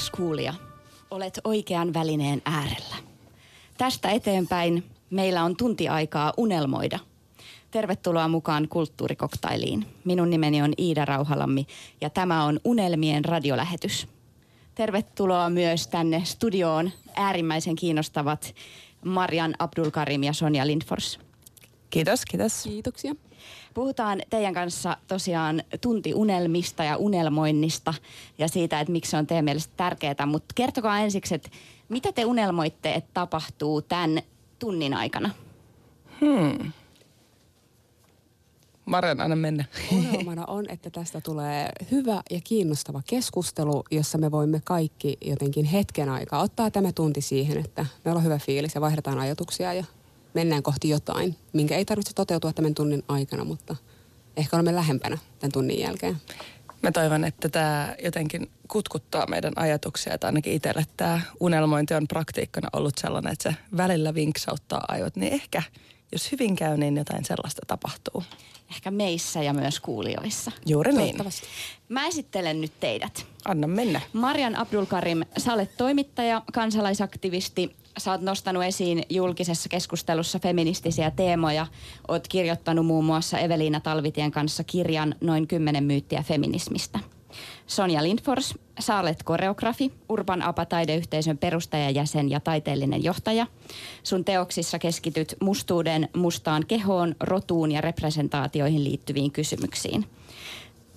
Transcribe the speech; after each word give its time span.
Rakas 0.00 0.10
kuulija, 0.10 0.54
olet 1.10 1.40
oikean 1.44 1.94
välineen 1.94 2.42
äärellä. 2.44 2.96
Tästä 3.78 4.10
eteenpäin 4.10 4.84
meillä 5.10 5.44
on 5.44 5.56
tunti 5.56 5.88
aikaa 5.88 6.32
unelmoida. 6.36 6.98
Tervetuloa 7.70 8.28
mukaan 8.28 8.68
kulttuurikoktailiin. 8.68 9.86
Minun 10.04 10.30
nimeni 10.30 10.62
on 10.62 10.72
Iida 10.78 11.04
Rauhalammi 11.04 11.66
ja 12.00 12.10
tämä 12.10 12.44
on 12.44 12.60
Unelmien 12.64 13.24
radiolähetys. 13.24 14.08
Tervetuloa 14.74 15.50
myös 15.50 15.86
tänne 15.86 16.22
studioon 16.24 16.90
äärimmäisen 17.16 17.76
kiinnostavat 17.76 18.54
Marian 19.04 19.54
Abdulkarim 19.58 20.22
ja 20.22 20.32
Sonja 20.32 20.66
Lindfors. 20.66 21.20
Kiitos, 21.90 22.24
kiitos. 22.24 22.62
Kiitoksia. 22.62 23.14
Puhutaan 23.74 24.22
teidän 24.30 24.54
kanssa 24.54 24.96
tosiaan 25.08 25.62
tunti 25.80 26.14
unelmista 26.14 26.84
ja 26.84 26.96
unelmoinnista 26.96 27.94
ja 28.38 28.48
siitä, 28.48 28.80
että 28.80 28.92
miksi 28.92 29.10
se 29.10 29.16
on 29.16 29.26
teidän 29.26 29.44
mielestä 29.44 29.72
tärkeää. 29.76 30.26
Mutta 30.26 30.52
kertokaa 30.54 30.98
ensiksi, 30.98 31.34
että 31.34 31.50
mitä 31.88 32.12
te 32.12 32.24
unelmoitte, 32.24 32.94
että 32.94 33.10
tapahtuu 33.14 33.82
tämän 33.82 34.22
tunnin 34.58 34.94
aikana? 34.94 35.30
Hmm. 36.20 36.72
Marian, 38.84 39.20
anna 39.20 39.36
mennä. 39.36 39.64
Unelmana 39.92 40.44
on, 40.46 40.70
että 40.70 40.90
tästä 40.90 41.20
tulee 41.20 41.72
hyvä 41.90 42.22
ja 42.30 42.40
kiinnostava 42.44 43.02
keskustelu, 43.06 43.84
jossa 43.90 44.18
me 44.18 44.30
voimme 44.30 44.60
kaikki 44.64 45.16
jotenkin 45.24 45.64
hetken 45.64 46.08
aikaa 46.08 46.42
ottaa 46.42 46.70
tämä 46.70 46.92
tunti 46.92 47.20
siihen, 47.20 47.58
että 47.58 47.86
meillä 48.04 48.18
on 48.18 48.24
hyvä 48.24 48.38
fiilis 48.38 48.74
ja 48.74 48.80
vaihdetaan 48.80 49.18
ajatuksia 49.18 49.72
ja 49.72 49.84
mennään 50.34 50.62
kohti 50.62 50.88
jotain, 50.88 51.36
minkä 51.52 51.76
ei 51.76 51.84
tarvitse 51.84 52.12
toteutua 52.14 52.52
tämän 52.52 52.74
tunnin 52.74 53.04
aikana, 53.08 53.44
mutta 53.44 53.76
ehkä 54.36 54.56
olemme 54.56 54.74
lähempänä 54.74 55.18
tämän 55.38 55.52
tunnin 55.52 55.80
jälkeen. 55.80 56.16
Mä 56.82 56.92
toivon, 56.92 57.24
että 57.24 57.48
tämä 57.48 57.94
jotenkin 58.04 58.50
kutkuttaa 58.68 59.26
meidän 59.26 59.52
ajatuksia, 59.56 60.14
että 60.14 60.26
ainakin 60.26 60.52
itselle 60.52 60.84
tämä 60.96 61.20
unelmointi 61.40 61.94
on 61.94 62.08
praktiikkana 62.08 62.68
ollut 62.72 62.98
sellainen, 62.98 63.32
että 63.32 63.50
se 63.50 63.56
välillä 63.76 64.14
vinksauttaa 64.14 64.84
aivot, 64.88 65.16
niin 65.16 65.32
ehkä 65.32 65.62
jos 66.12 66.32
hyvin 66.32 66.56
käy, 66.56 66.76
niin 66.76 66.96
jotain 66.96 67.24
sellaista 67.24 67.62
tapahtuu. 67.66 68.22
Ehkä 68.70 68.90
meissä 68.90 69.42
ja 69.42 69.52
myös 69.52 69.80
kuulijoissa. 69.80 70.52
Juuri 70.66 70.92
niin. 70.92 71.16
Mä 71.88 72.06
esittelen 72.06 72.60
nyt 72.60 72.72
teidät. 72.80 73.26
Anna 73.44 73.66
mennä. 73.66 74.00
Marian 74.12 74.56
Abdulkarim, 74.56 75.20
sä 75.38 75.52
olet 75.52 75.76
toimittaja, 75.76 76.42
kansalaisaktivisti, 76.52 77.76
sä 78.00 78.10
oot 78.10 78.20
nostanut 78.20 78.64
esiin 78.64 79.02
julkisessa 79.10 79.68
keskustelussa 79.68 80.38
feministisiä 80.38 81.10
teemoja. 81.10 81.66
Oot 82.08 82.28
kirjoittanut 82.28 82.86
muun 82.86 83.04
muassa 83.04 83.38
Eveliina 83.38 83.80
Talvitien 83.80 84.30
kanssa 84.30 84.64
kirjan 84.64 85.14
Noin 85.20 85.46
kymmenen 85.46 85.84
myyttiä 85.84 86.22
feminismistä. 86.22 86.98
Sonja 87.66 88.02
Lindfors, 88.02 88.54
sä 88.80 88.98
olet 88.98 89.22
koreografi, 89.22 89.92
Urban 90.08 90.42
Apa 90.42 90.66
taideyhteisön 90.66 91.38
perustajajäsen 91.38 92.30
ja 92.30 92.40
taiteellinen 92.40 93.04
johtaja. 93.04 93.46
Sun 94.02 94.24
teoksissa 94.24 94.78
keskityt 94.78 95.36
mustuuden, 95.40 96.08
mustaan 96.16 96.66
kehoon, 96.66 97.14
rotuun 97.20 97.72
ja 97.72 97.80
representaatioihin 97.80 98.84
liittyviin 98.84 99.30
kysymyksiin. 99.30 100.06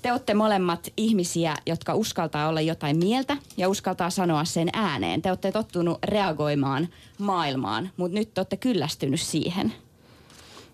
Te 0.03 0.11
olette 0.11 0.33
molemmat 0.33 0.87
ihmisiä, 0.97 1.55
jotka 1.65 1.93
uskaltaa 1.95 2.47
olla 2.47 2.61
jotain 2.61 2.97
mieltä 2.97 3.37
ja 3.57 3.69
uskaltaa 3.69 4.09
sanoa 4.09 4.45
sen 4.45 4.69
ääneen. 4.73 5.21
Te 5.21 5.29
olette 5.29 5.51
tottunut 5.51 5.97
reagoimaan 6.03 6.87
maailmaan, 7.19 7.89
mutta 7.97 8.17
nyt 8.17 8.33
te 8.33 8.41
olette 8.41 8.57
kyllästynyt 8.57 9.21
siihen. 9.21 9.73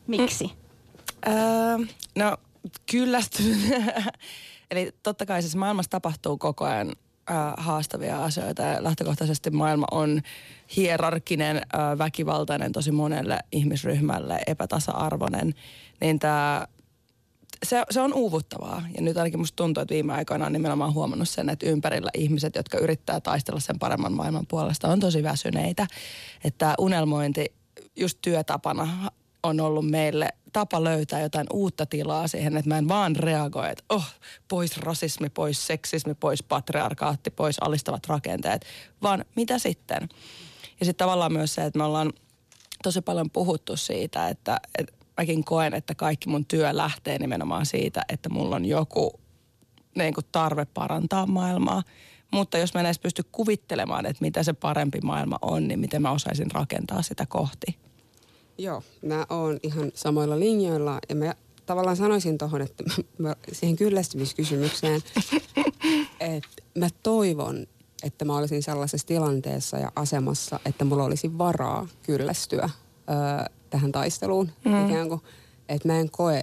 Miksi? 0.07 0.45
Mm. 0.45 1.31
Öö, 1.33 1.77
no, 2.15 2.37
kyllästynyt. 2.91 3.57
Eli 4.71 4.91
totta 5.03 5.25
kai 5.25 5.41
siis 5.41 5.55
maailmassa 5.55 5.91
tapahtuu 5.91 6.37
koko 6.37 6.65
ajan 6.65 6.95
haastavia 7.57 8.23
asioita 8.23 8.63
lähtökohtaisesti 8.79 9.49
maailma 9.49 9.85
on 9.91 10.21
hierarkinen, 10.75 11.57
äh, 11.57 11.97
väkivaltainen 11.97 12.71
tosi 12.71 12.91
monelle 12.91 13.39
ihmisryhmälle, 13.51 14.39
epätasa-arvoinen, 14.47 15.53
niin 16.01 16.19
tämä 16.19 16.67
se, 17.65 17.83
se 17.89 18.01
on 18.01 18.13
uuvuttavaa. 18.13 18.83
Ja 18.95 19.01
nyt 19.01 19.17
ainakin 19.17 19.39
musta 19.39 19.55
tuntuu, 19.55 19.81
että 19.81 19.93
viime 19.93 20.13
aikoina 20.13 20.45
on 20.45 20.53
nimenomaan 20.53 20.93
huomannut 20.93 21.29
sen, 21.29 21.49
että 21.49 21.65
ympärillä 21.65 22.09
ihmiset, 22.13 22.55
jotka 22.55 22.77
yrittää 22.77 23.19
taistella 23.19 23.59
sen 23.59 23.79
paremman 23.79 24.13
maailman 24.13 24.47
puolesta, 24.47 24.87
on 24.87 24.99
tosi 24.99 25.23
väsyneitä. 25.23 25.87
Että 26.43 26.75
unelmointi 26.79 27.45
just 27.95 28.17
työtapana 28.21 29.11
on 29.43 29.59
ollut 29.59 29.89
meille 29.89 30.29
tapa 30.53 30.83
löytää 30.83 31.21
jotain 31.21 31.47
uutta 31.53 31.85
tilaa 31.85 32.27
siihen, 32.27 32.57
että 32.57 32.69
mä 32.69 32.77
en 32.77 32.87
vaan 32.87 33.15
reagoi, 33.15 33.71
että 33.71 33.83
oh, 33.89 34.05
pois 34.47 34.77
rasismi, 34.77 35.29
pois 35.29 35.67
seksismi, 35.67 36.15
pois 36.15 36.43
patriarkaatti, 36.43 37.29
pois 37.29 37.57
alistavat 37.61 38.07
rakenteet, 38.07 38.65
vaan 39.01 39.25
mitä 39.35 39.59
sitten? 39.59 40.09
Ja 40.79 40.85
sitten 40.85 41.05
tavallaan 41.05 41.33
myös 41.33 41.55
se, 41.55 41.65
että 41.65 41.79
me 41.79 41.83
ollaan 41.83 42.13
tosi 42.83 43.01
paljon 43.01 43.29
puhuttu 43.29 43.77
siitä, 43.77 44.29
että, 44.29 44.61
että 44.77 44.98
mäkin 45.19 45.43
koen, 45.43 45.73
että 45.73 45.95
kaikki 45.95 46.29
mun 46.29 46.45
työ 46.45 46.69
lähtee 46.71 47.19
nimenomaan 47.19 47.65
siitä, 47.65 48.05
että 48.09 48.29
mulla 48.29 48.55
on 48.55 48.65
joku 48.65 49.19
niin 49.95 50.13
kuin 50.13 50.25
tarve 50.31 50.65
parantaa 50.65 51.25
maailmaa. 51.25 51.83
Mutta 52.31 52.57
jos 52.57 52.73
mä 52.73 52.79
en 52.79 52.85
edes 52.85 52.99
pysty 52.99 53.23
kuvittelemaan, 53.31 54.05
että 54.05 54.21
mitä 54.21 54.43
se 54.43 54.53
parempi 54.53 54.99
maailma 55.03 55.39
on, 55.41 55.67
niin 55.67 55.79
miten 55.79 56.01
mä 56.01 56.11
osaisin 56.11 56.51
rakentaa 56.51 57.01
sitä 57.01 57.25
kohti. 57.25 57.77
Joo, 58.57 58.83
mä 59.01 59.25
oon 59.29 59.59
ihan 59.63 59.91
samoilla 59.93 60.39
linjoilla 60.39 60.99
ja 61.09 61.15
mä 61.15 61.33
tavallaan 61.65 61.97
sanoisin 61.97 62.37
tuohon, 62.37 62.61
että 62.61 62.83
mä, 62.83 62.95
mä, 63.17 63.35
siihen 63.51 63.75
kyllästymiskysymykseen, 63.75 65.01
että 66.35 66.63
mä 66.75 66.87
toivon, 67.03 67.67
että 68.03 68.25
mä 68.25 68.37
olisin 68.37 68.63
sellaisessa 68.63 69.07
tilanteessa 69.07 69.77
ja 69.77 69.91
asemassa, 69.95 70.59
että 70.65 70.85
mulla 70.85 71.03
olisi 71.03 71.37
varaa 71.37 71.87
kyllästyä 72.03 72.69
ö, 73.09 73.58
tähän 73.69 73.91
taisteluun 73.91 74.51
mm. 74.65 74.87
ikään 74.87 75.09
kuin. 75.09 75.21
Että 75.69 75.87
mä 75.87 75.99
en 75.99 76.11
koe, 76.11 76.39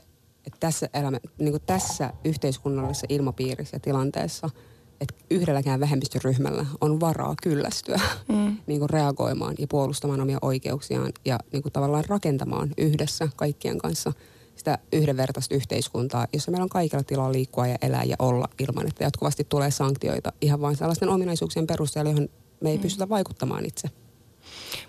että 0.47 0.61
tässä, 0.61 0.89
elämä, 0.95 1.19
niin 1.39 1.53
kuin 1.53 1.63
tässä 1.67 2.13
yhteiskunnallisessa 2.25 3.07
ilmapiirissä 3.09 3.77
ja 3.77 3.81
tilanteessa– 3.81 4.51
että 5.01 5.15
yhdelläkään 5.31 5.81
vähemmistöryhmällä 5.81 6.67
on 6.81 7.01
varaa 7.01 7.35
kyllästyä 7.43 8.01
mm. 8.29 8.57
niin 8.67 8.79
kuin 8.79 8.91
reagoimaan 8.91 9.55
ja 9.59 9.67
puolustamaan 9.67 10.21
omia 10.21 10.39
oikeuksiaan 10.43 11.13
ja 11.25 11.39
niin 11.53 11.63
kuin 11.63 11.73
tavallaan 11.73 12.05
rakentamaan 12.09 12.71
yhdessä 12.79 13.29
kaikkien 13.37 13.79
kanssa 13.79 14.13
sitä 14.57 14.79
yhdenvertaista 14.93 15.55
yhteiskuntaa, 15.55 16.27
jossa 16.33 16.51
meillä 16.51 16.63
on 16.63 16.69
kaikilla 16.69 17.03
tilaa 17.03 17.33
liikkua 17.33 17.67
ja 17.67 17.79
elää 17.83 18.05
ja 18.05 18.17
olla 18.19 18.49
ilman, 18.59 18.87
että 18.87 19.05
jatkuvasti 19.05 19.47
tulee 19.49 19.71
sanktioita 19.71 20.33
ihan 20.41 20.61
vain 20.61 20.77
sellaisten 20.77 21.09
ominaisuuksien 21.09 21.67
perusteella, 21.67 22.11
johon 22.11 22.29
me 22.61 22.71
ei 22.71 22.77
mm. 22.77 22.83
pystytä 22.83 23.09
vaikuttamaan 23.09 23.67
itse. 23.67 23.91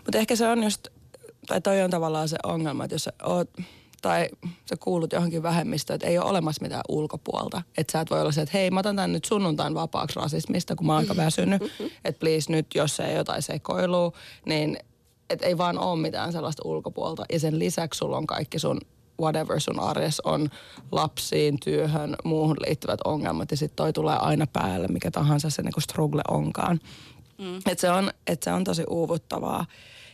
Mutta 0.05 0.17
ehkä 0.17 0.35
se 0.35 0.47
on 0.47 0.63
just, 0.63 0.87
tai 1.47 1.61
toi 1.61 1.81
on 1.81 1.89
tavallaan 1.89 2.29
se 2.29 2.37
ongelma, 2.43 2.83
että 2.83 2.95
jos 2.95 3.09
oot 3.23 3.49
tai 4.01 4.29
sä 4.69 4.75
kuulut 4.79 5.13
johonkin 5.13 5.43
vähemmistöön, 5.43 5.95
että 5.95 6.07
ei 6.07 6.17
ole 6.17 6.29
olemassa 6.29 6.61
mitään 6.61 6.81
ulkopuolta. 6.89 7.61
Että 7.77 7.91
sä 7.91 8.01
et 8.01 8.09
voi 8.09 8.21
olla 8.21 8.31
se, 8.31 8.41
että 8.41 8.57
hei 8.57 8.71
mä 8.71 8.79
otan 8.79 8.95
tämän 8.95 9.13
nyt 9.13 9.25
sunnuntain 9.25 9.73
vapaaksi 9.73 10.19
rasismista, 10.19 10.75
kun 10.75 10.87
mä 10.87 10.93
oon 10.93 10.99
aika 10.99 11.15
väsynyt. 11.15 11.61
Että 12.05 12.19
please 12.19 12.51
nyt, 12.51 12.67
jos 12.75 12.99
ei 12.99 13.15
jotain 13.15 13.41
sekoilua, 13.41 14.11
niin 14.45 14.77
että 15.29 15.45
ei 15.45 15.57
vaan 15.57 15.79
ole 15.79 15.99
mitään 15.99 16.31
sellaista 16.31 16.61
ulkopuolta. 16.65 17.25
Ja 17.31 17.39
sen 17.39 17.59
lisäksi 17.59 17.97
sulla 17.97 18.17
on 18.17 18.27
kaikki 18.27 18.59
sun 18.59 18.81
whatever 19.21 19.59
sun 19.59 19.79
arjes 19.79 20.19
on 20.19 20.49
lapsiin, 20.91 21.59
työhön, 21.59 22.15
muuhun 22.23 22.57
liittyvät 22.67 22.99
ongelmat. 23.05 23.51
Ja 23.51 23.57
sitten 23.57 23.75
toi 23.75 23.93
tulee 23.93 24.15
aina 24.15 24.47
päälle, 24.53 24.87
mikä 24.87 25.11
tahansa 25.11 25.49
se 25.49 25.61
niinku 25.61 25.81
struggle 25.81 26.21
onkaan. 26.27 26.79
Mm. 27.37 27.57
Että 27.57 27.81
se, 27.81 27.89
on, 27.89 28.11
et 28.27 28.43
se 28.43 28.51
on 28.51 28.63
tosi 28.63 28.83
uuvuttavaa. 28.89 29.65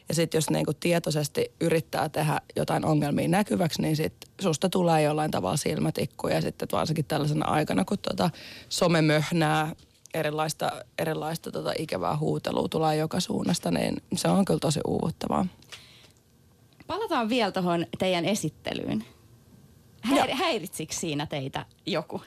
Ja 0.09 0.15
sitten 0.15 0.37
jos 0.37 0.49
niinku 0.49 0.73
tietoisesti 0.73 1.51
yrittää 1.61 2.09
tehdä 2.09 2.41
jotain 2.55 2.85
ongelmia 2.85 3.27
näkyväksi, 3.27 3.81
niin 3.81 3.95
sitten 3.95 4.29
susta 4.41 4.69
tulee 4.69 5.01
jollain 5.01 5.31
tavalla 5.31 5.57
silmätikku. 5.57 6.27
Ja 6.27 6.41
sitten 6.41 6.67
varsinkin 6.71 7.05
tällaisena 7.05 7.45
aikana, 7.45 7.85
kun 7.85 7.97
tota 7.97 8.29
möhnää, 9.01 9.75
erilaista, 10.13 10.71
erilaista 10.99 11.51
tota 11.51 11.71
ikävää 11.79 12.17
huutelua 12.17 12.67
tulee 12.67 12.95
joka 12.95 13.19
suunnasta, 13.19 13.71
niin 13.71 14.01
se 14.15 14.27
on 14.27 14.45
kyllä 14.45 14.59
tosi 14.59 14.79
uuvuttavaa. 14.87 15.45
Palataan 16.87 17.29
vielä 17.29 17.51
tuohon 17.51 17.85
teidän 17.99 18.25
esittelyyn. 18.25 19.05
Häir- 20.07 20.33
häiritsikö 20.33 20.93
siinä 20.93 21.25
teitä 21.25 21.65
joku? 21.85 22.21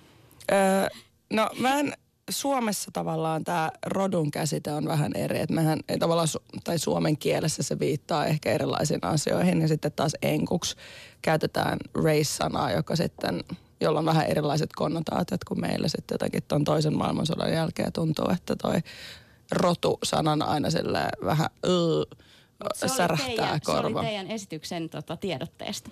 Öö, 0.52 0.88
no 1.32 1.50
mä 1.58 1.79
en 1.79 1.93
Suomessa 2.31 2.90
tavallaan 2.93 3.44
tämä 3.44 3.70
rodun 3.87 4.31
käsite 4.31 4.73
on 4.73 4.87
vähän 4.87 5.12
eri. 5.14 5.40
Että 5.40 5.55
mehän 5.55 5.81
tavallaan, 5.99 6.28
tai 6.64 6.78
suomen 6.78 7.17
kielessä 7.19 7.62
se 7.62 7.78
viittaa 7.78 8.26
ehkä 8.26 8.52
erilaisiin 8.52 9.05
asioihin. 9.05 9.61
Ja 9.61 9.69
sitten 9.69 9.93
taas 9.93 10.12
enkuksi 10.23 10.76
käytetään 11.23 11.78
race-sanaa, 11.94 12.73
joka 12.73 12.96
sitten, 12.96 13.44
jolla 13.81 13.99
on 13.99 14.05
vähän 14.06 14.26
erilaiset 14.26 14.70
konnotaatiot 14.76 15.44
kuin 15.44 15.61
meillä 15.61 15.88
sitten 15.88 16.14
jotenkin 16.14 16.43
tuon 16.49 16.64
toisen 16.64 16.96
maailmansodan 16.96 17.52
jälkeen 17.52 17.93
tuntuu, 17.93 18.31
että 18.31 18.56
toi 18.56 18.81
rotu-sanan 19.52 20.43
aina 20.43 20.70
sille 20.70 21.08
vähän 21.25 21.50
uh, 21.67 22.19
särähtää 22.87 23.26
teidän, 23.26 23.61
korva. 23.64 23.90
Se 23.90 23.99
oli 23.99 24.06
teidän 24.06 24.31
esityksen 24.31 24.90
tota, 24.90 25.17
tiedotteesta. 25.17 25.90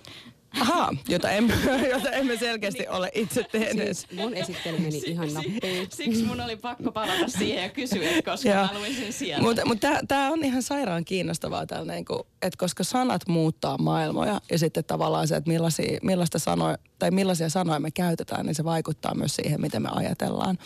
Ahaa, 0.61 0.93
jota 1.07 1.31
emme, 1.31 1.53
jota 1.93 2.09
emme 2.09 2.37
selkeästi 2.37 2.79
niin. 2.79 2.91
ole 2.91 3.11
itse 3.13 3.43
tehneet. 3.51 3.97
Siis 3.97 4.19
mun 4.19 4.33
esittely 4.33 4.79
meni 4.79 5.01
ihan 5.05 5.33
nappiin. 5.33 5.87
Siksi 5.89 6.23
mun 6.23 6.41
oli 6.41 6.55
pakko 6.55 6.91
palata 6.91 7.27
siihen 7.27 7.63
ja 7.63 7.69
kysyä, 7.69 8.09
koska 8.25 8.49
mä 8.49 8.69
luin 8.73 8.95
sen 8.95 9.13
siellä. 9.13 9.43
Mutta 9.43 9.65
mut 9.65 9.79
tämä 10.07 10.31
on 10.31 10.43
ihan 10.43 10.63
sairaan 10.63 11.05
kiinnostavaa, 11.05 11.65
tällainen, 11.65 12.05
kun, 12.05 12.27
että 12.41 12.57
koska 12.57 12.83
sanat 12.83 13.27
muuttaa 13.27 13.77
maailmoja 13.77 14.41
ja 14.51 14.59
sitten 14.59 14.83
tavallaan 14.83 15.27
se, 15.27 15.35
että 15.35 15.51
millaisia, 15.51 15.99
millaista 16.03 16.39
sanoja, 16.39 16.77
tai 16.99 17.11
millaisia 17.11 17.49
sanoja 17.49 17.79
me 17.79 17.91
käytetään, 17.91 18.45
niin 18.45 18.55
se 18.55 18.63
vaikuttaa 18.63 19.15
myös 19.15 19.35
siihen, 19.35 19.61
miten 19.61 19.81
me 19.81 19.89
ajatellaan. 19.91 20.57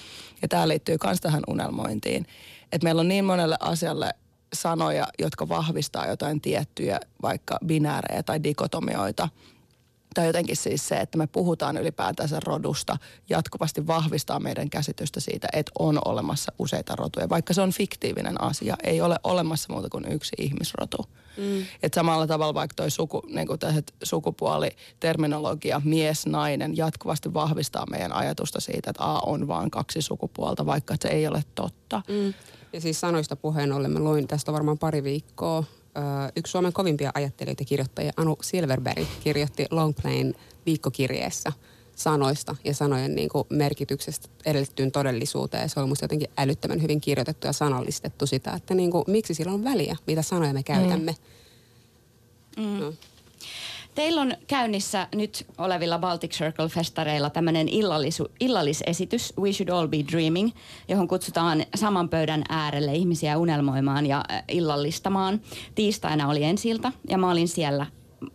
Ja 0.41 0.47
tämä 0.47 0.67
liittyy 0.67 0.97
myös 1.03 1.21
tähän 1.21 1.43
unelmointiin. 1.47 2.25
Että 2.71 2.85
meillä 2.85 2.99
on 2.99 3.07
niin 3.07 3.25
monelle 3.25 3.57
asialle 3.59 4.13
sanoja, 4.53 5.07
jotka 5.19 5.49
vahvistaa 5.49 6.07
jotain 6.07 6.41
tiettyjä 6.41 6.99
vaikka 7.21 7.57
binäärejä 7.65 8.23
tai 8.23 8.43
dikotomioita. 8.43 9.29
Tai 10.13 10.27
jotenkin 10.27 10.55
siis 10.55 10.87
se, 10.87 10.95
että 10.95 11.17
me 11.17 11.27
puhutaan 11.27 11.77
ylipäätänsä 11.77 12.39
rodusta, 12.45 12.97
jatkuvasti 13.29 13.87
vahvistaa 13.87 14.39
meidän 14.39 14.69
käsitystä 14.69 15.19
siitä, 15.19 15.47
että 15.53 15.71
on 15.79 15.99
olemassa 16.05 16.51
useita 16.59 16.95
rotuja. 16.95 17.29
Vaikka 17.29 17.53
se 17.53 17.61
on 17.61 17.71
fiktiivinen 17.71 18.41
asia, 18.41 18.75
ei 18.83 19.01
ole 19.01 19.15
olemassa 19.23 19.73
muuta 19.73 19.89
kuin 19.89 20.11
yksi 20.11 20.35
ihmisrotu. 20.37 20.97
Mm. 21.37 21.65
Että 21.83 21.95
samalla 21.95 22.27
tavalla 22.27 22.53
vaikka 22.53 22.73
toi 22.75 22.91
suku, 22.91 23.21
niin 23.27 23.47
sukupuoliterminologia, 24.03 25.81
mies, 25.85 26.25
nainen, 26.25 26.77
jatkuvasti 26.77 27.33
vahvistaa 27.33 27.85
meidän 27.85 28.13
ajatusta 28.13 28.59
siitä, 28.59 28.89
että 28.89 29.03
A 29.03 29.19
on 29.19 29.47
vain 29.47 29.71
kaksi 29.71 30.01
sukupuolta, 30.01 30.65
vaikka 30.65 30.95
se 31.01 31.07
ei 31.07 31.27
ole 31.27 31.43
totta. 31.55 32.01
Mm. 32.07 32.33
Ja 32.73 32.81
siis 32.81 32.99
sanoista 32.99 33.35
puheen 33.35 33.71
ollen, 33.71 33.91
mä 33.91 33.99
luin 33.99 34.27
tästä 34.27 34.53
varmaan 34.53 34.77
pari 34.77 35.03
viikkoa. 35.03 35.63
Yksi 36.35 36.51
Suomen 36.51 36.73
kovimpia 36.73 37.11
ajattelijoita 37.13 37.65
kirjoittajia, 37.65 38.13
Anu 38.17 38.37
Silverberg, 38.41 39.07
kirjoitti 39.23 39.65
Longplain 39.71 40.35
viikkokirjeessä 40.65 41.51
sanoista 41.95 42.55
ja 42.63 42.73
sanojen 42.73 43.15
niin 43.15 43.29
kuin 43.29 43.43
merkityksestä 43.49 44.29
edellyttyyn 44.45 44.91
todellisuuteen. 44.91 45.69
Se 45.69 45.79
oli 45.79 45.87
musta 45.87 46.03
jotenkin 46.03 46.29
älyttömän 46.37 46.81
hyvin 46.81 47.01
kirjoitettu 47.01 47.47
ja 47.47 47.53
sanallistettu 47.53 48.27
sitä, 48.27 48.53
että 48.53 48.73
niin 48.73 48.91
kuin, 48.91 49.03
miksi 49.07 49.33
sillä 49.33 49.51
on 49.51 49.63
väliä, 49.63 49.97
mitä 50.07 50.21
sanoja 50.21 50.53
me 50.53 50.63
käytämme. 50.63 51.15
Mm. 52.57 52.79
No. 52.79 52.93
Teillä 53.99 54.21
on 54.21 54.33
käynnissä 54.47 55.07
nyt 55.15 55.45
olevilla 55.57 55.99
Baltic 55.99 56.31
Circle-festareilla 56.31 57.29
tämmöinen 57.29 57.67
illallisu- 57.67 58.31
illallisesitys 58.39 59.33
We 59.39 59.53
Should 59.53 59.69
All 59.69 59.87
Be 59.87 59.97
Dreaming, 60.11 60.51
johon 60.87 61.07
kutsutaan 61.07 61.65
saman 61.75 62.09
pöydän 62.09 62.43
äärelle 62.49 62.93
ihmisiä 62.93 63.37
unelmoimaan 63.37 64.05
ja 64.05 64.23
äh, 64.31 64.43
illallistamaan. 64.47 65.41
Tiistaina 65.75 66.29
oli 66.29 66.43
ensiltä 66.43 66.91
ja 67.09 67.17
mä 67.17 67.31
olin 67.31 67.47
siellä 67.47 67.85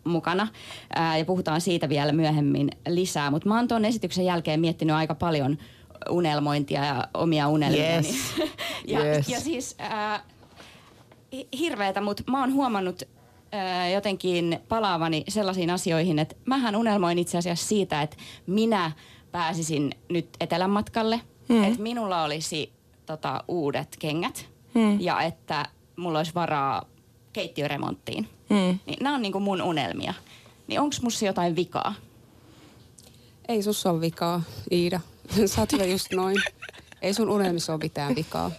mukana 0.04 0.48
ää, 0.94 1.18
ja 1.18 1.24
puhutaan 1.24 1.60
siitä 1.60 1.88
vielä 1.88 2.12
myöhemmin 2.12 2.70
lisää. 2.88 3.30
Mutta 3.30 3.48
mä 3.48 3.56
oon 3.56 3.68
tuon 3.68 3.84
esityksen 3.84 4.24
jälkeen 4.24 4.60
miettinyt 4.60 4.96
aika 4.96 5.14
paljon 5.14 5.58
unelmointia 6.10 6.84
ja 6.84 7.08
omia 7.14 7.48
unelmia. 7.48 7.94
Yes. 7.94 8.16
ja, 8.86 9.04
yes. 9.04 9.28
ja 9.28 9.40
siis 9.40 9.74
ää, 9.78 10.24
hirveetä, 11.58 12.00
mutta 12.00 12.22
mä 12.30 12.40
oon 12.40 12.52
huomannut 12.52 13.02
jotenkin 13.94 14.58
palaavani 14.68 15.24
sellaisiin 15.28 15.70
asioihin, 15.70 16.18
että 16.18 16.36
mähän 16.44 16.76
unelmoin 16.76 17.18
itse 17.18 17.38
asiassa 17.38 17.68
siitä, 17.68 18.02
että 18.02 18.16
minä 18.46 18.92
pääsisin 19.32 19.90
nyt 20.08 20.28
etelänmatkalle, 20.40 21.20
hmm. 21.48 21.64
että 21.64 21.82
minulla 21.82 22.24
olisi 22.24 22.72
tota, 23.06 23.44
uudet 23.48 23.96
kengät 23.98 24.46
hmm. 24.74 25.00
ja 25.00 25.22
että 25.22 25.66
mulla 25.96 26.18
olisi 26.18 26.34
varaa 26.34 26.84
keittiöremonttiin. 27.32 28.28
Hmm. 28.50 28.78
Niin 28.86 28.98
nämä 29.00 29.14
on 29.14 29.22
niinku 29.22 29.40
mun 29.40 29.62
unelmia. 29.62 30.14
Niin 30.66 30.80
onko 30.80 30.96
musta 31.02 31.24
jotain 31.24 31.56
vikaa? 31.56 31.94
Ei 33.48 33.62
sussa 33.62 33.90
ole 33.90 34.00
vikaa, 34.00 34.42
Iida. 34.72 35.00
Sä 35.46 35.60
oot 35.60 35.72
just 35.90 36.12
noin. 36.12 36.36
Ei 37.02 37.14
sun 37.14 37.30
unelmissa 37.30 37.72
ole 37.72 37.80
mitään 37.82 38.14
vikaa. 38.14 38.50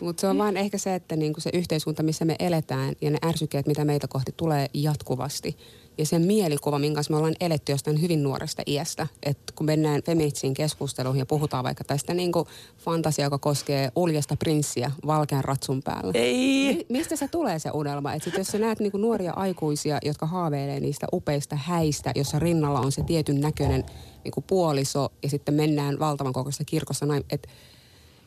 Mutta 0.00 0.20
se 0.20 0.26
on 0.26 0.38
vaan 0.38 0.56
ehkä 0.56 0.78
se, 0.78 0.94
että 0.94 1.16
niinku 1.16 1.40
se 1.40 1.50
yhteiskunta, 1.52 2.02
missä 2.02 2.24
me 2.24 2.36
eletään 2.38 2.94
ja 3.00 3.10
ne 3.10 3.18
ärsykkeet, 3.24 3.66
mitä 3.66 3.84
meitä 3.84 4.08
kohti 4.08 4.34
tulee 4.36 4.66
jatkuvasti. 4.74 5.56
Ja 5.98 6.06
sen 6.06 6.22
mielikuva, 6.22 6.78
minkä 6.78 7.00
me 7.10 7.16
ollaan 7.16 7.34
eletty 7.40 7.72
jostain 7.72 8.02
hyvin 8.02 8.22
nuoresta 8.22 8.62
iästä. 8.66 9.06
Että 9.22 9.52
kun 9.56 9.66
mennään 9.66 10.02
feministisiin 10.02 10.54
keskusteluun 10.54 11.16
ja 11.16 11.26
puhutaan 11.26 11.64
vaikka 11.64 11.84
tästä 11.84 12.14
niinku 12.14 12.46
fantasia, 12.78 13.24
joka 13.24 13.38
koskee 13.38 13.92
uljasta 13.96 14.36
prinssiä 14.36 14.90
valkean 15.06 15.44
ratsun 15.44 15.82
päällä. 15.82 16.12
Ei. 16.14 16.74
Mi- 16.74 16.86
mistä 16.88 17.16
se 17.16 17.28
tulee 17.28 17.58
se 17.58 17.70
unelma? 17.74 18.12
Että 18.12 18.30
jos 18.38 18.46
sä 18.46 18.58
näet 18.58 18.80
niinku 18.80 18.98
nuoria 18.98 19.32
aikuisia, 19.32 19.98
jotka 20.04 20.26
haaveilee 20.26 20.80
niistä 20.80 21.06
upeista 21.12 21.56
häistä, 21.56 22.12
jossa 22.14 22.38
rinnalla 22.38 22.80
on 22.80 22.92
se 22.92 23.02
tietyn 23.02 23.40
näköinen 23.40 23.84
niinku 24.24 24.40
puoliso 24.40 25.12
ja 25.22 25.28
sitten 25.28 25.54
mennään 25.54 25.98
valtavan 25.98 26.32
kokoisessa 26.32 26.64
kirkossa 26.64 27.06
näin, 27.06 27.24
että 27.30 27.48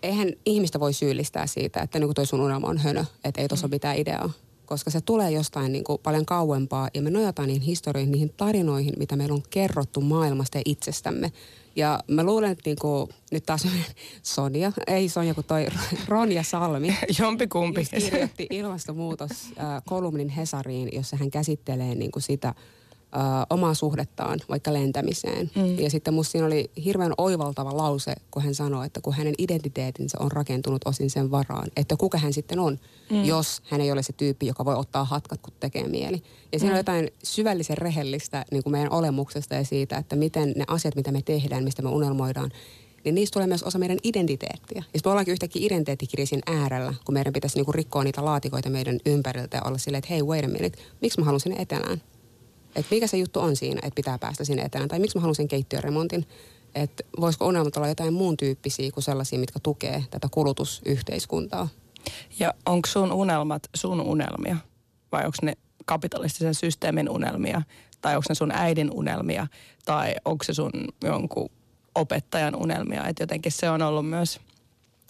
eihän 0.04 0.34
ihmistä 0.46 0.80
voi 0.80 0.94
syyllistää 0.94 1.48
siitä, 1.48 1.82
että 1.82 2.00
niin 2.00 2.08
kuin 2.08 2.16
toi 2.16 2.26
sun 2.26 2.42
unelma 2.42 2.68
on 2.68 2.78
hönö, 2.78 3.06
että 3.24 3.42
ei 3.42 3.48
tuossa 3.48 3.68
ole 3.68 3.76
mitään 3.76 3.98
ideaa. 3.98 4.30
Koska 4.66 4.92
se 4.92 5.02
tulee 5.02 5.32
jostain 5.32 5.72
niin 5.72 5.84
kuin 5.84 6.00
paljon 6.04 6.26
kauempaa 6.26 6.90
ja 6.94 7.02
me 7.02 7.10
nojataan 7.10 7.48
niihin 7.48 7.62
historioihin, 7.62 8.12
niihin 8.12 8.34
tarinoihin, 8.38 8.94
mitä 8.98 9.16
meillä 9.16 9.36
on 9.36 9.44
kerrottu 9.50 10.02
maailmasta 10.02 10.58
ja 10.58 10.62
itsestämme. 10.66 11.32
Ja 11.76 12.00
mä 12.08 12.24
luulen, 12.24 12.52
että 12.52 12.70
niin 12.70 12.78
kuin, 12.82 13.10
nyt 13.32 13.46
taas 13.46 13.68
Sonja, 14.24 14.72
ei 14.88 15.10
Sonja 15.10 15.34
kuin 15.34 15.46
toi 15.46 15.68
Ronja 16.08 16.44
Salmi. 16.44 16.98
Jompikumpi. 17.20 17.86
kirjoitti 17.86 18.48
ilmastonmuutos 18.50 19.32
äh, 19.32 19.84
kolumnin 19.86 20.30
Hesariin, 20.30 20.90
jossa 20.92 21.18
hän 21.18 21.32
käsittelee 21.32 21.96
niin 21.96 22.12
kuin 22.12 22.24
sitä– 22.24 22.54
ö, 23.14 23.20
omaa 23.50 23.74
suhdettaan 23.74 24.40
vaikka 24.50 24.74
lentämiseen. 24.74 25.52
Mm. 25.56 25.80
Ja 25.80 25.90
sitten 25.90 26.14
musta 26.14 26.32
siinä 26.32 26.48
oli 26.48 26.72
hirveän 26.86 27.14
oivaltava 27.18 27.78
lause, 27.78 28.16
kun 28.32 28.44
hän 28.44 28.56
sanoi, 28.56 28.86
että 28.86 29.02
kun 29.02 29.14
hänen 29.14 29.34
identiteetinsä 29.38 30.18
on 30.20 30.32
rakentunut 30.32 30.82
osin 30.86 31.10
sen 31.10 31.32
varaan, 31.32 31.68
että 31.76 31.98
kuka 31.98 32.18
hän 32.18 32.34
sitten 32.34 32.60
on, 32.60 32.80
mm. 33.10 33.26
jos 33.26 33.62
hän 33.70 33.82
ei 33.82 33.92
ole 33.92 34.04
se 34.04 34.14
tyyppi, 34.14 34.48
joka 34.48 34.66
voi 34.66 34.76
ottaa 34.76 35.04
hatkat, 35.04 35.42
kun 35.42 35.54
tekee 35.60 35.88
mieli. 35.88 36.24
Ja 36.52 36.60
siinä 36.60 36.72
mm. 36.72 36.76
on 36.76 36.80
jotain 36.80 37.12
syvällisen 37.24 37.78
rehellistä 37.78 38.46
niin 38.52 38.64
kuin 38.64 38.72
meidän 38.72 38.92
olemuksesta 38.92 39.56
ja 39.56 39.66
siitä, 39.66 39.98
että 39.98 40.16
miten 40.16 40.54
ne 40.56 40.66
asiat, 40.68 40.96
mitä 40.96 41.12
me 41.12 41.22
tehdään, 41.22 41.64
mistä 41.64 41.82
me 41.82 41.90
unelmoidaan, 41.90 42.52
niin 43.04 43.16
niistä 43.16 43.34
tulee 43.34 43.48
myös 43.48 43.64
osa 43.64 43.80
meidän 43.80 43.98
identiteettiä. 44.04 44.84
Ja 44.94 45.00
me 45.06 45.12
ollaankin 45.12 45.32
yhtäkkiä 45.32 45.66
identiteettikriisin 45.66 46.42
äärellä, 46.46 46.94
kun 47.06 47.14
meidän 47.14 47.34
pitäisi 47.34 47.58
niinku 47.58 47.72
rikkoa 47.72 48.04
niitä 48.04 48.26
laatikoita 48.26 48.70
meidän 48.70 49.00
ympäriltä 49.06 49.58
ja 49.58 49.64
olla 49.66 49.78
silleen, 49.78 50.00
että 50.00 50.14
hei, 50.14 50.24
wait 50.24 50.46
a 50.46 50.48
minute, 50.48 50.80
miksi 51.02 51.20
mä 51.20 51.26
haluan 51.26 51.40
sinne 51.40 51.62
etelään? 51.62 52.02
Että 52.78 52.96
mikä 52.96 53.08
se 53.08 53.18
juttu 53.18 53.40
on 53.40 53.56
siinä, 53.56 53.80
että 53.84 53.96
pitää 53.96 54.18
päästä 54.18 54.44
sinne 54.44 54.62
etelään. 54.62 54.90
Tai 54.90 55.00
miksi 55.00 55.18
mä 55.18 55.22
haluan 55.22 55.36
sen 55.36 55.48
keittiöremontin. 55.48 56.26
Että 56.76 57.04
voisiko 57.20 57.48
unelmat 57.48 57.78
olla 57.78 57.88
jotain 57.88 58.14
muun 58.14 58.38
tyyppisiä 58.38 58.92
kuin 58.92 59.04
sellaisia, 59.04 59.40
mitkä 59.40 59.60
tukee 59.60 60.04
tätä 60.12 60.28
kulutusyhteiskuntaa. 60.32 61.68
Ja 62.40 62.54
onko 62.66 62.88
sun 62.88 63.12
unelmat 63.12 63.64
sun 63.76 64.02
unelmia? 64.02 64.58
Vai 65.12 65.26
onko 65.26 65.38
ne 65.42 65.54
kapitalistisen 65.86 66.56
systeemin 66.56 67.10
unelmia? 67.10 67.62
Tai 68.02 68.16
onko 68.16 68.26
ne 68.30 68.36
sun 68.36 68.52
äidin 68.52 68.92
unelmia? 68.92 69.48
Tai 69.86 70.16
onko 70.26 70.44
se 70.44 70.54
sun 70.54 70.72
jonkun 71.04 71.50
opettajan 71.96 72.56
unelmia? 72.56 73.08
Että 73.08 73.24
jotenkin 73.24 73.52
se 73.52 73.70
on 73.70 73.82
ollut 73.82 74.10
myös... 74.10 74.40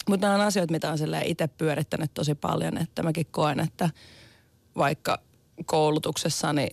Mutta 0.08 0.26
nämä 0.26 0.40
on 0.40 0.46
asioita, 0.46 0.72
mitä 0.72 0.92
on 0.92 0.98
itse 1.24 1.48
pyörittänyt 1.48 2.14
tosi 2.14 2.34
paljon. 2.34 2.78
Että 2.78 3.02
mäkin 3.02 3.26
koen, 3.30 3.60
että 3.60 3.90
vaikka 4.76 5.18
koulutuksessani 5.66 6.68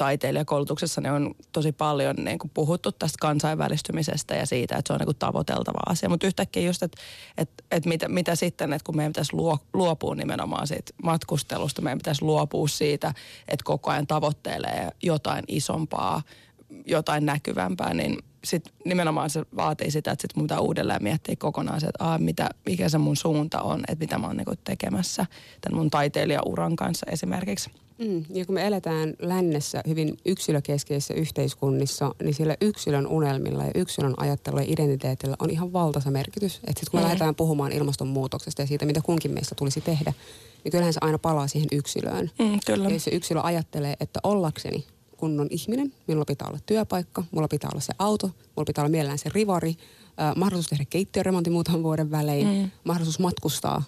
taiteilijakoulutuksessa 0.00 1.00
ne 1.00 1.12
on 1.12 1.34
tosi 1.52 1.72
paljon 1.72 2.16
niin 2.16 2.38
kuin 2.38 2.50
puhuttu 2.54 2.92
tästä 2.92 3.16
kansainvälistymisestä 3.20 4.34
ja 4.34 4.46
siitä, 4.46 4.76
että 4.76 4.88
se 4.88 4.92
on 4.92 4.98
niin 4.98 5.06
kuin 5.06 5.18
tavoiteltava 5.18 5.80
asia. 5.86 6.08
Mutta 6.08 6.26
yhtäkkiä 6.26 6.62
just, 6.62 6.82
että 6.82 7.00
että 7.38 7.64
että 7.70 7.88
mitä, 7.88 8.08
mitä 8.08 8.34
sitten, 8.34 8.72
että 8.72 8.86
kun 8.86 8.96
meidän 8.96 9.12
pitäisi 9.12 9.36
luopua 9.74 10.14
nimenomaan 10.14 10.66
siitä 10.66 10.92
matkustelusta, 11.02 11.82
meidän 11.82 11.98
pitäisi 11.98 12.22
luopua 12.22 12.68
siitä, 12.68 13.14
että 13.48 13.64
koko 13.64 13.90
ajan 13.90 14.06
tavoittelee 14.06 14.88
jotain 15.02 15.44
isompaa, 15.48 16.22
jotain 16.86 17.26
näkyvämpää, 17.26 17.94
niin 17.94 18.18
sit 18.44 18.64
nimenomaan 18.84 19.30
se 19.30 19.42
vaatii 19.56 19.90
sitä, 19.90 20.12
että 20.12 20.22
sit 20.22 20.36
mun 20.36 20.44
pitää 20.44 20.60
uudelleen 20.60 21.02
miettiä 21.02 21.36
kokonaan 21.38 21.80
se, 21.80 21.86
että 21.86 22.04
aa, 22.04 22.18
mitä, 22.18 22.50
mikä 22.66 22.88
se 22.88 22.98
mun 22.98 23.16
suunta 23.16 23.60
on, 23.60 23.80
että 23.80 24.04
mitä 24.04 24.18
mä 24.18 24.26
oon 24.26 24.36
niinku 24.36 24.54
tekemässä 24.64 25.26
tämän 25.60 25.78
mun 25.78 25.90
taiteilijauran 25.90 26.76
kanssa 26.76 27.06
esimerkiksi. 27.10 27.70
Mm, 28.00 28.24
ja 28.34 28.46
kun 28.46 28.54
me 28.54 28.66
eletään 28.66 29.14
lännessä 29.18 29.82
hyvin 29.88 30.18
yksilökeskeisissä 30.26 31.14
yhteiskunnissa, 31.14 32.14
niin 32.22 32.34
sillä 32.34 32.56
yksilön 32.60 33.06
unelmilla 33.06 33.64
ja 33.64 33.70
yksilön 33.74 34.14
ajattelulla 34.16 34.62
ja 34.62 34.72
identiteetillä 34.72 35.36
on 35.38 35.50
ihan 35.50 35.72
valtaisa 35.72 36.10
merkitys. 36.10 36.56
Että 36.56 36.66
sitten 36.66 36.90
kun 36.90 37.00
me 37.00 37.02
mm. 37.02 37.04
lähdetään 37.04 37.34
puhumaan 37.34 37.72
ilmastonmuutoksesta 37.72 38.62
ja 38.62 38.66
siitä, 38.66 38.86
mitä 38.86 39.00
kunkin 39.00 39.30
meistä 39.30 39.54
tulisi 39.54 39.80
tehdä, 39.80 40.12
niin 40.64 40.72
kyllähän 40.72 40.92
se 40.92 40.98
aina 41.02 41.18
palaa 41.18 41.48
siihen 41.48 41.68
yksilöön. 41.72 42.30
Mm, 42.38 42.60
kyllä. 42.66 42.88
Ja 42.88 43.00
se 43.00 43.10
yksilö 43.10 43.40
ajattelee, 43.42 43.94
että 44.00 44.20
ollakseni 44.22 44.84
kunnon 45.16 45.46
ihminen, 45.50 45.92
minulla 46.06 46.24
pitää 46.24 46.48
olla 46.48 46.58
työpaikka, 46.66 47.24
mulla 47.30 47.48
pitää 47.48 47.70
olla 47.72 47.80
se 47.80 47.92
auto, 47.98 48.26
mulla 48.26 48.66
pitää 48.66 48.82
olla 48.82 48.90
mielellään 48.90 49.18
se 49.18 49.30
rivari, 49.34 49.76
äh, 50.20 50.36
mahdollisuus 50.36 50.70
tehdä 50.70 50.84
keittiöremontti 50.90 51.50
muutaman 51.50 51.82
vuoden 51.82 52.10
välein, 52.10 52.46
mm. 52.46 52.70
mahdollisuus 52.84 53.18
matkustaa 53.18 53.82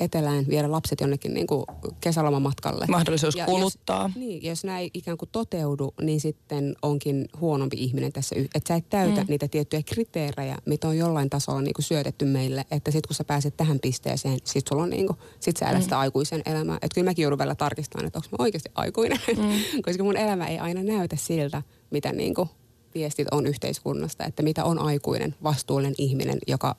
etelään, 0.00 0.44
viedä 0.48 0.70
lapset 0.70 1.00
jonnekin 1.00 1.34
niin 1.34 1.46
kuin 1.46 1.64
kesälomamatkalle. 2.00 2.86
Mahdollisuus 2.88 3.36
ja 3.36 3.44
kuluttaa. 3.44 4.02
Jos, 4.02 4.16
niin, 4.16 4.42
jos 4.42 4.64
ei 4.64 4.90
ikään 4.94 5.18
kuin 5.18 5.28
toteudu, 5.32 5.94
niin 6.00 6.20
sitten 6.20 6.76
onkin 6.82 7.28
huonompi 7.40 7.76
ihminen 7.80 8.12
tässä. 8.12 8.36
Että 8.54 8.68
sä 8.68 8.74
et 8.74 8.88
täytä 8.88 9.20
mm. 9.20 9.26
niitä 9.28 9.48
tiettyjä 9.48 9.82
kriteerejä, 9.82 10.56
mitä 10.66 10.88
on 10.88 10.98
jollain 10.98 11.30
tasolla 11.30 11.62
niin 11.62 11.74
kuin 11.74 11.84
syötetty 11.84 12.24
meille. 12.24 12.64
Että 12.70 12.90
sitten 12.90 13.08
kun 13.08 13.14
sä 13.14 13.24
pääset 13.24 13.56
tähän 13.56 13.80
pisteeseen, 13.80 14.38
sit 14.44 14.66
sulla 14.68 14.82
on 14.82 14.90
niin 14.90 15.06
kuin, 15.06 15.18
sit 15.40 15.56
sä 15.56 15.66
elät 15.66 15.78
mm. 15.78 15.82
sitä 15.82 15.98
aikuisen 15.98 16.42
elämää. 16.46 16.76
Että 16.76 16.94
kyllä 16.94 17.10
mäkin 17.10 17.22
joudun 17.22 17.38
vielä 17.38 17.54
tarkistamaan, 17.54 18.06
että 18.06 18.18
onko 18.18 18.28
mä 18.30 18.44
oikeasti 18.44 18.70
aikuinen. 18.74 19.18
Mm. 19.36 19.82
Koska 19.84 20.04
mun 20.04 20.16
elämä 20.16 20.46
ei 20.46 20.58
aina 20.58 20.82
näytä 20.82 21.16
siltä, 21.16 21.62
mitä 21.90 22.12
niin 22.12 22.34
kuin 22.34 22.48
viestit 22.94 23.28
on 23.30 23.46
yhteiskunnasta. 23.46 24.24
Että 24.24 24.42
mitä 24.42 24.64
on 24.64 24.78
aikuinen, 24.78 25.34
vastuullinen 25.42 25.94
ihminen, 25.98 26.38
joka 26.46 26.76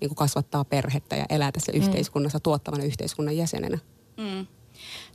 niin 0.00 0.08
kuin 0.08 0.16
kasvattaa 0.16 0.64
perhettä 0.64 1.16
ja 1.16 1.26
elää 1.28 1.52
tässä 1.52 1.72
mm. 1.72 1.78
yhteiskunnassa 1.78 2.40
tuottavana 2.40 2.84
yhteiskunnan 2.84 3.36
jäsenenä. 3.36 3.78
Mm. 4.16 4.46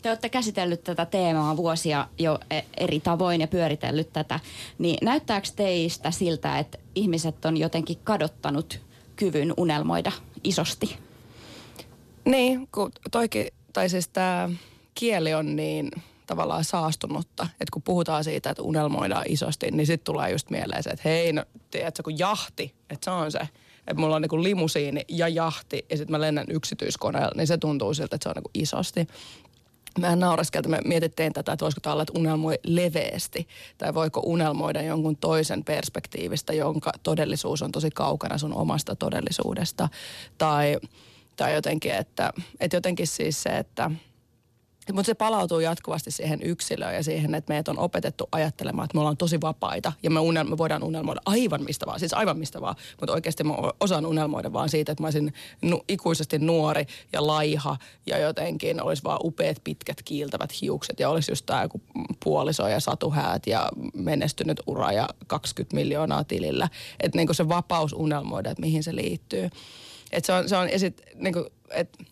Te 0.02 0.10
olette 0.10 0.30
käsitellyt 0.30 0.84
tätä 0.84 1.06
teemaa 1.06 1.58
vuosia 1.58 2.08
jo 2.20 2.40
e- 2.52 2.62
eri 2.78 3.00
tavoin 3.00 3.42
ja 3.42 3.48
pyöritellyt 3.48 4.14
tätä. 4.14 4.40
Niin 4.78 4.98
näyttääkö 5.02 5.48
teistä 5.56 6.12
siltä, 6.12 6.60
että 6.60 6.78
ihmiset 6.96 7.46
on 7.46 7.58
jotenkin 7.58 7.98
kadottanut 8.04 8.80
kyvyn 9.16 9.54
unelmoida 9.58 10.12
isosti? 10.44 10.98
Niin, 12.26 12.68
kun 12.72 12.92
toikin, 13.12 13.48
tai 13.74 13.90
siis 13.90 14.08
tämä 14.08 14.50
kieli 14.96 15.34
on 15.34 15.56
niin 15.56 15.92
tavallaan 16.28 16.64
saastunutta. 16.64 17.44
Että 17.44 17.72
kun 17.74 17.82
puhutaan 17.82 18.24
siitä, 18.24 18.50
että 18.50 18.64
unelmoidaan 18.64 19.26
isosti, 19.28 19.72
niin 19.72 19.88
sitten 19.88 20.06
tulee 20.06 20.32
just 20.32 20.50
mieleen 20.50 20.84
se, 20.84 20.90
että 20.90 21.10
hei, 21.10 21.34
no 21.34 21.46
tiedätkö, 21.72 22.04
kun 22.04 22.20
jahti, 22.20 22.76
että 22.90 23.06
se 23.06 23.12
on 23.12 23.32
se– 23.32 23.40
että 23.88 24.02
mulla 24.02 24.16
on 24.16 24.22
niin 24.22 24.44
limusiini 24.44 25.06
ja 25.10 25.28
jahti 25.28 25.86
ja 25.90 25.98
sitten 25.98 26.12
mä 26.12 26.22
lennän 26.22 26.46
yksityiskoneella, 26.50 27.32
niin 27.36 27.48
se 27.48 27.58
tuntuu 27.58 27.94
siltä, 27.94 28.16
että 28.16 28.24
se 28.24 28.30
on 28.30 28.36
niin 28.36 28.64
isosti. 28.64 29.08
Mä 30.00 30.16
nauraskelta, 30.16 30.70
me 30.70 30.80
mietittiin 30.86 31.34
tätä, 31.34 31.54
että 31.54 31.66
voisiko 31.66 31.82
tämä 31.82 31.94
olla, 31.94 32.04
että 32.04 32.20
unelmoi 32.20 32.60
leveästi. 32.64 33.48
Tai 33.78 33.94
voiko 33.94 34.22
unelmoida 34.26 34.82
jonkun 34.82 35.18
toisen 35.18 35.64
perspektiivistä, 35.64 36.54
jonka 36.54 36.92
todellisuus 37.04 37.62
on 37.62 37.72
tosi 37.72 37.90
kaukana 37.90 38.38
sun 38.38 38.54
omasta 38.54 38.96
todellisuudesta. 38.96 39.90
Tai, 40.38 40.78
tai 41.36 41.54
jotenkin, 41.54 41.92
että, 41.92 42.34
että 42.60 42.78
jotenkin 42.78 43.08
siis 43.08 43.44
se, 43.44 43.50
että– 43.50 43.92
mutta 44.94 45.08
se 45.08 45.14
palautuu 45.14 45.60
jatkuvasti 45.60 46.12
siihen 46.12 46.42
yksilöön 46.42 46.96
ja 46.96 47.04
siihen, 47.04 47.36
että 47.36 47.52
meidät 47.52 47.68
on 47.68 47.80
opetettu 47.80 48.28
ajattelemaan, 48.32 48.86
että 48.86 48.96
me 48.96 49.00
ollaan 49.00 49.18
tosi 49.18 49.42
vapaita 49.42 49.94
ja 50.04 50.10
me, 50.10 50.20
unel- 50.20 50.50
me 50.50 50.58
voidaan 50.58 50.84
unelmoida 50.84 51.22
aivan 51.26 51.64
mistä 51.64 51.86
vaan, 51.86 52.00
siis 52.00 52.14
aivan 52.14 52.38
mistä 52.38 52.62
vaan. 52.62 52.76
Mutta 53.00 53.14
oikeasti 53.14 53.44
mä 53.44 53.54
osaan 53.80 54.06
unelmoida 54.06 54.54
vaan 54.54 54.70
siitä, 54.70 54.92
että 54.92 55.04
mä 55.04 55.08
olisin 55.08 55.34
nu- 55.62 55.84
ikuisesti 55.88 56.40
nuori 56.40 56.86
ja 57.14 57.28
laiha 57.28 57.78
ja 58.06 58.18
jotenkin 58.18 58.84
olisi 58.84 59.04
vaan 59.04 59.20
upeat 59.24 59.58
pitkät 59.64 60.02
kiiltävät 60.06 60.62
hiukset 60.62 61.00
ja 61.00 61.10
olisi 61.10 61.32
just 61.32 61.46
tämä 61.46 61.62
joku 61.62 61.82
puoliso 62.24 62.68
ja 62.68 62.80
satuhäät 62.80 63.48
ja 63.48 63.70
menestynyt 63.94 64.62
ura 64.68 64.92
ja 64.92 65.10
20 65.28 65.76
miljoonaa 65.76 66.24
tilillä. 66.24 66.70
Että 67.00 67.18
niinku 67.18 67.34
se 67.34 67.50
vapaus 67.50 67.94
unelmoida, 67.94 68.52
että 68.52 68.62
mihin 68.62 68.84
se 68.84 68.96
liittyy. 68.96 69.50
Että 70.12 70.26
se 70.26 70.34
on, 70.34 70.50
se 70.50 70.58
on 70.58 70.70
esit, 70.70 71.02
niinku, 71.16 71.46
että 71.72 72.04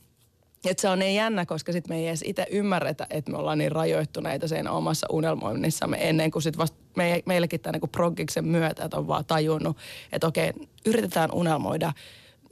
et 0.66 0.80
se 0.80 0.90
on 0.90 1.00
niin 1.00 1.16
jännä, 1.16 1.46
koska 1.46 1.72
sitten 1.72 1.96
me 1.96 2.00
ei 2.00 2.08
edes 2.08 2.24
itse 2.26 2.48
ymmärretä, 2.52 3.08
että 3.10 3.32
me 3.32 3.38
ollaan 3.38 3.58
niin 3.58 3.72
rajoittuneita 3.72 4.48
siinä 4.48 4.72
omassa 4.72 5.08
unelmoinnissamme 5.12 6.10
ennen 6.10 6.32
kuin 6.32 6.44
sitten 6.44 6.58
vasta 6.58 6.78
me, 6.96 7.24
meillekin 7.26 7.60
tämän 7.60 7.80
niin 7.82 7.90
proggiksen 7.90 8.46
myötä, 8.46 8.86
että 8.86 8.98
on 8.98 9.08
vaan 9.08 9.26
tajunnut, 9.26 9.78
että 10.12 10.28
okei, 10.28 10.54
yritetään 10.86 11.32
unelmoida 11.32 11.94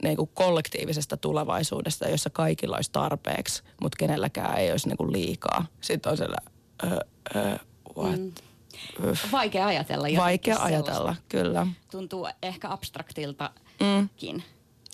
niin 0.02 0.16
kuin 0.16 0.30
kollektiivisesta 0.34 1.16
tulevaisuudesta, 1.16 2.08
jossa 2.08 2.30
kaikilla 2.30 2.76
olisi 2.76 2.92
tarpeeksi, 2.92 3.62
mutta 3.82 3.96
kenelläkään 3.98 4.58
ei 4.58 4.70
olisi 4.70 4.88
niin 4.88 4.96
kuin 4.96 5.12
liikaa. 5.12 5.66
Sitten 5.80 6.10
on 6.10 6.16
siellä, 6.16 6.36
uh, 6.84 6.92
uh, 7.42 8.04
what? 8.04 8.20
Mm. 8.20 8.32
Vaikea 9.32 9.66
ajatella. 9.66 10.06
Vaikea 10.16 10.62
ajatella, 10.62 11.16
kyllä. 11.28 11.66
Tuntuu 11.90 12.28
ehkä 12.42 12.70
abstraktiltakin. 12.70 13.62
Mm. 13.80 14.08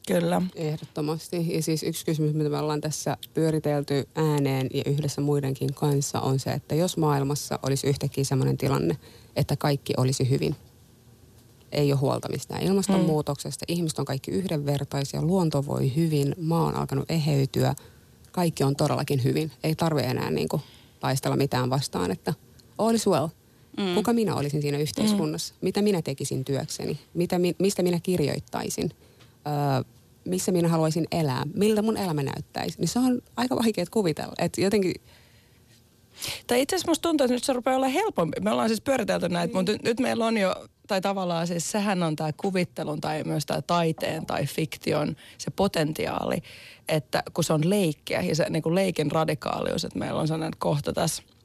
Kyllä. 0.09 0.43
Ehdottomasti. 0.55 1.55
Ja 1.55 1.63
siis 1.63 1.83
yksi 1.83 2.05
kysymys, 2.05 2.35
mitä 2.35 2.51
me 2.51 2.59
ollaan 2.59 2.81
tässä 2.81 3.17
pyöritelty 3.35 4.09
ääneen 4.15 4.67
ja 4.75 4.83
yhdessä 4.87 5.21
muidenkin 5.21 5.75
kanssa 5.75 6.21
on 6.21 6.39
se, 6.39 6.51
että 6.51 6.75
jos 6.75 6.97
maailmassa 6.97 7.59
olisi 7.63 7.87
yhtäkkiä 7.87 8.25
sellainen 8.25 8.57
tilanne, 8.59 8.97
että 9.37 9.57
kaikki 9.57 9.93
olisi 9.97 10.31
hyvin, 10.31 10.57
ei 11.73 11.93
ole 11.93 12.01
huolta 12.01 12.29
mistään 12.29 12.63
ilmastonmuutoksesta, 12.63 13.65
mm. 13.69 13.73
ihmiset 13.75 13.99
on 13.99 14.05
kaikki 14.05 14.31
yhdenvertaisia, 14.31 15.23
luonto 15.23 15.67
voi 15.67 15.97
hyvin, 15.97 16.35
maa 16.41 16.65
on 16.65 16.75
alkanut 16.75 17.11
eheytyä, 17.11 17.75
kaikki 18.33 18.65
on 18.65 18.77
todellakin 18.77 19.25
hyvin. 19.25 19.53
Ei 19.63 19.75
tarvi 19.75 20.03
enää 20.03 20.31
niin 20.31 20.49
kuin, 20.49 20.63
taistella 21.01 21.37
mitään 21.37 21.71
vastaan, 21.71 22.11
että 22.11 22.35
all 22.79 22.95
is 22.95 23.07
well. 23.07 23.29
Mm. 23.77 23.95
Kuka 23.95 24.13
minä 24.13 24.35
olisin 24.35 24.63
siinä 24.63 24.79
yhteiskunnassa? 24.79 25.55
Mm. 25.55 25.59
Mitä 25.61 25.83
minä 25.83 26.03
tekisin 26.03 26.45
työkseni? 26.45 26.99
Mitä, 27.15 27.37
mistä 27.59 27.83
minä 27.83 28.01
kirjoittaisin? 28.03 28.91
Öö, 29.47 29.85
missä 30.29 30.53
minä 30.53 30.69
haluaisin 30.69 31.07
elää, 31.13 31.43
miltä 31.55 31.83
mun 31.83 31.97
elämä 31.97 32.23
näyttäisi, 32.23 32.79
niin 32.79 32.89
se 32.89 32.99
on 32.99 33.21
aika 33.37 33.57
vaikea 33.57 33.85
kuvitella. 33.91 34.33
Että 34.39 34.61
jotenkin 34.61 34.95
tai 36.47 36.63
itse 36.63 36.77
asiassa 36.77 36.91
musta 36.91 37.03
tuntuu, 37.03 37.25
että 37.25 37.35
nyt 37.35 37.45
se 37.45 37.53
rupeaa 37.53 37.77
olla 37.77 37.89
helpompi. 37.89 38.41
Me 38.41 38.51
ollaan 38.51 38.69
siis 38.69 38.81
pyöritelty 38.81 39.29
näitä, 39.29 39.55
mutta 39.55 39.73
nyt, 39.73 39.83
nyt 39.83 40.01
meillä 40.01 40.27
on 40.27 40.37
jo, 40.37 40.55
tai 40.87 41.01
tavallaan 41.01 41.47
siis 41.47 41.71
sehän 41.71 42.03
on 42.03 42.17
tämä 42.17 42.31
kuvittelun 42.33 43.01
tai 43.01 43.25
myös 43.25 43.47
tämä 43.47 43.63
taiteen 43.63 44.27
tai 44.27 44.47
fiktion 44.47 45.17
se 45.39 45.51
potentiaali, 45.51 46.37
että 46.89 47.23
kun 47.35 47.45
se 47.45 47.53
on 47.53 47.71
leikkiä 47.71 48.21
ja 48.21 48.35
se 48.35 48.47
niin 48.51 48.63
kuin 48.63 48.75
leikin 48.75 49.13
radikaalius, 49.13 49.85
että 49.85 49.99
meillä 49.99 50.21
on 50.21 50.29
sellainen 50.29 50.59
kohta 50.59 50.93
tässä– 50.93 51.23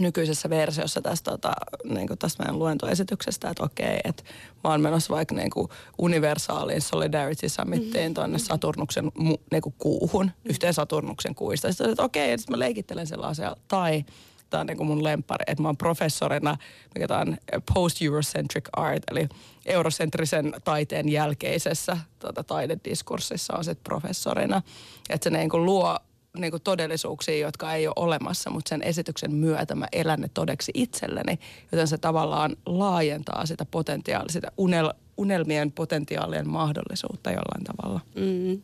nykyisessä 0.00 0.50
versiossa 0.50 1.02
tästä, 1.02 1.30
tota, 1.30 1.52
niin 1.84 2.06
kuin 2.06 2.18
tästä 2.18 2.42
meidän 2.42 2.58
luentoesityksestä, 2.58 3.50
että 3.50 3.64
okei, 3.64 4.00
että 4.04 4.22
mä 4.64 4.70
oon 4.70 4.80
menossa 4.80 5.14
vaikka 5.14 5.34
niin 5.34 5.50
kuin 5.50 5.68
universaaliin 5.98 6.82
Solidarity 6.82 7.48
Summittiin 7.48 8.04
mm-hmm. 8.04 8.14
tuonne 8.14 8.38
Saturnuksen 8.38 9.12
niin 9.50 9.62
kuin 9.62 9.74
kuuhun, 9.78 10.26
mm-hmm. 10.26 10.50
yhteen 10.50 10.74
Saturnuksen 10.74 11.34
kuista. 11.34 11.68
Sitten 11.68 11.90
että 11.90 12.02
okei, 12.02 12.32
että 12.32 12.50
mä 12.50 12.58
leikittelen 12.58 13.06
sellaisia. 13.06 13.56
Tai 13.68 14.04
tämä 14.50 14.60
on 14.60 14.66
niin 14.66 14.76
kuin 14.76 14.86
mun 14.86 15.04
lempari, 15.04 15.44
että 15.46 15.62
mä 15.62 15.68
oon 15.68 15.76
professorina, 15.76 16.56
mikä 16.94 17.08
tämä 17.08 17.20
on 17.20 17.36
post-Eurocentric 17.74 18.68
art, 18.72 19.02
eli 19.10 19.28
eurocentrisen 19.66 20.54
taiteen 20.64 21.08
jälkeisessä 21.08 21.96
tuota, 22.18 22.44
taidediskurssissa 22.44 23.56
on 23.56 23.64
sitten 23.64 23.84
professorina. 23.84 24.62
Että 25.08 25.24
se 25.24 25.36
niin 25.36 25.48
kuin 25.48 25.64
luo 25.64 25.98
niin 26.40 26.50
kuin 26.50 26.62
todellisuuksia, 26.62 27.38
jotka 27.38 27.74
ei 27.74 27.86
ole 27.86 27.94
olemassa, 27.96 28.50
mutta 28.50 28.68
sen 28.68 28.82
esityksen 28.82 29.34
myötä 29.34 29.74
mä 29.74 29.88
elän 29.92 30.20
ne 30.20 30.30
todeksi 30.34 30.72
itselleni, 30.74 31.38
joten 31.72 31.88
se 31.88 31.98
tavallaan 31.98 32.56
laajentaa 32.66 33.46
sitä 33.46 33.64
potentiaalia, 33.64 34.32
sitä 34.32 34.52
unel, 34.56 34.92
unelmien 35.16 35.72
potentiaalien 35.72 36.48
mahdollisuutta 36.48 37.30
jollain 37.30 37.64
tavalla. 37.64 38.00
Mm, 38.14 38.62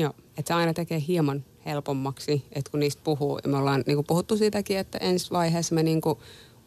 joo, 0.00 0.12
että 0.38 0.48
se 0.48 0.54
aina 0.54 0.74
tekee 0.74 1.02
hieman 1.08 1.44
helpommaksi, 1.66 2.44
että 2.52 2.70
kun 2.70 2.80
niistä 2.80 3.02
puhuu, 3.04 3.38
ja 3.44 3.48
me 3.48 3.56
ollaan 3.56 3.84
niin 3.86 3.96
kuin 3.96 4.06
puhuttu 4.06 4.36
siitäkin, 4.36 4.78
että 4.78 4.98
ensi 4.98 5.30
vaiheessa 5.30 5.74
me 5.74 5.82
niin 5.82 6.00
kuin 6.00 6.18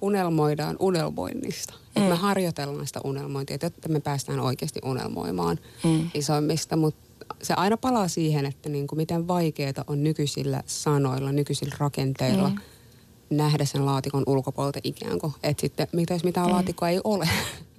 unelmoidaan 0.01 0.75
unelmoinnista. 0.79 1.73
Mm. 1.73 1.87
Että 1.95 2.09
me 2.09 2.15
harjoitellaan 2.15 2.87
sitä 2.87 2.99
unelmointia, 3.03 3.57
että 3.61 3.89
me 3.89 3.99
päästään 3.99 4.39
oikeasti 4.39 4.79
unelmoimaan 4.85 5.59
mm. 5.83 6.09
isoimmista, 6.13 6.75
mutta 6.75 7.04
se 7.41 7.53
aina 7.53 7.77
palaa 7.77 8.07
siihen, 8.07 8.45
että 8.45 8.69
niin 8.69 8.87
kuin 8.87 8.97
miten 8.97 9.27
vaikeaa 9.27 9.83
on 9.87 10.03
nykyisillä 10.03 10.63
sanoilla, 10.65 11.31
nykyisillä 11.31 11.75
rakenteilla 11.79 12.49
mm. 12.49 12.57
nähdä 13.29 13.65
sen 13.65 13.85
laatikon 13.85 14.23
ulkopuolelta 14.27 14.79
ikään 14.83 15.19
kuin. 15.19 15.33
Että 15.43 15.61
sitten 15.61 15.87
mitä 15.93 16.13
jos 16.13 16.23
mitään 16.23 16.47
mm. 16.47 16.53
laatikkoa 16.53 16.89
ei 16.89 17.01
ole. 17.03 17.29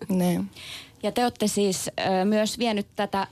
Ne. 0.08 0.44
Ja 1.02 1.12
te 1.12 1.22
olette 1.22 1.46
siis 1.46 1.88
ö, 1.88 2.24
myös 2.24 2.58
vienyt 2.58 2.86
tätä 2.96 3.26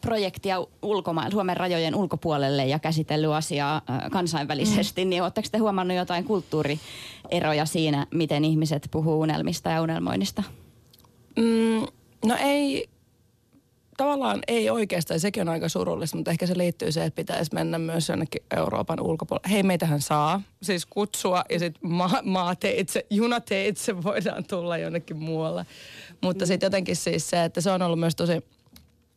projektia 0.00 0.66
ulkomaan, 0.82 1.32
Suomen 1.32 1.56
rajojen 1.56 1.94
ulkopuolelle 1.94 2.66
ja 2.66 2.78
käsitellyt 2.78 3.30
asiaa 3.30 3.76
ö, 3.76 4.10
kansainvälisesti, 4.10 5.04
mm. 5.04 5.08
niin 5.08 5.22
oletteko 5.22 5.48
te 5.52 5.58
huomannut 5.58 5.96
jotain 5.96 6.24
kulttuurieroja 6.24 7.66
siinä, 7.66 8.06
miten 8.14 8.44
ihmiset 8.44 8.88
puhuu 8.90 9.20
unelmista 9.20 9.70
ja 9.70 9.82
unelmoinnista? 9.82 10.42
Mm, 11.36 11.86
no 12.24 12.36
ei 12.40 12.88
tavallaan 14.02 14.40
ei 14.48 14.70
oikeastaan, 14.70 15.20
sekin 15.20 15.40
on 15.40 15.48
aika 15.48 15.68
surullista, 15.68 16.16
mutta 16.16 16.30
ehkä 16.30 16.46
se 16.46 16.58
liittyy 16.58 16.92
siihen, 16.92 17.06
että 17.06 17.16
pitäisi 17.16 17.54
mennä 17.54 17.78
myös 17.78 18.08
jonnekin 18.08 18.42
Euroopan 18.56 19.00
ulkopuolelle. 19.00 19.50
Hei, 19.50 19.62
meitähän 19.62 20.00
saa 20.00 20.42
siis 20.62 20.86
kutsua 20.86 21.44
ja 21.50 21.58
sitten 21.58 21.90
maa, 21.90 22.20
maateitse, 22.22 23.06
junateitse 23.10 24.02
voidaan 24.02 24.44
tulla 24.44 24.78
jonnekin 24.78 25.16
muualle. 25.16 25.66
Mutta 26.20 26.46
sitten 26.46 26.66
jotenkin 26.66 26.96
siis 26.96 27.30
se, 27.30 27.44
että 27.44 27.60
se 27.60 27.70
on 27.70 27.82
ollut 27.82 28.00
myös 28.00 28.16
tosi 28.16 28.44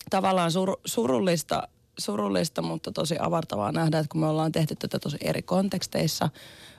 tavallaan 0.10 0.51
sur, 0.51 0.77
surullista, 0.86 1.68
surullista, 1.98 2.62
mutta 2.62 2.92
tosi 2.92 3.15
avartavaa 3.20 3.72
nähdä, 3.72 4.00
että 4.00 4.12
kun 4.12 4.22
me 4.22 4.27
ollaan 4.27 4.51
tehty 4.51 4.75
tätä 4.75 5.00
tosi 5.00 5.18
eri 5.22 5.42
konteksteissa, 5.42 6.30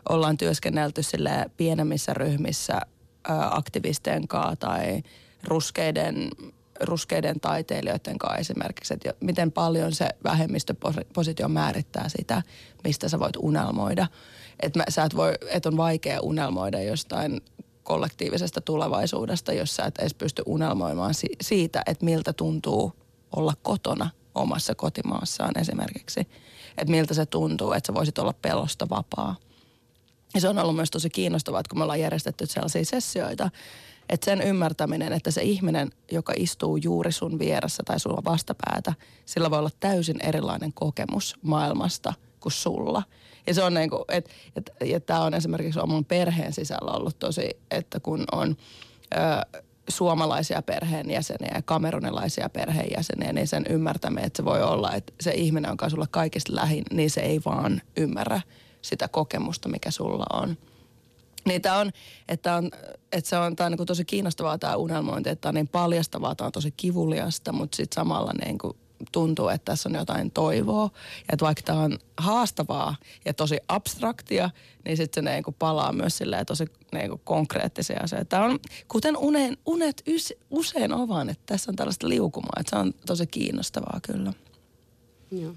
ollaan 0.09 0.37
työskennelty 0.37 1.03
sille 1.03 1.51
pienemmissä 1.57 2.15
ryhmissä 2.15 2.81
ää, 3.29 3.57
aktivistien 3.57 4.29
kanssa 4.29 4.57
tai 4.57 5.03
ruskeiden 5.45 6.31
ruskeiden 6.81 7.41
taiteilijoiden 7.41 8.19
kanssa 8.19 8.39
esimerkiksi, 8.39 8.95
että 8.95 9.15
miten 9.21 9.53
paljon 9.53 9.93
se 9.93 10.09
vähemmistöpositio 10.25 11.49
määrittää 11.49 12.09
sitä, 12.09 12.43
mistä 12.85 13.09
sä 13.09 13.19
voit 13.19 13.37
unelmoida. 13.39 14.07
Että 14.61 14.85
sä 14.89 15.05
et 15.05 15.17
voi, 15.17 15.35
et 15.49 15.67
on 15.67 15.77
vaikea 15.77 16.21
unelmoida 16.21 16.83
jostain 16.83 17.41
kollektiivisesta 17.83 18.61
tulevaisuudesta, 18.61 19.53
jos 19.53 19.77
sä 19.77 19.85
et 19.85 19.99
edes 19.99 20.15
pysty 20.15 20.43
unelmoimaan 20.47 21.15
si- 21.15 21.37
siitä, 21.41 21.83
että 21.87 22.05
miltä 22.05 22.33
tuntuu 22.33 22.93
olla 23.37 23.53
kotona 23.63 24.11
omassa 24.35 24.75
kotimaassaan 24.75 25.59
esimerkiksi. 25.61 26.21
Että 26.79 26.91
miltä 26.91 27.15
se 27.15 27.27
tuntuu, 27.27 27.73
että 27.73 27.87
sä 27.87 27.95
voisit 27.95 28.19
olla 28.19 28.35
pelosta 28.43 28.89
vapaa. 28.91 29.37
Ja 30.35 30.41
se 30.41 30.49
on 30.49 30.59
ollut 30.59 30.77
myös 30.77 30.91
tosi 30.91 31.11
kiinnostavaa, 31.11 31.61
että 31.61 31.71
kun 31.71 31.79
me 31.79 31.83
ollaan 31.83 32.01
järjestetty 32.01 32.47
sellaisia 32.47 32.85
sessioita, 32.85 33.51
että 34.09 34.25
sen 34.25 34.43
ymmärtäminen, 34.43 35.13
että 35.13 35.31
se 35.31 35.43
ihminen, 35.43 35.91
joka 36.13 36.33
istuu 36.37 36.77
juuri 36.77 37.13
sun 37.13 37.39
vieressä 37.39 37.83
tai 37.87 38.01
sulla 38.01 38.23
vastapäätä, 38.25 38.95
sillä 39.25 39.51
voi 39.51 39.59
olla 39.59 39.71
täysin 39.81 40.21
erilainen 40.23 40.73
kokemus 40.73 41.35
maailmasta 41.43 42.15
kuin 42.41 42.53
sulla. 42.53 43.03
Ja 43.47 43.55
se 43.55 43.63
on 43.63 43.75
niin 43.75 43.91
kuin, 43.91 44.05
että, 44.09 44.31
että, 44.57 44.73
että 44.81 45.07
tämä 45.07 45.21
on 45.21 45.35
esimerkiksi 45.35 45.81
oman 45.81 46.05
perheen 46.05 46.53
sisällä 46.53 46.91
ollut 46.91 47.19
tosi, 47.19 47.51
että 47.71 48.01
kun 48.01 48.25
on 48.33 48.57
ö, 49.15 49.61
suomalaisia 49.89 50.63
perheenjäseniä 50.63 51.53
ja 51.55 51.63
kamerunilaisia 51.63 52.49
perheenjäseniä, 52.49 53.33
niin 53.33 53.49
sen 53.49 53.65
ymmärtämme, 53.69 54.21
että 54.21 54.37
se 54.37 54.45
voi 54.45 54.63
olla, 54.63 54.93
että 54.93 55.13
se 55.21 55.31
ihminen, 55.31 55.71
on 55.71 55.91
sulla 55.91 56.07
kaikista 56.11 56.55
lähin, 56.55 56.85
niin 56.93 57.11
se 57.11 57.21
ei 57.21 57.41
vaan 57.45 57.83
ymmärrä 57.97 58.41
sitä 58.83 59.09
kokemusta, 59.09 59.69
mikä 59.69 59.91
sulla 59.91 60.27
on. 60.33 60.57
Tämä 61.63 61.79
on, 61.79 61.91
että, 62.29 62.57
on, 62.57 62.71
että 63.17 63.31
se 63.31 63.39
on, 63.39 63.57
tää 63.57 63.67
on 63.67 63.73
niin 63.73 63.87
tosi 63.87 64.05
kiinnostavaa 64.05 64.59
tämä 64.59 64.77
unelmointi, 64.77 65.31
että 65.31 65.41
tämä 65.41 65.51
on 65.51 65.55
niin 65.55 65.69
paljastavaa, 65.69 66.35
tämä 66.35 66.47
on 66.47 66.53
tosi 66.53 66.71
kivuliasta, 66.77 67.53
mutta 67.53 67.77
sitten 67.77 67.95
samalla 67.95 68.33
niin 68.45 68.59
kuin 68.59 68.77
tuntuu, 69.13 69.49
että 69.49 69.65
tässä 69.73 69.89
on 69.89 69.95
jotain 69.95 70.31
toivoa. 70.31 70.83
Ja 70.83 71.33
että 71.33 71.45
vaikka 71.45 71.63
tämä 71.63 71.81
on 71.81 71.99
haastavaa 72.19 72.97
ja 73.25 73.35
tosi 73.35 73.59
abstraktia, 73.69 74.51
niin 74.85 74.97
sitten 74.97 75.25
se 75.25 75.31
niin 75.31 75.45
kuin 75.45 75.57
palaa 75.59 75.93
myös 75.93 76.17
silleen 76.17 76.47
tosi 76.47 76.65
niin 76.93 77.09
kuin 77.09 77.21
konkreettisia 77.25 78.01
asioita. 78.03 78.29
Tämä 78.29 78.45
on, 78.45 78.59
kuten 78.89 79.17
unen, 79.17 79.57
unet 79.67 80.03
usein 80.51 80.93
ovat, 80.93 81.29
että 81.29 81.43
tässä 81.47 81.71
on 81.71 81.77
tällaista 81.77 82.09
liukumaa, 82.09 82.61
että 82.61 82.71
se 82.71 82.77
on 82.77 82.93
tosi 83.07 83.27
kiinnostavaa 83.27 84.01
kyllä. 84.03 84.33
Joo 85.31 85.53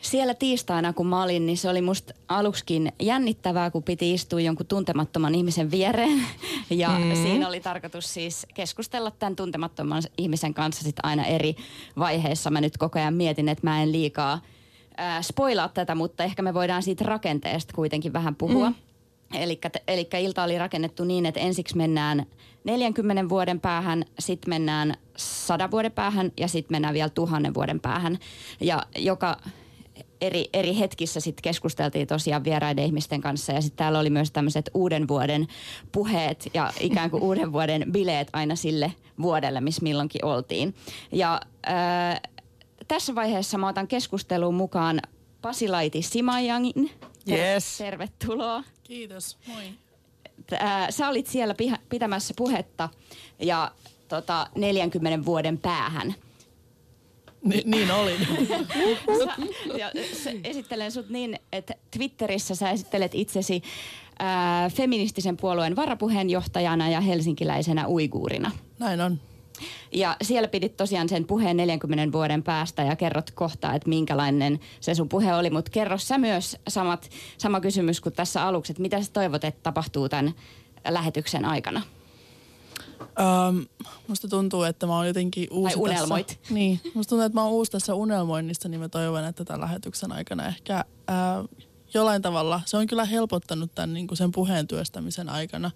siellä 0.00 0.34
tiistaina, 0.34 0.92
kun 0.92 1.06
mä 1.06 1.22
olin, 1.22 1.46
niin 1.46 1.58
se 1.58 1.68
oli 1.68 1.82
musta 1.82 2.14
aluksikin 2.28 2.92
jännittävää, 3.00 3.70
kun 3.70 3.82
piti 3.82 4.14
istua 4.14 4.40
jonkun 4.40 4.66
tuntemattoman 4.66 5.34
ihmisen 5.34 5.70
viereen. 5.70 6.20
Ja 6.70 6.88
mm. 6.88 7.14
siinä 7.22 7.48
oli 7.48 7.60
tarkoitus 7.60 8.14
siis 8.14 8.46
keskustella 8.54 9.10
tämän 9.10 9.36
tuntemattoman 9.36 10.02
ihmisen 10.18 10.54
kanssa 10.54 10.82
sit 10.82 10.96
aina 11.02 11.24
eri 11.24 11.56
vaiheissa. 11.98 12.50
Mä 12.50 12.60
nyt 12.60 12.78
koko 12.78 12.98
ajan 12.98 13.14
mietin, 13.14 13.48
että 13.48 13.66
mä 13.66 13.82
en 13.82 13.92
liikaa 13.92 14.40
äh, 15.00 15.22
spoilaa 15.22 15.68
tätä, 15.68 15.94
mutta 15.94 16.24
ehkä 16.24 16.42
me 16.42 16.54
voidaan 16.54 16.82
siitä 16.82 17.04
rakenteesta 17.04 17.74
kuitenkin 17.74 18.12
vähän 18.12 18.34
puhua. 18.34 18.70
Mm. 18.70 18.76
Eli 19.88 20.08
ilta 20.20 20.42
oli 20.42 20.58
rakennettu 20.58 21.04
niin, 21.04 21.26
että 21.26 21.40
ensiksi 21.40 21.76
mennään 21.76 22.26
40 22.64 23.28
vuoden 23.28 23.60
päähän, 23.60 24.04
sitten 24.18 24.50
mennään 24.50 24.94
100 25.16 25.70
vuoden 25.70 25.92
päähän 25.92 26.32
ja 26.36 26.48
sitten 26.48 26.74
mennään 26.74 26.94
vielä 26.94 27.08
tuhannen 27.08 27.54
vuoden 27.54 27.80
päähän. 27.80 28.18
Ja 28.60 28.82
joka 28.96 29.36
eri, 30.20 30.48
eri 30.52 30.78
hetkissä 30.78 31.20
sitten 31.20 31.42
keskusteltiin 31.42 32.06
tosiaan 32.06 32.44
vieraiden 32.44 32.84
ihmisten 32.84 33.20
kanssa 33.20 33.52
ja 33.52 33.60
sitten 33.60 33.76
täällä 33.76 33.98
oli 33.98 34.10
myös 34.10 34.30
tämmöiset 34.30 34.70
uuden 34.74 35.08
vuoden 35.08 35.46
puheet 35.92 36.50
ja 36.54 36.72
ikään 36.80 37.10
kuin 37.10 37.22
uuden 37.22 37.52
vuoden 37.52 37.92
bileet 37.92 38.28
aina 38.32 38.56
sille 38.56 38.92
vuodelle, 39.22 39.60
missä 39.60 39.82
milloinkin 39.82 40.24
oltiin. 40.24 40.74
Ja 41.12 41.40
ää, 41.66 42.20
tässä 42.88 43.14
vaiheessa 43.14 43.58
mä 43.58 43.68
otan 43.68 43.88
keskusteluun 43.88 44.54
mukaan 44.54 45.00
Pasilaiti 45.42 46.02
Simajangin. 46.02 46.90
Yes. 47.30 47.78
Tervetuloa. 47.78 48.64
Kiitos, 48.82 49.38
moi. 49.46 49.64
Ää, 50.58 50.90
sä 50.90 51.08
olit 51.08 51.26
siellä 51.26 51.54
pitämässä 51.88 52.34
puhetta 52.36 52.88
ja 53.38 53.72
tota, 54.08 54.46
40 54.54 55.24
vuoden 55.24 55.58
päähän– 55.58 56.14
Ni, 57.44 57.62
niin 57.64 57.90
olin. 57.90 58.28
ja 59.80 59.90
esittelen 60.44 60.92
sut 60.92 61.08
niin, 61.08 61.38
että 61.52 61.74
Twitterissä 61.90 62.54
sä 62.54 62.70
esittelet 62.70 63.14
itsesi 63.14 63.62
ää, 64.18 64.70
feministisen 64.70 65.36
puolueen 65.36 65.76
varapuheenjohtajana 65.76 66.88
ja 66.88 67.00
helsinkiläisenä 67.00 67.88
uiguurina. 67.88 68.50
Näin 68.78 69.00
on. 69.00 69.20
Ja 69.92 70.16
siellä 70.22 70.48
pidit 70.48 70.76
tosiaan 70.76 71.08
sen 71.08 71.24
puheen 71.24 71.56
40 71.56 72.12
vuoden 72.12 72.42
päästä 72.42 72.82
ja 72.82 72.96
kerrot 72.96 73.30
kohta, 73.30 73.74
että 73.74 73.88
minkälainen 73.88 74.60
se 74.80 74.94
sun 74.94 75.08
puhe 75.08 75.34
oli. 75.34 75.50
Mutta 75.50 75.70
kerro 75.70 75.98
sä 75.98 76.18
myös 76.18 76.56
samat, 76.68 77.10
sama 77.38 77.60
kysymys 77.60 78.00
kuin 78.00 78.12
tässä 78.12 78.46
aluksi, 78.46 78.72
että 78.72 78.82
mitä 78.82 79.02
sä 79.02 79.12
toivot, 79.12 79.44
että 79.44 79.60
tapahtuu 79.62 80.08
tämän 80.08 80.32
lähetyksen 80.88 81.44
aikana? 81.44 81.82
Um, 83.18 83.66
musta 84.08 84.28
tuntuu, 84.28 84.62
että 84.62 84.86
mä 84.86 84.96
oon 84.96 85.06
jotenkin 85.06 85.48
uusi 85.50 85.74
tai 85.74 85.82
unelmoit. 85.82 86.26
Tässä, 86.26 86.54
niin, 86.54 86.80
musta 86.94 87.10
tuntuu, 87.10 87.26
että 87.26 87.38
mä 87.38 87.42
oon 87.42 87.52
uusi 87.52 87.70
tässä 87.70 87.94
unelmoinnissa, 87.94 88.68
niin 88.68 88.80
mä 88.80 88.88
toivon, 88.88 89.24
että 89.24 89.44
tämän 89.44 89.60
lähetyksen 89.60 90.12
aikana 90.12 90.46
ehkä 90.46 90.84
ää, 91.08 91.44
jollain 91.94 92.22
tavalla, 92.22 92.60
se 92.66 92.76
on 92.76 92.86
kyllä 92.86 93.04
helpottanut 93.04 93.74
tämän 93.74 93.94
niin 93.94 94.06
kuin 94.06 94.18
sen 94.18 94.32
puheen 94.32 94.68
työstämisen 94.68 95.28
aikana 95.28 95.70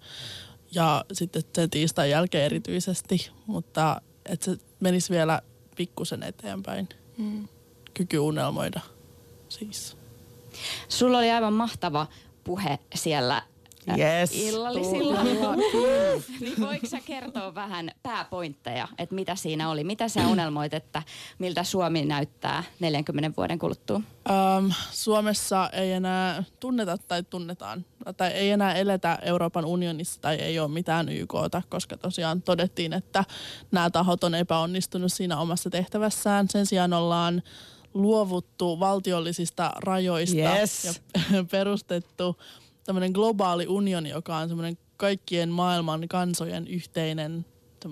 ja 0.71 1.05
sitten 1.13 1.43
sen 1.55 1.69
tiistain 1.69 2.09
jälkeen 2.09 2.45
erityisesti, 2.45 3.31
mutta 3.45 4.01
että 4.25 4.45
se 4.45 4.57
menisi 4.79 5.13
vielä 5.13 5.41
pikkusen 5.75 6.23
eteenpäin. 6.23 6.89
Mm. 7.17 7.47
Kyky 7.93 8.17
unelmoida 8.19 8.81
siis. 9.49 9.97
Sulla 10.89 11.17
oli 11.17 11.31
aivan 11.31 11.53
mahtava 11.53 12.07
puhe 12.43 12.79
siellä 12.95 13.41
yes. 13.97 14.31
illallisilla. 14.33 15.19
niin 16.39 16.61
voiko 16.61 16.87
sä 16.87 16.99
kertoa 17.05 17.55
vähän 17.55 17.91
pääpointteja, 18.03 18.87
että 18.97 19.15
mitä 19.15 19.35
siinä 19.35 19.69
oli? 19.69 19.83
Mitä 19.83 20.07
sä 20.07 20.27
unelmoit, 20.27 20.73
että 20.73 21.03
miltä 21.39 21.63
Suomi 21.63 22.05
näyttää 22.05 22.63
40 22.79 23.37
vuoden 23.37 23.59
kuluttua? 23.59 23.95
Um, 23.95 24.71
Suomessa 24.91 25.69
ei 25.73 25.91
enää 25.91 26.43
tunneta 26.59 26.97
tai 26.97 27.23
tunnetaan, 27.23 27.85
tai 28.17 28.31
ei 28.31 28.49
enää 28.49 28.73
eletä 28.73 29.19
Euroopan 29.21 29.65
unionissa 29.65 30.21
tai 30.21 30.35
ei 30.35 30.59
ole 30.59 30.67
mitään 30.67 31.09
YKta, 31.09 31.61
koska 31.69 31.97
tosiaan 31.97 32.41
todettiin, 32.41 32.93
että 32.93 33.23
nämä 33.71 33.89
tahot 33.89 34.23
on 34.23 34.35
epäonnistunut 34.35 35.13
siinä 35.13 35.39
omassa 35.39 35.69
tehtävässään. 35.69 36.47
Sen 36.49 36.65
sijaan 36.65 36.93
ollaan 36.93 37.43
luovuttu 37.93 38.79
valtiollisista 38.79 39.71
rajoista 39.75 40.37
yes. 40.37 40.85
ja 40.85 41.43
perustettu 41.51 42.37
tämmöinen 42.85 43.11
globaali 43.11 43.67
unioni, 43.67 44.09
joka 44.09 44.37
on 44.37 44.47
semmoinen 44.47 44.77
kaikkien 45.03 45.49
maailman 45.49 46.07
kansojen 46.07 46.67
yhteinen 46.67 47.45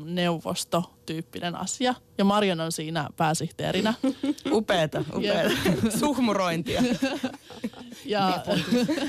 neuvostotyyppinen 0.05 1.55
asia. 1.55 1.95
Ja 2.17 2.25
Marion 2.25 2.59
on 2.59 2.71
siinä 2.71 3.09
pääsihteerinä. 3.17 3.93
upeeta, 4.51 5.03
upeeta. 5.15 5.55
Suhmurointia. 5.99 6.83
ja 8.05 8.43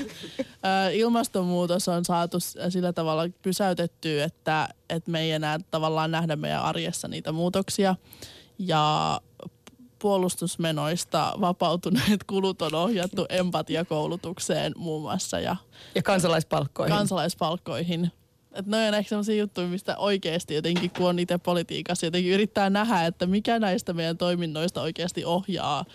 ilmastonmuutos 0.93 1.87
on 1.87 2.05
saatu 2.05 2.39
sillä 2.69 2.93
tavalla 2.93 3.23
pysäytettyä, 3.41 4.23
että, 4.23 4.69
että 4.89 5.11
me 5.11 5.21
ei 5.21 5.31
enää 5.31 5.59
tavallaan 5.71 6.11
nähdä 6.11 6.35
meidän 6.35 6.61
arjessa 6.61 7.07
niitä 7.07 7.31
muutoksia. 7.31 7.95
Ja 8.59 9.21
puolustusmenoista 10.03 11.33
vapautuneet 11.41 12.23
kulut 12.29 12.61
on 12.61 12.75
ohjattu 12.75 13.25
empatiakoulutukseen 13.29 14.73
muun 14.77 15.01
muassa. 15.01 15.39
Ja, 15.39 15.55
ja 15.95 16.03
kansalaispalkkoihin. 16.03 16.95
Kansalaispalkkoihin. 16.95 18.11
Että 18.51 18.71
ne 18.71 18.87
on 18.87 18.93
ehkä 18.93 19.09
sellaisia 19.09 19.35
juttuja, 19.35 19.67
mistä 19.67 19.97
oikeasti 19.97 20.55
jotenkin, 20.55 20.91
kun 20.91 21.09
on 21.09 21.19
itse 21.19 21.37
politiikassa, 21.37 22.05
jotenkin 22.05 22.33
yrittää 22.33 22.69
nähdä, 22.69 23.05
että 23.05 23.25
mikä 23.25 23.59
näistä 23.59 23.93
meidän 23.93 24.17
toiminnoista 24.17 24.81
oikeasti 24.81 25.25
ohjaa 25.25 25.85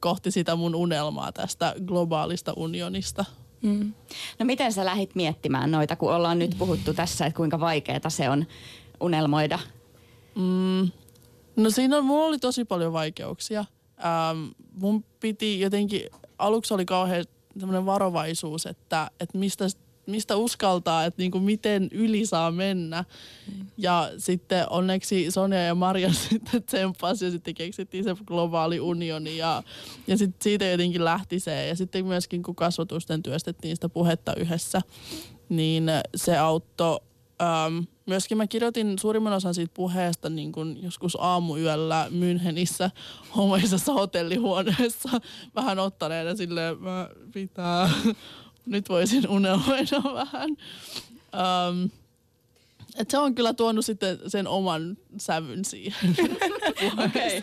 kohti 0.00 0.30
sitä 0.30 0.56
mun 0.56 0.74
unelmaa 0.74 1.32
tästä 1.32 1.74
globaalista 1.86 2.52
unionista. 2.56 3.24
Mm. 3.62 3.92
No 4.38 4.46
miten 4.46 4.72
sä 4.72 4.84
lähit 4.84 5.14
miettimään 5.14 5.70
noita, 5.70 5.96
kun 5.96 6.14
ollaan 6.14 6.38
nyt 6.38 6.54
puhuttu 6.58 6.94
tässä, 6.94 7.26
että 7.26 7.36
kuinka 7.36 7.60
vaikeaa 7.60 8.10
se 8.10 8.30
on 8.30 8.46
unelmoida? 9.00 9.58
Mm, 10.34 10.90
No 11.56 11.70
siinä 11.70 11.96
on, 11.96 12.04
mulla 12.04 12.26
oli 12.26 12.38
tosi 12.38 12.64
paljon 12.64 12.92
vaikeuksia. 12.92 13.64
Ähm, 14.04 14.44
mun 14.72 15.04
piti 15.20 15.60
jotenkin, 15.60 16.02
aluksi 16.38 16.74
oli 16.74 16.84
kauhean 16.84 17.24
semmoinen 17.58 17.86
varovaisuus, 17.86 18.66
että, 18.66 19.10
että 19.20 19.38
mistä, 19.38 19.64
mistä 20.06 20.36
uskaltaa, 20.36 21.04
että 21.04 21.22
niinku 21.22 21.40
miten 21.40 21.88
yli 21.92 22.26
saa 22.26 22.50
mennä. 22.50 23.04
Mm. 23.46 23.66
Ja 23.78 24.10
sitten 24.18 24.66
onneksi 24.70 25.30
Sonja 25.30 25.62
ja 25.62 25.74
Maria 25.74 26.12
sitten 26.30 26.62
tsemppasi 26.62 27.24
ja 27.24 27.30
sitten 27.30 27.54
keksittiin 27.54 28.04
se 28.04 28.16
globaali 28.26 28.80
unioni 28.80 29.36
ja, 29.36 29.62
ja 30.06 30.18
sitten 30.18 30.42
siitä 30.42 30.64
jotenkin 30.64 31.04
lähti 31.04 31.40
se. 31.40 31.66
Ja 31.66 31.76
sitten 31.76 32.06
myöskin 32.06 32.42
kun 32.42 32.54
kasvatusten 32.54 33.22
työstettiin 33.22 33.76
sitä 33.76 33.88
puhetta 33.88 34.34
yhdessä, 34.34 34.82
niin 35.48 35.90
se 36.16 36.38
auttoi 36.38 37.00
Öm, 37.42 37.86
myöskin 38.06 38.38
mä 38.38 38.46
kirjoitin 38.46 38.98
suurimman 38.98 39.32
osan 39.32 39.54
siitä 39.54 39.72
puheesta 39.74 40.30
niin 40.30 40.52
kun 40.52 40.82
joskus 40.82 41.16
aamuyöllä 41.20 42.08
Münchenissä 42.10 42.90
homoisessa 43.36 43.92
hotellihuoneessa 43.92 45.08
vähän 45.56 45.78
ottaneena 45.78 46.36
silleen, 46.36 46.82
mä 46.82 47.08
pitää, 47.32 47.90
nyt 48.66 48.88
voisin 48.88 49.28
unelmoida 49.28 50.14
vähän. 50.14 50.50
Öm, 51.34 51.90
et 52.96 53.10
se 53.10 53.18
on 53.18 53.34
kyllä 53.34 53.54
tuonut 53.54 53.84
sitten 53.84 54.18
sen 54.26 54.48
oman 54.48 54.96
sävyn 55.18 55.64
siihen. 55.64 56.16
Okei, 57.04 57.42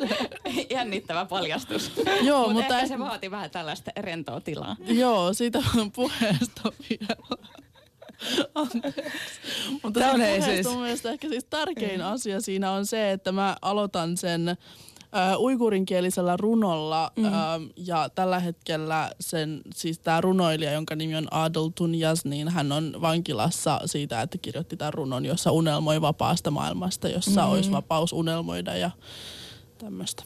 jännittävä 0.69 1.25
paljastus. 1.25 1.91
Joo, 2.21 2.43
Mut 2.43 2.53
mutta 2.53 2.75
ehkä 2.75 2.87
se 2.87 2.99
vaati 2.99 3.31
vähän 3.31 3.51
tällaista 3.51 3.91
rentoa 3.97 4.41
tilaa. 4.41 4.75
Joo, 4.87 5.33
siitä 5.33 5.63
puheesta 5.95 6.71
vielä. 6.89 7.37
Anteeksi. 8.55 9.01
Mutta 9.83 9.99
Tää 9.99 10.11
on 10.11 10.19
puheesta 10.19 10.51
siis- 10.51 10.67
mun 10.67 10.81
mielestä 10.81 11.11
ehkä 11.11 11.29
siis 11.29 11.43
tärkein 11.43 12.01
asia 12.01 12.41
siinä 12.41 12.71
on 12.71 12.85
se, 12.85 13.11
että 13.11 13.31
mä 13.31 13.57
aloitan 13.61 14.17
sen 14.17 14.49
äh, 14.49 14.57
uikurinkielisellä 15.39 16.37
runolla 16.37 17.11
mm. 17.15 17.25
äh, 17.25 17.33
ja 17.75 18.09
tällä 18.15 18.39
hetkellä 18.39 19.11
sen, 19.19 19.61
siis 19.75 19.99
tämä 19.99 20.21
runoilija, 20.21 20.71
jonka 20.71 20.95
nimi 20.95 21.15
on 21.15 21.33
Adel 21.33 21.69
Tunjas, 21.75 22.25
niin 22.25 22.49
hän 22.49 22.71
on 22.71 22.95
vankilassa 23.01 23.81
siitä, 23.85 24.21
että 24.21 24.37
kirjoitti 24.37 24.77
tämän 24.77 24.93
runon, 24.93 25.25
jossa 25.25 25.51
unelmoi 25.51 26.01
vapaasta 26.01 26.51
maailmasta, 26.51 27.07
jossa 27.09 27.45
mm. 27.45 27.51
olisi 27.51 27.71
vapaus 27.71 28.13
unelmoida 28.13 28.75
ja 28.75 28.91
tämmöistä. 29.77 30.23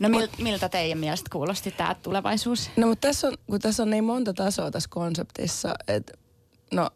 No 0.00 0.08
mil, 0.08 0.28
miltä 0.38 0.68
teidän 0.68 0.98
mielestä 0.98 1.30
kuulosti 1.32 1.70
tämä 1.70 1.94
tulevaisuus? 1.94 2.70
No 2.76 2.86
mutta 2.86 3.08
tässä 3.08 3.28
on, 3.28 3.34
kun 3.46 3.60
tässä 3.60 3.82
on 3.82 3.90
niin 3.90 4.04
monta 4.04 4.34
tasoa 4.34 4.70
tässä 4.70 4.88
konseptissa, 4.92 5.74
että 5.88 6.12
no 6.72 6.90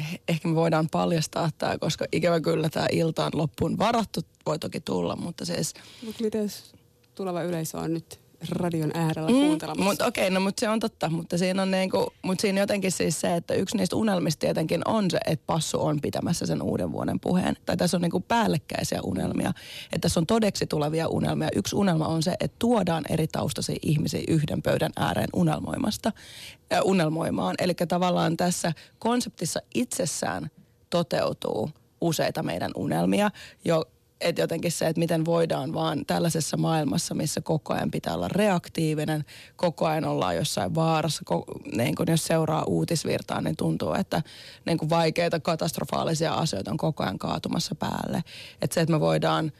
eh- 0.00 0.20
ehkä 0.28 0.48
me 0.48 0.54
voidaan 0.54 0.88
paljastaa 0.90 1.50
tämä, 1.58 1.78
koska 1.78 2.06
ikävä 2.12 2.40
kyllä 2.40 2.68
tämä 2.68 2.86
ilta 2.92 3.24
on 3.24 3.30
loppuun 3.34 3.78
varattu, 3.78 4.20
voi 4.46 4.58
toki 4.58 4.80
tulla, 4.80 5.16
mutta 5.16 5.44
siis... 5.44 5.74
Mutta 6.04 6.24
miten 6.24 6.48
tuleva 7.14 7.42
yleisö 7.42 7.78
on 7.78 7.94
nyt 7.94 8.20
radion 8.48 8.90
äärellä 8.94 9.30
mm, 9.30 9.34
kuuntelemassa? 9.34 9.84
Mutta 9.84 10.06
okei, 10.06 10.24
okay, 10.24 10.34
no 10.34 10.40
mutta 10.40 10.60
se 10.60 10.68
on 10.68 10.80
totta, 10.80 11.10
mutta 11.10 11.38
siinä 11.38 11.62
on 11.62 11.70
niinku, 11.70 12.12
mutta 12.22 12.42
siinä 12.42 12.60
jotenkin 12.60 12.92
siis 12.92 13.20
se, 13.20 13.36
että 13.36 13.54
yksi 13.54 13.76
niistä 13.76 13.96
unelmista 13.96 14.40
tietenkin 14.40 14.82
on 14.84 15.10
se, 15.10 15.18
että 15.26 15.46
Passu 15.46 15.80
on 15.80 16.00
pitämässä 16.00 16.46
sen 16.46 16.62
uuden 16.62 16.92
vuoden 16.92 17.20
puheen. 17.20 17.56
Tai 17.66 17.76
tässä 17.76 17.96
on 17.96 18.00
niinku 18.00 18.20
päällekkäisiä 18.20 19.00
unelmia, 19.04 19.52
että 19.84 19.98
tässä 20.00 20.20
on 20.20 20.26
todeksi 20.26 20.66
tulevia 20.66 21.08
unelmia. 21.08 21.48
Yksi 21.56 21.76
unelma 21.76 22.06
on 22.06 22.22
se, 22.22 22.34
että 22.40 22.56
tuodaan 22.58 23.04
eri 23.08 23.26
taustaisia 23.26 23.76
ihmisiä 23.82 24.22
yhden 24.28 24.62
pöydän 24.62 24.92
ääreen 24.96 25.28
unelmoimasta, 25.32 26.12
äh, 26.72 26.80
unelmoimaan. 26.84 27.54
Eli 27.58 27.74
tavallaan 27.88 28.36
tässä 28.36 28.72
konseptissa 28.98 29.60
itsessään 29.74 30.50
toteutuu 30.90 31.70
useita 32.00 32.42
meidän 32.42 32.70
unelmia, 32.76 33.30
jo, 33.64 33.84
että 34.20 34.42
jotenkin 34.42 34.72
se, 34.72 34.86
että 34.86 34.98
miten 34.98 35.24
voidaan 35.24 35.74
vaan 35.74 36.06
tällaisessa 36.06 36.56
maailmassa, 36.56 37.14
missä 37.14 37.40
koko 37.40 37.74
ajan 37.74 37.90
pitää 37.90 38.14
olla 38.14 38.28
reaktiivinen, 38.28 39.24
koko 39.56 39.86
ajan 39.86 40.04
ollaan 40.04 40.36
jossain 40.36 40.74
vaarassa, 40.74 41.22
ko- 41.30 41.76
niin 41.76 41.94
kun 41.94 42.06
jos 42.08 42.24
seuraa 42.24 42.64
uutisvirtaa, 42.64 43.40
niin 43.40 43.56
tuntuu, 43.56 43.94
että 43.94 44.22
niin 44.66 44.90
vaikeita 44.90 45.40
katastrofaalisia 45.40 46.34
asioita 46.34 46.70
on 46.70 46.76
koko 46.76 47.02
ajan 47.02 47.18
kaatumassa 47.18 47.74
päälle. 47.74 48.24
Että 48.62 48.74
se, 48.74 48.80
että 48.80 48.92
me 48.92 49.00
voidaan 49.00 49.52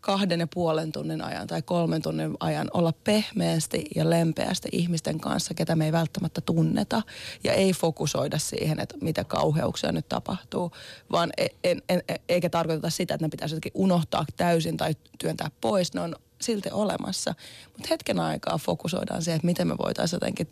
kahden 0.00 0.40
ja 0.40 0.46
puolen 0.46 0.92
tunnin 0.92 1.22
ajan 1.22 1.46
tai 1.46 1.62
kolmen 1.62 2.02
tunnin 2.02 2.36
ajan 2.40 2.70
olla 2.74 2.92
pehmeästi 3.04 3.84
ja 3.96 4.10
lempeästi 4.10 4.68
ihmisten 4.72 5.20
kanssa, 5.20 5.54
ketä 5.54 5.76
me 5.76 5.84
ei 5.84 5.92
välttämättä 5.92 6.40
tunneta. 6.40 7.02
Ja 7.44 7.52
ei 7.52 7.72
fokusoida 7.72 8.38
siihen, 8.38 8.80
että 8.80 8.96
mitä 9.00 9.24
kauheuksia 9.24 9.92
nyt 9.92 10.08
tapahtuu, 10.08 10.72
vaan 11.12 11.30
e- 11.36 11.46
en, 11.64 11.82
en, 11.88 12.02
e- 12.08 12.14
eikä 12.28 12.50
tarkoiteta 12.50 12.90
sitä, 12.90 13.14
että 13.14 13.26
ne 13.26 13.30
pitäisi 13.30 13.54
jotenkin 13.54 13.72
unohtaa 13.74 14.24
täysin 14.36 14.76
tai 14.76 14.94
työntää 15.18 15.50
pois. 15.60 15.94
Ne 15.94 16.00
on 16.00 16.16
silti 16.40 16.68
olemassa. 16.72 17.34
Mutta 17.72 17.88
hetken 17.90 18.20
aikaa 18.20 18.58
fokusoidaan 18.58 19.22
siihen, 19.22 19.36
että 19.36 19.46
miten 19.46 19.68
me 19.68 19.78
voitaisiin 19.78 20.16
jotenkin 20.16 20.48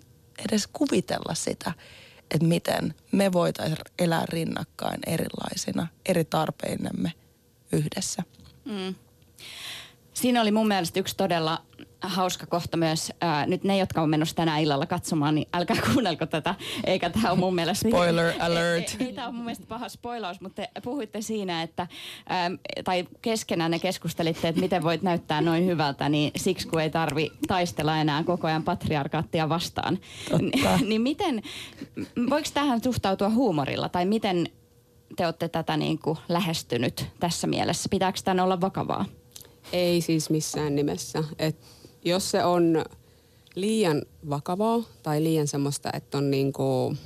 edes 0.48 0.66
kuvitella 0.66 1.34
sitä, 1.34 1.72
että 2.30 2.46
miten 2.46 2.94
me 3.12 3.32
voitaisiin 3.32 3.78
elää 3.98 4.24
rinnakkain 4.28 5.00
erilaisina, 5.06 5.86
eri 6.06 6.24
tarpeinemme 6.24 7.12
yhdessä. 7.72 8.22
Mm. 8.64 8.94
Siinä 10.18 10.40
oli 10.40 10.50
mun 10.50 10.68
mielestä 10.68 11.00
yksi 11.00 11.16
todella 11.16 11.62
hauska 12.00 12.46
kohta 12.46 12.76
myös. 12.76 13.12
Ää, 13.20 13.46
nyt 13.46 13.64
ne, 13.64 13.78
jotka 13.78 14.02
on 14.02 14.10
menossa 14.10 14.36
tänä 14.36 14.58
illalla 14.58 14.86
katsomaan, 14.86 15.34
niin 15.34 15.48
älkää 15.54 15.76
kuunnelko 15.92 16.26
tätä. 16.26 16.54
Eikä 16.84 17.10
tämä 17.10 17.30
ole 17.30 17.38
mun 17.38 17.54
mielestä... 17.54 17.88
Spoiler 17.88 18.32
alert. 18.38 18.88
Ei, 18.88 18.96
ei, 19.00 19.06
ei 19.06 19.12
tämä 19.12 19.28
on 19.28 19.34
mun 19.34 19.44
mielestä 19.44 19.66
paha 19.68 19.88
spoilaus, 19.88 20.40
mutta 20.40 20.62
te 20.62 20.80
puhuitte 20.80 21.20
siinä, 21.20 21.62
että... 21.62 21.86
Ää, 22.28 22.50
tai 22.84 23.06
keskenään 23.22 23.70
ne 23.70 23.78
keskustelitte, 23.78 24.48
että 24.48 24.60
miten 24.60 24.82
voit 24.82 25.02
näyttää 25.02 25.40
noin 25.40 25.66
hyvältä, 25.66 26.08
niin 26.08 26.30
siksi 26.36 26.68
kun 26.68 26.80
ei 26.80 26.90
tarvi 26.90 27.32
taistella 27.48 27.96
enää 27.96 28.24
koko 28.24 28.46
ajan 28.46 28.62
patriarkaattia 28.62 29.48
vastaan. 29.48 29.98
Niin 30.88 31.00
miten... 31.00 31.42
Voiko 32.30 32.48
tähän 32.54 32.82
suhtautua 32.82 33.30
huumorilla? 33.30 33.88
Tai 33.88 34.04
miten 34.04 34.46
te 35.16 35.26
olette 35.26 35.48
tätä 35.48 35.76
niin 35.76 35.98
kuin 35.98 36.18
lähestynyt 36.28 37.06
tässä 37.20 37.46
mielessä? 37.46 37.88
Pitääkö 37.88 38.20
tämän 38.24 38.44
olla 38.44 38.60
vakavaa? 38.60 39.04
Ei 39.72 40.00
siis 40.00 40.30
missään 40.30 40.74
nimessä. 40.74 41.24
Et 41.38 41.56
jos 42.04 42.30
se 42.30 42.44
on 42.44 42.84
liian 43.54 44.02
vakavaa 44.30 44.82
tai 45.02 45.22
liian 45.22 45.46
semmoista, 45.46 45.90
että 45.92 46.18
on 46.18 46.30
niinku, 46.30 46.96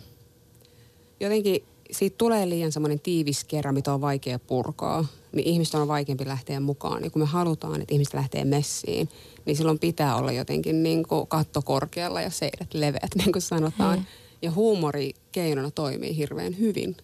jotenkin 1.20 1.64
siitä 1.90 2.18
tulee 2.18 2.48
liian 2.48 2.72
semmoinen 2.72 3.00
tiivis 3.00 3.44
kerran, 3.44 3.74
mitä 3.74 3.94
on 3.94 4.00
vaikea 4.00 4.38
purkaa, 4.38 5.06
niin 5.32 5.46
ihmisten 5.46 5.80
on 5.80 5.88
vaikeampi 5.88 6.26
lähteä 6.26 6.60
mukaan. 6.60 7.04
Ja 7.04 7.10
kun 7.10 7.22
me 7.22 7.26
halutaan, 7.26 7.80
että 7.80 7.94
ihmiset 7.94 8.14
lähtee 8.14 8.44
messiin, 8.44 9.08
niin 9.46 9.56
silloin 9.56 9.78
pitää 9.78 10.16
olla 10.16 10.32
jotenkin 10.32 10.82
niinku 10.82 11.26
katto 11.26 11.62
korkealla 11.62 12.20
ja 12.20 12.30
seidet 12.30 12.74
leveät, 12.74 13.14
niin 13.18 13.32
kuin 13.32 13.42
sanotaan. 13.42 13.96
Hmm. 13.96 14.06
Ja 14.42 14.50
huumori 14.50 15.12
keinona 15.32 15.70
toimii 15.70 16.16
hirveän 16.16 16.58
hyvin. 16.58 16.96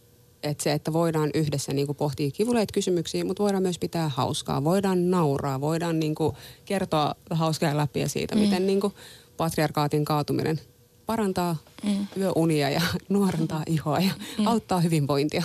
Että 0.42 0.64
se, 0.64 0.72
että 0.72 0.92
voidaan 0.92 1.30
yhdessä 1.34 1.72
niinku 1.72 1.94
pohtia 1.94 2.30
kivuleita 2.30 2.72
kysymyksiä, 2.72 3.24
mutta 3.24 3.42
voidaan 3.42 3.62
myös 3.62 3.78
pitää 3.78 4.08
hauskaa. 4.08 4.64
Voidaan 4.64 5.10
nauraa, 5.10 5.60
voidaan 5.60 6.00
niinku 6.00 6.36
kertoa 6.64 7.14
hauskaa 7.30 7.76
läpi 7.76 8.08
siitä, 8.08 8.34
mm. 8.34 8.40
miten 8.40 8.66
niinku 8.66 8.92
patriarkaatin 9.36 10.04
kaatuminen 10.04 10.60
parantaa 11.06 11.56
mm. 11.84 12.06
yöunia 12.16 12.70
ja 12.70 12.80
nuorentaa 13.08 13.62
ihoa 13.66 14.00
ja 14.00 14.10
mm. 14.38 14.46
auttaa 14.46 14.80
hyvinvointia. 14.80 15.44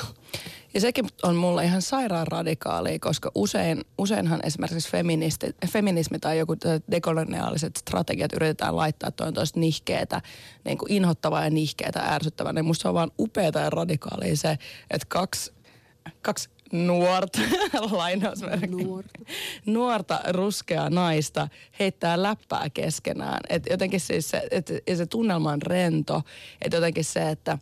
Ja 0.74 0.82
sekin 0.82 1.06
on 1.24 1.36
mulle 1.36 1.64
ihan 1.64 1.82
sairaan 1.82 2.28
radikaalia, 2.28 3.00
koska 3.00 3.32
usein, 3.36 3.82
useinhan 3.98 4.40
esimerkiksi 4.44 4.90
feministi, 4.90 5.56
feminismi 5.72 6.20
tai 6.20 6.38
joku 6.38 6.56
dekoloniaaliset 6.92 7.78
strategiat 7.78 8.34
yritetään 8.34 8.76
laittaa, 8.76 9.08
että 9.08 9.26
on 9.26 9.34
toista 9.34 9.60
nihkeetä, 9.60 10.22
niin 10.66 10.78
kuin 10.78 10.92
inhottavaa 10.92 11.44
ja 11.44 11.50
nihkeetä, 11.50 12.00
ärsyttävää. 12.00 12.54
Niin 12.54 12.66
musta 12.66 12.82
se 12.82 12.88
on 12.88 12.94
vaan 12.94 13.12
upeata 13.20 13.60
ja 13.60 13.70
radikaalia 13.70 14.36
se, 14.36 14.58
että 14.92 15.08
kaksi, 15.10 15.54
kaksi 16.22 16.50
nuorta, 16.74 17.40
lainausmerkki, 17.92 18.68
Nuorta. 18.68 19.20
nuorta 19.66 20.20
ruskeaa 20.30 20.90
naista 20.90 21.48
heittää 21.80 22.24
läppää 22.24 22.70
keskenään. 22.74 23.40
Et 23.50 23.64
jotenkin 23.70 24.00
siis 24.00 24.30
se, 24.30 24.48
et, 24.52 24.72
ja 24.88 24.96
se 24.96 25.06
tunnelma 25.06 25.52
on 25.52 25.62
rento, 25.62 26.22
että 26.62 26.78
jotenkin 26.78 27.06
se, 27.06 27.30
että 27.30 27.58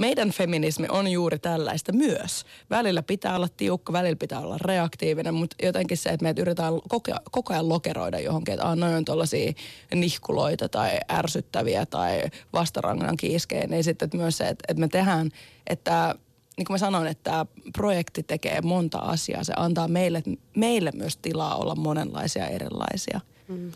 meidän 0.00 0.30
feminismi 0.30 0.86
on 0.90 1.08
juuri 1.08 1.38
tällaista 1.38 1.92
myös. 1.92 2.44
Välillä 2.70 3.02
pitää 3.02 3.36
olla 3.36 3.48
tiukka, 3.56 3.92
välillä 3.92 4.16
pitää 4.16 4.40
olla 4.40 4.58
reaktiivinen, 4.60 5.34
mutta 5.34 5.56
jotenkin 5.62 5.96
se, 5.96 6.10
että 6.10 6.24
meitä 6.24 6.40
yritetään 6.40 6.74
koko, 6.88 7.12
koko 7.30 7.52
ajan 7.52 7.68
lokeroida 7.68 8.20
johonkin, 8.20 8.54
että 8.54 8.76
noin 8.76 8.94
on 8.94 9.04
tuollaisia 9.04 9.52
nihkuloita 9.94 10.68
tai 10.68 10.98
ärsyttäviä 11.12 11.86
tai 11.86 12.22
vastarangan 12.52 13.16
kiiskejä, 13.16 13.66
niin 13.66 13.84
sitten 13.84 14.06
että 14.06 14.16
myös 14.16 14.38
se, 14.38 14.48
että, 14.48 14.64
että 14.68 14.80
me 14.80 14.88
tehdään, 14.88 15.30
että 15.66 16.14
niin 16.56 16.64
kuin 16.64 16.74
mä 16.74 16.78
sanoin, 16.78 17.06
että 17.06 17.30
tämä 17.30 17.46
projekti 17.72 18.22
tekee 18.22 18.60
monta 18.60 18.98
asiaa. 18.98 19.44
Se 19.44 19.52
antaa 19.56 19.88
meille, 19.88 20.22
meille 20.56 20.92
myös 20.94 21.16
tilaa 21.16 21.56
olla 21.56 21.74
monenlaisia 21.74 22.46
erilaisia. 22.46 23.20
Mm. 23.48 23.72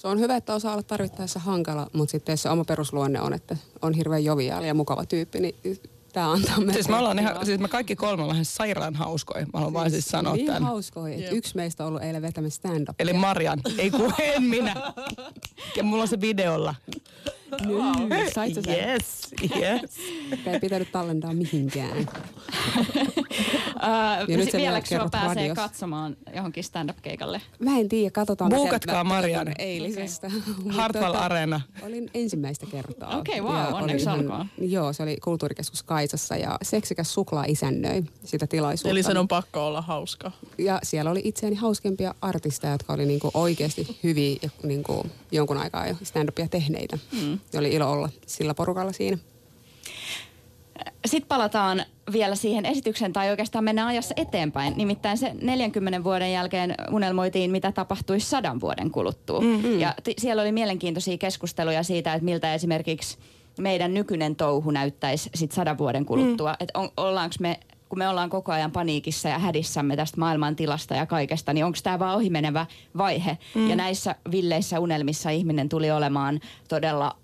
Se 0.00 0.08
on 0.08 0.20
hyvä, 0.20 0.36
että 0.36 0.54
osaa 0.54 0.72
olla 0.72 0.82
tarvittaessa 0.82 1.38
hankala, 1.38 1.86
mutta 1.92 2.12
sitten 2.12 2.32
jos 2.32 2.42
se 2.42 2.50
oma 2.50 2.64
perusluonne 2.64 3.20
on, 3.20 3.32
että 3.34 3.56
on 3.82 3.94
hirveän 3.94 4.24
joviaali 4.24 4.66
ja 4.66 4.74
mukava 4.74 5.04
tyyppi, 5.06 5.40
niin 5.40 5.54
tämä 6.12 6.32
antaa 6.32 6.56
meille 6.56 6.72
Siis 6.72 6.88
me, 6.88 6.96
ollaan 6.96 7.18
ihan, 7.18 7.46
siis 7.46 7.60
me 7.60 7.68
kaikki 7.68 7.96
kolme 7.96 8.22
ollaan 8.22 8.36
ihan 8.36 8.44
sairaan 8.44 8.94
hauskoja. 8.94 9.46
Mä 9.46 9.50
haluan 9.52 9.72
vaan 9.72 9.90
siis 9.90 10.04
sanoa 10.06 10.34
niin 10.34 10.46
tämän. 10.46 10.62
hauskoja, 10.62 11.14
että 11.14 11.30
yksi 11.30 11.56
meistä 11.56 11.84
on 11.84 11.88
ollut 11.88 12.02
eilen 12.02 12.22
vetämässä 12.22 12.56
stand-up. 12.56 13.00
Eli 13.00 13.12
Marian, 13.12 13.60
ei 13.78 13.90
kun 13.90 14.14
en 14.18 14.42
minä. 14.42 14.92
Ja 15.76 15.82
mulla 15.84 16.02
on 16.02 16.08
se 16.08 16.20
videolla. 16.20 16.74
Nyt, 18.08 18.32
sait 18.32 18.54
sä 18.54 18.62
sen? 18.62 18.88
Yes, 18.88 19.28
yes. 19.56 19.96
Ei 20.46 20.60
pitänyt 20.60 20.92
tallentaa 20.92 21.32
mihinkään. 21.34 22.06
Ja 24.28 24.36
nyt 24.36 24.50
se 24.50 24.58
vielä 24.58 24.82
sua 24.88 25.08
pääsee 25.10 25.34
radiossa. 25.34 25.62
katsomaan 25.62 26.16
johonkin 26.36 26.64
stand-up-keikalle? 26.64 27.40
Mä 27.58 27.78
en 27.78 27.88
tiedä, 27.88 28.10
katsotaan. 28.10 28.50
Buukatkaa 28.54 29.04
Marianne. 29.04 29.54
Eilisestä. 29.58 30.30
Mut 30.64 30.74
Hartwell 30.74 31.12
tota, 31.12 31.24
Arena. 31.24 31.60
Olin 31.82 32.10
ensimmäistä 32.14 32.66
kertaa. 32.66 33.18
Okei, 33.18 33.40
wow, 33.40 33.54
Ja 33.54 33.66
oli 33.66 33.74
onneksi 33.74 34.08
olkoon. 34.08 34.46
Joo, 34.58 34.92
se 34.92 35.02
oli 35.02 35.16
kulttuurikeskus 35.24 35.82
Kaisassa 35.82 36.36
ja 36.36 36.58
seksikäs 36.62 37.14
suklaa 37.14 37.44
isännöi 37.48 38.02
sitä 38.24 38.46
tilaisuutta. 38.46 38.90
Eli 38.90 39.02
sen 39.02 39.16
on 39.16 39.28
pakko 39.28 39.66
olla 39.66 39.80
hauska. 39.82 40.32
Ja 40.58 40.78
siellä 40.82 41.10
oli 41.10 41.20
itseäni 41.24 41.56
hauskempia 41.56 42.14
artisteja, 42.20 42.72
jotka 42.72 42.92
oli 42.92 43.06
niinku 43.06 43.30
oikeasti 43.34 43.98
hyviä 44.02 44.36
ja 44.42 44.50
niinku 44.62 45.06
jonkun 45.32 45.56
aikaa 45.56 45.86
jo 45.86 45.94
stand-upia 45.94 46.48
tehneitä. 46.50 46.98
Mm. 47.12 47.38
Ja 47.52 47.60
oli 47.60 47.72
ilo 47.72 47.92
olla 47.92 48.08
sillä 48.26 48.54
porukalla 48.54 48.92
siinä. 48.92 49.18
Sitten 51.06 51.28
palataan 51.28 51.84
vielä 52.12 52.34
siihen 52.34 52.66
esitykseen, 52.66 53.12
tai 53.12 53.30
oikeastaan 53.30 53.64
mennään 53.64 53.88
ajassa 53.88 54.14
eteenpäin. 54.16 54.74
Nimittäin 54.76 55.18
se 55.18 55.34
40 55.42 56.04
vuoden 56.04 56.32
jälkeen 56.32 56.74
unelmoitiin, 56.90 57.50
mitä 57.50 57.72
tapahtuisi 57.72 58.26
sadan 58.26 58.60
vuoden 58.60 58.90
kuluttua. 58.90 59.40
Mm-hmm. 59.40 59.78
Ja 59.78 59.94
t- 60.04 60.18
siellä 60.18 60.42
oli 60.42 60.52
mielenkiintoisia 60.52 61.18
keskusteluja 61.18 61.82
siitä, 61.82 62.14
että 62.14 62.24
miltä 62.24 62.54
esimerkiksi 62.54 63.18
meidän 63.58 63.94
nykyinen 63.94 64.36
touhu 64.36 64.70
näyttäisi 64.70 65.30
sit 65.34 65.52
sadan 65.52 65.78
vuoden 65.78 66.04
kuluttua. 66.04 66.50
Mm. 66.50 66.56
Että 66.60 66.78
ollaanko 66.96 67.34
me, 67.40 67.60
kun 67.88 67.98
me 67.98 68.08
ollaan 68.08 68.30
koko 68.30 68.52
ajan 68.52 68.72
paniikissa 68.72 69.28
ja 69.28 69.38
hädissämme 69.38 69.96
tästä 69.96 70.20
maailman 70.20 70.56
tilasta 70.56 70.94
ja 70.94 71.06
kaikesta, 71.06 71.52
niin 71.52 71.64
onko 71.64 71.78
tämä 71.82 71.98
vaan 71.98 72.16
ohimenevä 72.16 72.66
vaihe? 72.96 73.38
Mm. 73.54 73.70
Ja 73.70 73.76
näissä 73.76 74.14
villeissä 74.30 74.80
unelmissa 74.80 75.30
ihminen 75.30 75.68
tuli 75.68 75.90
olemaan 75.90 76.40
todella 76.68 77.16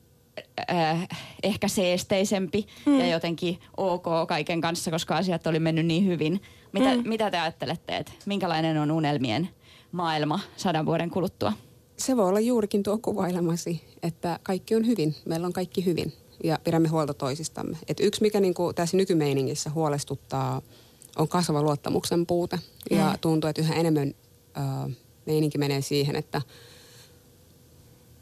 äh, 0.71 1.09
ehkä 1.43 1.69
seesteisempi 1.69 2.67
mm. 2.87 3.01
ja 3.01 3.07
jotenkin 3.07 3.59
ok 3.77 4.07
kaiken 4.29 4.61
kanssa, 4.61 4.91
koska 4.91 5.17
asiat 5.17 5.47
oli 5.47 5.59
mennyt 5.59 5.87
niin 5.87 6.07
hyvin. 6.07 6.43
Mitä, 6.73 6.97
mm. 6.97 7.09
mitä 7.09 7.31
te 7.31 7.39
ajattelette, 7.39 7.97
että 7.97 8.13
minkälainen 8.27 8.79
on 8.79 8.91
unelmien 8.91 9.49
maailma 9.93 10.41
sadan 10.57 10.87
vuoden 10.87 11.11
kuluttua? 11.11 11.53
Se 11.97 12.17
voi 12.17 12.29
olla 12.29 12.41
juurikin 12.41 12.83
tuo 12.83 12.99
kuvailemasi, 12.99 13.85
että 14.03 14.39
kaikki 14.43 14.75
on 14.75 14.87
hyvin. 14.87 15.15
Meillä 15.25 15.47
on 15.47 15.53
kaikki 15.53 15.85
hyvin 15.85 16.13
ja 16.45 16.59
pidämme 16.65 16.89
huolta 16.89 17.15
toisistamme. 17.15 17.79
Et 17.89 18.01
yksi, 18.01 18.23
mikä 18.23 18.41
niinku 18.41 18.73
tässä 18.73 18.97
nykymeiningissä 18.97 19.71
huolestuttaa, 19.71 20.63
on 21.17 21.29
kasvava 21.29 21.63
luottamuksen 21.63 22.27
puute. 22.27 22.59
Ja 22.91 23.11
Mm. 23.11 23.19
tuntuu, 23.21 23.51
että 23.51 23.63
yhä 23.63 23.75
enemmän 23.75 24.15
ö, 24.57 24.91
meininki 25.27 25.59
menee 25.59 25.81
siihen, 25.81 26.17
että 26.17 26.43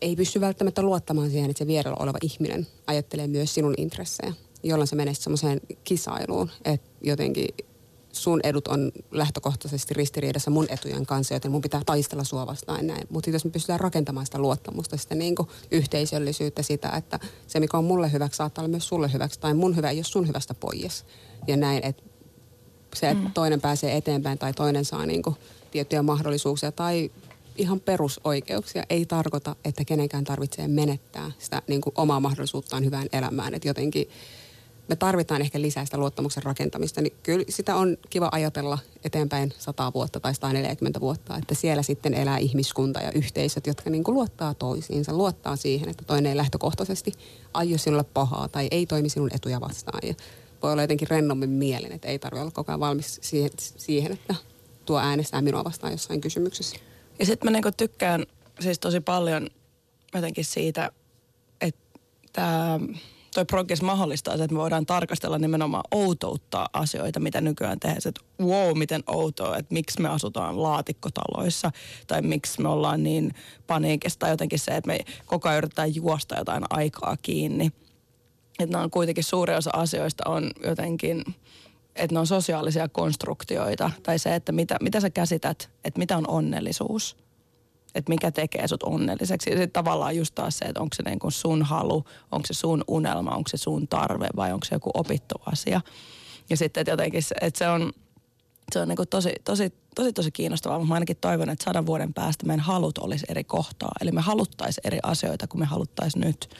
ei 0.05 0.17
pysty 0.17 0.41
välttämättä 0.41 0.83
luottamaan 0.83 1.31
siihen, 1.31 1.51
että 1.51 1.59
se 1.59 1.67
vierellä 1.67 1.97
oleva 2.01 2.19
ihminen 2.23 2.67
ajattelee 2.87 3.27
myös 3.27 3.55
sinun 3.55 3.75
intressejä, 3.77 4.33
jolloin 4.63 4.89
se 4.89 4.97
menee 4.97 5.15
semmoiseen 5.15 5.61
kisailuun, 5.85 6.51
että 6.65 6.91
jotenkin 7.03 7.49
sun 8.13 8.41
edut 8.45 8.69
on 8.69 8.93
lähtökohtaisesti 9.11 9.95
ristiriidassa 9.95 10.51
mun 10.51 10.67
etujen 10.69 11.07
kanssa, 11.07 11.35
joten 11.35 11.51
mun 11.51 11.63
pitää 11.63 11.83
taistella 11.87 12.25
sua 12.25 12.47
vastaan 12.47 12.87
näin. 12.87 13.07
Mutta 13.11 13.31
jos 13.31 13.45
me 13.45 13.51
pystytään 13.51 13.81
rakentamaan 13.81 14.27
sitä 14.27 14.39
luottamusta, 14.39 14.97
sitä 14.97 15.15
niin 15.15 15.35
kuin 15.35 15.49
yhteisöllisyyttä, 15.71 16.63
sitä, 16.63 16.89
että 16.89 17.19
se 17.47 17.61
mikä 17.61 17.79
on 17.79 17.85
mulle 17.85 18.13
hyväksi 18.13 18.37
saattaa 18.37 18.63
olla 18.63 18.71
myös 18.71 18.89
sulle 18.89 19.13
hyväksi, 19.13 19.41
tai 19.41 19.55
mun 19.55 19.77
hyvä 19.77 19.91
ei 19.91 19.97
ole 19.97 20.05
sun 20.05 20.29
hyvästä 20.29 20.55
pois. 20.55 21.07
Ja 21.47 21.57
näin, 21.57 21.85
että 21.85 22.03
se, 22.95 23.11
että 23.11 23.31
toinen 23.35 23.61
pääsee 23.61 23.97
eteenpäin 23.97 24.39
tai 24.39 24.53
toinen 24.53 24.85
saa 24.85 25.07
niin 25.07 25.23
kuin 25.23 25.37
tiettyjä 25.71 26.03
mahdollisuuksia 26.03 26.73
tai 26.73 27.11
ihan 27.57 27.81
perusoikeuksia 27.81 28.85
ei 28.91 29.07
tarkoita, 29.07 29.57
että 29.65 29.85
kenenkään 29.85 30.25
tarvitsee 30.25 30.69
menettää 30.69 31.31
sitä 31.39 31.63
niin 31.69 31.81
kuin 31.81 31.93
omaa 31.97 32.21
mahdollisuuttaan 32.21 32.85
hyvään 32.85 33.09
elämään. 33.13 33.55
Että 33.55 33.69
jotenkin 33.69 34.09
me 34.89 34.97
tarvitaan 34.97 35.41
ehkä 35.41 35.61
lisää 35.61 35.85
sitä 35.85 35.99
luottamuksen 35.99 36.43
rakentamista, 36.43 37.01
niin 37.01 37.13
kyllä 37.23 37.45
sitä 37.49 37.77
on 37.77 37.97
kiva 38.11 38.29
ajatella 38.33 38.79
eteenpäin 39.05 39.53
100 39.59 39.93
vuotta 39.95 40.21
tai 40.21 40.35
140 40.35 41.01
vuotta, 41.01 41.37
että 41.37 41.55
siellä 41.55 41.83
sitten 41.83 42.15
elää 42.15 42.39
ihmiskunta 42.39 43.01
ja 43.01 43.13
yhteisöt, 43.13 43.67
jotka 43.67 43.91
niin 43.91 44.05
kuin 44.05 44.15
luottaa 44.15 44.55
toisiinsa, 44.55 45.13
luottaa 45.13 45.57
siihen, 45.57 45.89
että 45.89 46.05
toinen 46.05 46.31
ei 46.31 46.37
lähtökohtaisesti 46.37 47.13
aio 47.55 47.79
sinulle 47.79 48.05
pahaa 48.05 48.49
tai 48.49 48.69
ei 48.71 48.87
toimi 48.87 49.09
sinun 49.09 49.31
etuja 49.35 49.61
vastaan 49.61 50.09
ja 50.09 50.15
voi 50.63 50.73
olla 50.73 50.83
jotenkin 50.83 51.09
rennommin 51.09 51.51
mielin, 51.51 51.93
että 51.93 52.09
ei 52.09 52.19
tarvitse 52.19 52.43
olla 52.43 52.51
koko 52.51 52.73
ajan 52.73 52.81
valmis 52.81 53.19
siihen 53.77 54.13
että 54.13 54.35
tuo 54.87 54.99
äänestää 54.99 55.43
minua 55.43 55.65
vastaan 55.65 55.93
jossain 55.93 56.21
kysymyksessä. 56.21 56.77
Ja 57.19 57.27
sitten 57.27 57.47
mä 57.47 57.51
niinku 57.51 57.71
tykkään 57.77 58.27
siis 58.61 58.79
tosi 58.79 59.01
paljon 59.01 59.49
jotenkin 60.15 60.45
siitä, 60.45 60.91
että 61.61 62.81
toi 63.35 63.45
progress 63.45 63.83
mahdollistaa 63.83 64.37
se, 64.37 64.45
että 64.45 64.55
me 64.55 64.61
voidaan 64.61 64.87
tarkastella 64.87 65.39
nimenomaan 65.39 65.85
outouttaa 65.91 66.69
asioita, 66.73 67.21
mitä 67.21 67.41
nykyään 67.41 67.81
tehdään. 67.81 68.01
Että 68.07 68.21
wow, 68.41 68.79
miten 68.79 69.03
outoa, 69.07 69.57
että 69.57 69.75
miksi 69.75 70.03
me 70.03 70.09
asutaan 70.09 70.63
laatikkotaloissa 70.63 71.71
tai 72.07 72.23
miksi 72.23 72.63
me 72.63 72.69
ollaan 72.69 73.03
niin 73.03 73.35
paniikissa 73.67 74.19
tai 74.19 74.31
jotenkin 74.31 74.59
se, 74.59 74.77
että 74.77 74.89
me 74.89 74.99
koko 75.27 75.49
ajan 75.49 75.59
yritetään 75.59 75.95
juosta 75.95 76.39
jotain 76.39 76.65
aikaa 76.71 77.17
kiinni. 77.23 77.73
Että 78.59 78.81
on 78.81 78.91
kuitenkin 78.91 79.25
suuri 79.25 79.55
osa 79.55 79.71
asioista 79.73 80.31
on 80.31 80.51
jotenkin, 80.67 81.25
että 81.97 82.15
ne 82.15 82.21
on 82.21 82.27
sosiaalisia 82.27 82.89
konstruktioita 82.89 83.91
tai 84.03 84.19
se, 84.19 84.35
että 84.35 84.53
mitä, 84.53 84.77
mitä 84.81 85.01
sä 85.01 85.11
käsität, 85.11 85.71
että 85.85 85.99
mitä 85.99 86.17
on 86.17 86.29
onnellisuus 86.29 87.17
että 87.95 88.13
mikä 88.13 88.31
tekee 88.31 88.69
sut 88.69 88.83
onnelliseksi. 88.83 89.51
Ja 89.51 89.57
sitten 89.57 89.83
tavallaan 89.83 90.17
just 90.17 90.35
taas 90.35 90.59
se, 90.59 90.65
että 90.65 90.81
onko 90.81 90.95
se 90.95 91.03
niin 91.03 91.19
kuin 91.19 91.33
sun 91.33 91.63
halu, 91.63 92.05
onko 92.33 92.47
se 92.47 92.55
sun 92.55 92.85
unelma, 92.89 93.31
onko 93.31 93.49
se 93.49 93.57
sun 93.57 93.89
tarve 93.89 94.29
vai 94.37 94.53
onko 94.53 94.65
se 94.65 94.75
joku 94.75 94.91
opittu 94.95 95.35
asia. 95.47 95.81
Ja 96.51 96.57
sitten 96.57 96.81
että 96.81 96.91
jotenkin 96.91 97.23
että 97.41 97.59
se 97.59 97.69
on, 97.69 97.93
se 98.73 98.81
on 98.81 98.89
niin 98.89 98.97
kuin 98.97 99.09
tosi, 99.09 99.33
tosi, 99.45 99.73
tosi, 99.95 100.13
tosi 100.13 100.31
kiinnostavaa. 100.31 100.79
Mutta 100.79 100.89
mä 100.89 100.95
ainakin 100.95 101.17
toivon, 101.21 101.51
että 101.51 101.65
sadan 101.65 101.87
vuoden 101.87 102.15
päästä 102.15 102.47
meidän 102.47 102.65
halut 102.65 102.99
olisi 102.99 103.27
eri 103.29 103.45
kohtaa. 103.45 103.93
Eli 104.01 104.13
me 104.13 104.21
haluttaisiin 104.21 104.87
eri 104.87 104.99
asioita 105.03 105.47
kuin 105.47 105.61
me 105.61 105.67
haluttaisiin 105.67 106.21
nyt. 106.21 106.51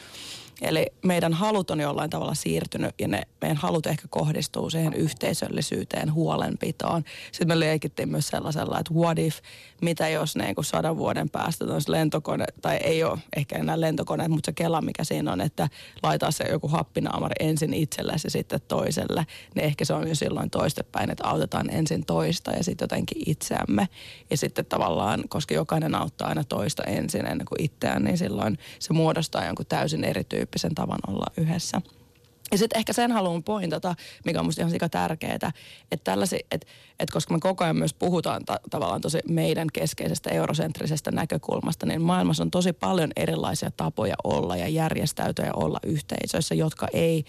Eli 0.61 0.87
meidän 1.03 1.33
halut 1.33 1.71
on 1.71 1.79
jollain 1.79 2.09
tavalla 2.09 2.33
siirtynyt 2.33 2.95
ja 2.99 3.07
ne 3.07 3.21
meidän 3.41 3.57
halut 3.57 3.85
ehkä 3.85 4.07
kohdistuu 4.09 4.69
siihen 4.69 4.93
yhteisöllisyyteen, 4.93 6.13
huolenpitoon. 6.13 7.03
Sitten 7.31 7.47
me 7.47 7.59
leikittiin 7.59 8.09
myös 8.09 8.27
sellaisella, 8.27 8.79
että 8.79 8.93
what 8.93 9.19
if, 9.19 9.37
mitä 9.81 10.09
jos 10.09 10.35
niin 10.35 10.55
kuin 10.55 10.65
sadan 10.65 10.97
vuoden 10.97 11.29
päästä 11.29 11.65
lentokone, 11.87 12.45
tai 12.61 12.75
ei 12.75 13.03
ole 13.03 13.19
ehkä 13.35 13.55
enää 13.55 13.81
lentokone, 13.81 14.27
mutta 14.27 14.47
se 14.47 14.53
kela, 14.53 14.81
mikä 14.81 15.03
siinä 15.03 15.31
on, 15.31 15.41
että 15.41 15.69
laitaa 16.03 16.31
se 16.31 16.43
joku 16.43 16.67
happinaamari 16.67 17.35
ensin 17.39 17.73
itsellesi 17.73 18.27
ja 18.27 18.31
sitten 18.31 18.61
toiselle, 18.67 19.25
niin 19.55 19.63
ehkä 19.63 19.85
se 19.85 19.93
on 19.93 20.07
jo 20.07 20.15
silloin 20.15 20.49
toistepäin, 20.49 21.11
että 21.11 21.27
autetaan 21.27 21.69
ensin 21.69 22.05
toista 22.05 22.51
ja 22.51 22.63
sitten 22.63 22.85
jotenkin 22.85 23.23
itseämme. 23.25 23.87
Ja 24.29 24.37
sitten 24.37 24.65
tavallaan, 24.65 25.23
koska 25.29 25.53
jokainen 25.53 25.95
auttaa 25.95 26.27
aina 26.27 26.43
toista 26.43 26.83
ensin 26.83 27.25
ennen 27.25 27.47
kuin 27.47 27.61
itseään, 27.61 28.03
niin 28.03 28.17
silloin 28.17 28.57
se 28.79 28.93
muodostaa 28.93 29.45
jonkun 29.45 29.65
täysin 29.65 30.03
erityyppisen 30.03 30.75
tavan 30.75 30.99
olla 31.07 31.25
yhdessä. 31.37 31.81
Ja 32.51 32.57
sitten 32.57 32.79
ehkä 32.79 32.93
sen 32.93 33.11
haluan 33.11 33.43
pointata, 33.43 33.95
mikä 34.25 34.39
on 34.39 34.45
musta 34.45 34.61
ihan 34.61 34.71
sika 34.71 34.89
tärkeää, 34.89 35.33
että, 35.33 35.51
tällaisi, 36.03 36.35
että, 36.51 36.67
että 36.99 37.13
koska 37.13 37.33
me 37.33 37.39
koko 37.39 37.63
ajan 37.63 37.75
myös 37.75 37.93
puhutaan 37.93 38.45
ta- 38.45 38.59
tavallaan 38.69 39.01
tosi 39.01 39.19
meidän 39.29 39.67
keskeisestä 39.73 40.29
eurosentrisestä 40.29 41.11
näkökulmasta, 41.11 41.85
niin 41.85 42.01
maailmassa 42.01 42.43
on 42.43 42.51
tosi 42.51 42.73
paljon 42.73 43.11
erilaisia 43.15 43.71
tapoja 43.77 44.15
olla 44.23 44.57
ja 44.57 44.67
järjestäytyä 44.67 45.45
ja 45.45 45.53
olla 45.55 45.79
yhteisöissä, 45.85 46.55
jotka 46.55 46.87
ei 46.93 47.25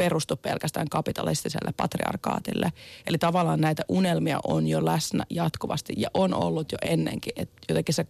perustu 0.00 0.36
pelkästään 0.36 0.88
kapitalistiselle 0.88 1.72
patriarkaatille. 1.76 2.72
Eli 3.06 3.18
tavallaan 3.18 3.60
näitä 3.60 3.82
unelmia 3.88 4.40
on 4.44 4.66
jo 4.66 4.84
läsnä 4.84 5.24
jatkuvasti 5.30 5.92
ja 5.96 6.08
on 6.14 6.34
ollut 6.34 6.72
jo 6.72 6.78
ennenkin. 6.82 7.32
Et 7.36 7.50
jotenkin 7.68 7.94
se 7.94 8.06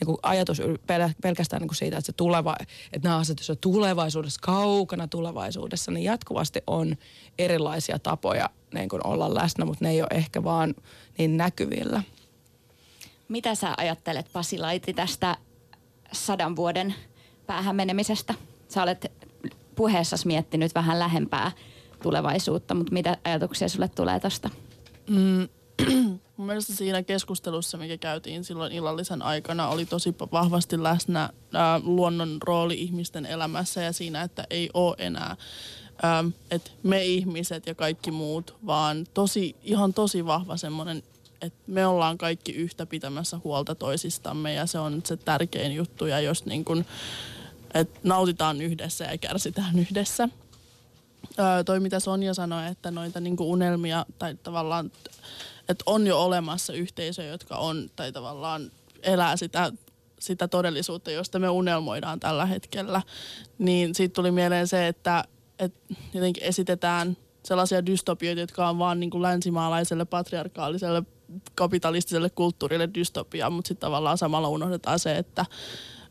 niin 0.00 0.06
kuin 0.06 0.18
ajatus 0.22 0.60
pel- 0.60 1.14
pelkästään 1.22 1.60
niin 1.60 1.68
kuin 1.68 1.76
siitä, 1.76 1.98
että, 1.98 2.06
se 2.06 2.12
tuleva, 2.12 2.56
että 2.92 3.08
nämä 3.08 3.18
asiat 3.18 3.38
on 3.50 3.56
tulevaisuudessa, 3.60 4.40
kaukana 4.42 5.08
tulevaisuudessa, 5.08 5.90
niin 5.90 6.04
jatkuvasti 6.04 6.62
on 6.66 6.96
erilaisia 7.38 7.98
tapoja 7.98 8.50
niin 8.74 8.88
kuin 8.88 9.06
olla 9.06 9.34
läsnä, 9.34 9.64
mutta 9.64 9.84
ne 9.84 9.90
ei 9.90 10.02
ole 10.02 10.08
ehkä 10.10 10.44
vaan 10.44 10.74
niin 11.18 11.36
näkyvillä. 11.36 12.02
Mitä 13.28 13.54
sä 13.54 13.74
ajattelet 13.76 14.26
Pasi 14.32 14.58
Laiti 14.58 14.94
tästä 14.94 15.36
sadan 16.12 16.56
vuoden 16.56 16.94
päähän 17.46 17.76
menemisestä? 17.76 18.34
Sä 18.68 18.82
olet 18.82 19.12
puheessasi 19.74 20.26
miettinyt 20.26 20.74
vähän 20.74 20.98
lähempää 20.98 21.52
tulevaisuutta, 22.02 22.74
mutta 22.74 22.92
mitä 22.92 23.16
ajatuksia 23.24 23.68
sulle 23.68 23.88
tulee 23.88 24.20
tästä? 24.20 24.50
Mm, 25.08 25.48
mun 26.36 26.46
mielestä 26.46 26.72
siinä 26.72 27.02
keskustelussa, 27.02 27.78
mikä 27.78 27.98
käytiin 27.98 28.44
silloin 28.44 28.72
illallisen 28.72 29.22
aikana, 29.22 29.68
oli 29.68 29.86
tosi 29.86 30.14
vahvasti 30.32 30.82
läsnä 30.82 31.30
ää, 31.52 31.80
luonnon 31.84 32.38
rooli 32.44 32.80
ihmisten 32.80 33.26
elämässä 33.26 33.82
ja 33.82 33.92
siinä, 33.92 34.22
että 34.22 34.46
ei 34.50 34.70
ole 34.74 34.96
enää 34.98 35.36
ää, 36.02 36.24
että 36.50 36.70
me 36.82 37.04
ihmiset 37.04 37.66
ja 37.66 37.74
kaikki 37.74 38.10
muut, 38.10 38.56
vaan 38.66 39.06
tosi, 39.14 39.56
ihan 39.62 39.94
tosi 39.94 40.26
vahva 40.26 40.56
semmoinen, 40.56 41.02
että 41.42 41.58
me 41.66 41.86
ollaan 41.86 42.18
kaikki 42.18 42.52
yhtä 42.52 42.86
pitämässä 42.86 43.40
huolta 43.44 43.74
toisistamme 43.74 44.54
ja 44.54 44.66
se 44.66 44.78
on 44.78 45.02
se 45.04 45.16
tärkein 45.16 45.74
juttu 45.74 46.06
ja 46.06 46.20
jos 46.20 46.46
niin 46.46 46.64
kun, 46.64 46.84
että 47.74 48.00
nautitaan 48.02 48.60
yhdessä 48.60 49.04
ja 49.04 49.18
kärsitään 49.18 49.78
yhdessä. 49.78 50.28
öö, 51.38 51.64
toi 51.64 51.80
mitä 51.80 52.00
Sonja 52.00 52.34
sanoi, 52.34 52.66
että 52.66 52.90
noita 52.90 53.20
niinku 53.20 53.52
unelmia 53.52 54.06
tai 54.18 54.34
tavallaan, 54.34 54.90
että 55.68 55.84
on 55.86 56.06
jo 56.06 56.24
olemassa 56.24 56.72
yhteisöjä, 56.72 57.30
jotka 57.30 57.56
on 57.56 57.90
tai 57.96 58.12
tavallaan 58.12 58.70
elää 59.02 59.36
sitä, 59.36 59.72
sitä 60.18 60.48
todellisuutta, 60.48 61.10
josta 61.10 61.38
me 61.38 61.48
unelmoidaan 61.48 62.20
tällä 62.20 62.46
hetkellä. 62.46 63.02
Niin 63.58 63.94
siitä 63.94 64.14
tuli 64.14 64.30
mieleen 64.30 64.68
se, 64.68 64.88
että, 64.88 65.24
että 65.58 65.94
jotenkin 66.14 66.42
esitetään 66.42 67.16
sellaisia 67.44 67.86
dystopioita, 67.86 68.40
jotka 68.40 68.68
on 68.68 68.78
vaan 68.78 69.00
niin 69.00 69.10
kuin 69.10 69.22
länsimaalaiselle 69.22 70.04
patriarkaaliselle 70.04 71.02
kapitalistiselle 71.54 72.30
kulttuurille 72.30 72.88
dystopia, 72.94 73.50
mutta 73.50 73.68
sitten 73.68 73.86
tavallaan 73.86 74.18
samalla 74.18 74.48
unohdetaan 74.48 74.98
se, 74.98 75.16
että 75.16 75.46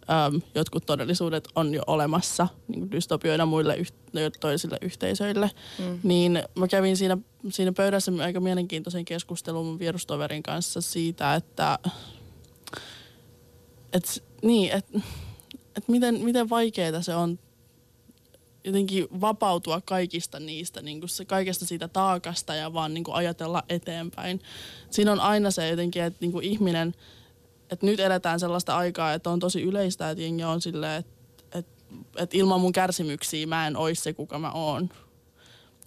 äm, 0.10 0.42
jotkut 0.56 0.86
todellisuudet 0.86 1.48
on 1.56 1.74
jo 1.74 1.84
olemassa 1.88 2.48
niin 2.68 2.92
dystopioina 2.92 3.46
muille 3.46 3.76
yh- 3.76 3.94
toisille 4.40 4.78
yhteisöille. 4.82 5.52
Mm. 5.80 6.00
Niin 6.04 6.44
mä 6.56 6.68
kävin 6.68 6.98
siinä, 6.98 7.18
siinä 7.50 7.72
pöydässä 7.72 8.12
aika 8.24 8.40
mielenkiintoisen 8.40 9.06
keskustelun 9.06 9.66
mun 9.66 9.80
vierustoverin 9.80 10.44
kanssa 10.44 10.82
siitä, 10.82 11.36
että 11.36 11.80
et, 13.94 14.24
niin, 14.44 14.72
et, 14.72 14.86
et 15.78 15.88
miten, 15.88 16.22
miten 16.22 16.50
vaikeaa 16.50 17.02
se 17.02 17.16
on 17.16 17.40
jotenkin 18.64 19.08
vapautua 19.22 19.82
kaikista 19.82 20.40
niistä, 20.40 20.82
niin 20.82 21.00
kuin 21.00 21.10
se, 21.10 21.26
kaikesta 21.26 21.66
siitä 21.66 21.88
taakasta 21.88 22.56
ja 22.56 22.74
vaan 22.74 22.94
niin 22.94 23.04
kuin 23.04 23.16
ajatella 23.16 23.64
eteenpäin. 23.70 24.42
Siinä 24.90 25.12
on 25.12 25.20
aina 25.20 25.52
se 25.52 25.70
jotenkin, 25.70 26.04
että 26.04 26.18
niin 26.22 26.32
kuin 26.32 26.46
ihminen, 26.46 26.96
että 27.72 27.86
nyt 27.86 28.00
eletään 28.00 28.40
sellaista 28.40 28.78
aikaa, 28.78 29.14
että 29.14 29.30
on 29.30 29.40
tosi 29.40 29.62
yleistä, 29.62 30.10
että 30.10 30.22
jengi 30.24 30.44
on 30.44 30.62
silleen, 30.62 31.00
että, 31.00 31.60
että, 31.60 31.72
että 32.18 32.38
ilman 32.38 32.62
mun 32.62 32.72
kärsimyksiä 32.72 33.48
mä 33.48 33.68
en 33.68 33.78
ois 33.78 34.04
se, 34.04 34.14
kuka 34.14 34.40
mä 34.40 34.52
oon. 34.52 34.90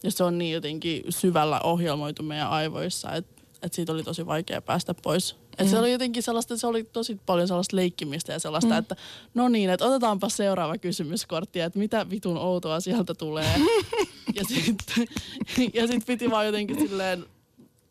Ja 0.02 0.10
se 0.10 0.24
on 0.24 0.38
niin 0.38 0.52
jotenkin 0.54 1.02
syvällä 1.08 1.60
ohjelmoitu 1.60 2.22
meidän 2.22 2.50
aivoissa, 2.50 3.12
että, 3.12 3.42
että 3.62 3.76
siitä 3.76 3.92
oli 3.92 4.02
tosi 4.02 4.26
vaikea 4.26 4.62
päästä 4.62 4.94
pois. 4.94 5.36
Et 5.58 5.68
se 5.68 5.74
mm. 5.74 5.80
oli 5.80 5.92
jotenkin 5.92 6.22
sellaista, 6.22 6.56
se 6.56 6.66
oli 6.66 6.84
tosi 6.84 7.20
paljon 7.26 7.48
sellaista 7.48 7.76
leikkimistä 7.76 8.32
ja 8.32 8.38
sellaista, 8.38 8.70
mm. 8.70 8.78
että 8.78 8.96
no 9.34 9.48
niin, 9.48 9.70
että 9.70 9.86
otetaanpa 9.86 10.28
seuraava 10.28 10.78
kysymyskortti, 10.78 11.60
että 11.60 11.78
mitä 11.78 12.10
vitun 12.10 12.38
outoa 12.38 12.80
sieltä 12.80 13.14
tulee. 13.14 13.60
ja 14.36 14.44
sitten 14.44 15.08
ja 15.74 15.86
sit 15.86 16.06
piti 16.06 16.30
vaan 16.30 16.46
jotenkin 16.46 16.78
silleen, 16.78 17.26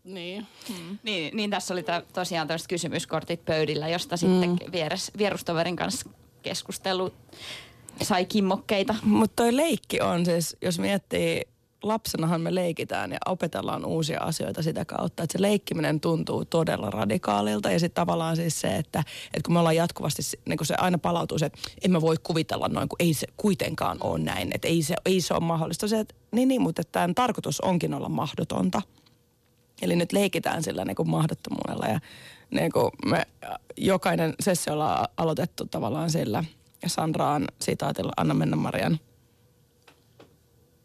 niin. 0.06 0.48
Mm. 0.70 0.98
Niin, 1.04 1.38
niin 1.38 1.50
tässä 1.50 1.74
oli 1.74 1.84
t- 1.84 2.14
tosiaan 2.14 2.48
tällaiset 2.48 2.68
kysymyskortit 2.68 3.46
pöydillä, 3.46 3.88
josta 3.88 4.18
sitten 4.18 4.50
mm. 4.50 4.72
vieres, 4.72 5.12
vierustoverin 5.18 5.76
kanssa 5.76 6.10
keskustelu 6.42 7.14
sai 8.02 8.26
kimmokkeita. 8.26 8.96
Mutta 9.04 9.44
toi 9.44 9.56
leikki 9.56 10.02
on 10.02 10.26
siis, 10.26 10.58
jos 10.62 10.80
miettii 10.80 11.42
lapsenahan 11.84 12.42
me 12.42 12.56
leikitään 12.56 13.12
ja 13.12 13.18
opetellaan 13.26 13.86
uusia 13.86 14.22
asioita 14.22 14.62
sitä 14.64 14.86
kautta, 14.86 15.24
että 15.24 15.38
se 15.38 15.42
leikkiminen 15.42 16.00
tuntuu 16.00 16.46
todella 16.46 16.90
radikaalilta 16.90 17.72
ja 17.72 17.80
sitten 17.80 18.02
tavallaan 18.02 18.36
siis 18.36 18.62
se, 18.62 18.76
että, 18.76 19.00
että 19.26 19.42
kun 19.46 19.54
me 19.54 19.60
ollaan 19.60 19.76
jatkuvasti, 19.76 20.22
niin 20.46 20.58
kun 20.58 20.66
se 20.66 20.76
aina 20.78 20.98
palautuu 20.98 21.40
se, 21.40 21.46
että 21.46 21.60
en 21.86 21.92
mä 21.92 22.02
voi 22.02 22.16
kuvitella 22.24 22.68
noin, 22.68 22.90
kun 22.90 22.98
ei 23.00 23.14
se 23.14 23.28
kuitenkaan 23.38 23.98
ole 24.02 24.20
näin, 24.20 24.52
että 24.54 24.68
ei 24.68 24.82
se, 24.82 24.96
ei 25.06 25.22
se 25.22 25.34
ole 25.34 25.44
mahdollista. 25.44 25.88
Se, 25.88 26.00
että, 26.00 26.16
niin, 26.32 26.48
niin, 26.48 26.62
mutta 26.62 26.84
tämän 26.92 27.16
tarkoitus 27.16 27.62
onkin 27.62 27.94
olla 27.94 28.10
mahdotonta. 28.10 28.82
Eli 29.82 29.96
nyt 29.96 30.12
leikitään 30.12 30.64
sillä 30.64 30.86
niin 30.86 30.96
kuin 30.96 31.10
mahdottomuudella 31.10 31.86
ja 31.86 32.00
niin 32.52 32.72
kuin 32.72 32.92
me 33.06 33.26
jokainen 33.78 34.34
sessio 34.40 34.74
ollaan 34.74 35.08
aloitettu 35.18 35.66
tavallaan 35.66 36.10
sillä 36.10 36.44
Sandraan 36.88 37.48
sitaatilla 37.62 38.12
Anna 38.18 38.34
mennä 38.34 38.56
Marian– 38.56 39.00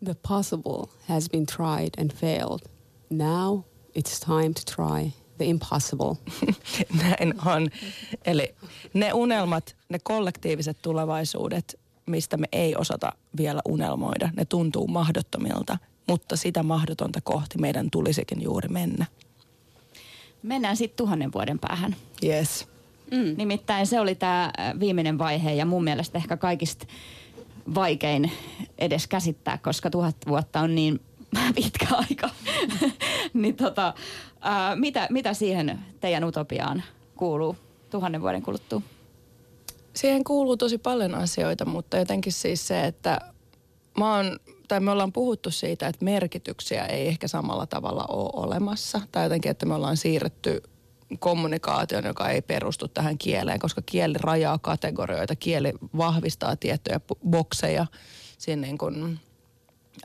The 0.04 0.14
possible 0.14 0.88
has 1.08 1.28
been 1.28 1.46
tried 1.46 1.90
and 1.98 2.12
failed. 2.12 2.60
Now 3.10 3.64
it's 3.94 4.18
time 4.18 4.54
to 4.54 4.62
try 4.64 5.12
the 5.38 5.44
impossible. 5.44 6.16
Näin 7.02 7.34
on. 7.46 7.68
Eli 8.24 8.54
ne 8.94 9.12
unelmat, 9.12 9.76
ne 9.88 9.98
kollektiiviset 9.98 10.78
tulevaisuudet, 10.82 11.80
mistä 12.06 12.36
me 12.36 12.46
ei 12.52 12.76
osata 12.76 13.12
vielä 13.36 13.60
unelmoida, 13.68 14.30
ne 14.36 14.44
tuntuu 14.44 14.86
mahdottomilta, 14.86 15.78
mutta 16.10 16.36
sitä 16.36 16.62
mahdotonta 16.62 17.20
kohti 17.20 17.58
meidän 17.58 17.90
tulisikin 17.90 18.42
juuri 18.42 18.68
mennä. 18.68 19.06
Mennään 20.42 20.76
sitten 20.76 20.96
tuhannen 20.96 21.32
vuoden 21.32 21.58
päähän. 21.58 21.96
Yes. 22.24 22.68
Mm. 23.10 23.34
Nimittäin 23.36 23.86
se 23.86 24.00
oli 24.00 24.14
tämä 24.14 24.52
viimeinen 24.80 25.18
vaihe 25.18 25.52
ja 25.54 25.64
mun 25.64 25.84
mielestä 25.84 26.18
ehkä 26.18 26.36
kaikista 26.36 26.86
vaikein 27.74 28.30
edes 28.78 29.06
käsittää, 29.06 29.58
koska 29.58 29.90
tuhat 29.90 30.16
vuotta 30.28 30.60
on 30.60 30.74
niin 30.74 31.00
pitkä 31.56 31.86
aika. 31.90 32.30
niin 33.34 33.56
tota, 33.56 33.94
ää, 34.40 34.76
mitä, 34.76 35.06
mitä 35.10 35.34
siihen 35.34 35.78
teidän 36.00 36.24
utopiaan 36.24 36.82
kuuluu 37.16 37.56
tuhannen 37.90 38.22
vuoden 38.22 38.42
kuluttua? 38.42 38.82
Siihen 39.94 40.24
kuuluu 40.24 40.56
tosi 40.56 40.78
paljon 40.78 41.14
asioita, 41.14 41.64
mutta 41.64 41.96
jotenkin 41.96 42.32
siis 42.32 42.68
se, 42.68 42.84
että 42.84 43.20
mä 43.98 44.16
oon, 44.16 44.40
tai 44.70 44.80
me 44.80 44.90
ollaan 44.90 45.12
puhuttu 45.12 45.50
siitä, 45.50 45.86
että 45.86 46.04
merkityksiä 46.04 46.86
ei 46.86 47.08
ehkä 47.08 47.28
samalla 47.28 47.66
tavalla 47.66 48.04
ole 48.08 48.46
olemassa. 48.46 49.00
Tai 49.12 49.24
jotenkin, 49.24 49.50
että 49.50 49.66
me 49.66 49.74
ollaan 49.74 49.96
siirretty 49.96 50.62
kommunikaation, 51.18 52.04
joka 52.04 52.28
ei 52.28 52.42
perustu 52.42 52.88
tähän 52.88 53.18
kieleen, 53.18 53.60
koska 53.60 53.82
kieli 53.86 54.14
rajaa 54.20 54.58
kategorioita, 54.58 55.36
kieli 55.36 55.72
vahvistaa 55.96 56.56
tiettyjä 56.56 57.00
bokseja 57.30 57.86
siinä 58.38 58.62
niin 58.62 58.78
kuin 58.78 59.20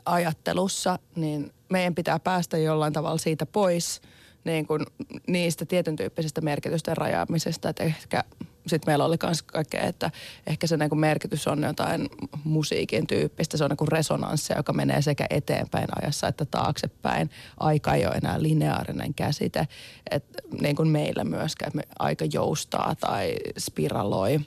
ajattelussa, 0.04 0.98
niin 1.16 1.52
meidän 1.68 1.94
pitää 1.94 2.18
päästä 2.18 2.58
jollain 2.58 2.92
tavalla 2.92 3.18
siitä 3.18 3.46
pois 3.46 4.00
niin 4.44 4.66
kuin 4.66 4.86
niistä 5.26 5.66
tietyn 5.66 5.96
tyyppisistä 5.96 6.40
merkitysten 6.40 6.96
rajaamisesta, 6.96 7.68
että 7.68 7.84
ehkä 7.84 8.24
sitten 8.66 8.92
meillä 8.92 9.04
oli 9.04 9.16
myös 9.22 9.42
kaikkea, 9.42 9.82
että 9.82 10.10
ehkä 10.46 10.66
se 10.66 10.76
niinku 10.76 10.96
merkitys 10.96 11.48
on 11.48 11.62
jotain 11.62 12.08
musiikin 12.44 13.06
tyyppistä. 13.06 13.56
Se 13.56 13.64
on 13.64 13.70
niinku 13.70 13.86
resonanssia, 13.86 14.56
joka 14.56 14.72
menee 14.72 15.02
sekä 15.02 15.26
eteenpäin 15.30 15.88
ajassa 16.02 16.28
että 16.28 16.44
taaksepäin. 16.44 17.30
Aika 17.60 17.94
ei 17.94 18.06
ole 18.06 18.14
enää 18.14 18.42
lineaarinen 18.42 19.14
käsite, 19.14 19.68
että 20.10 20.42
niin 20.60 20.76
kuin 20.76 20.88
meillä 20.88 21.24
myöskään, 21.24 21.68
että 21.68 21.76
me 21.76 21.84
aika 21.98 22.24
joustaa 22.24 22.94
tai 23.00 23.34
spiraloi– 23.58 24.40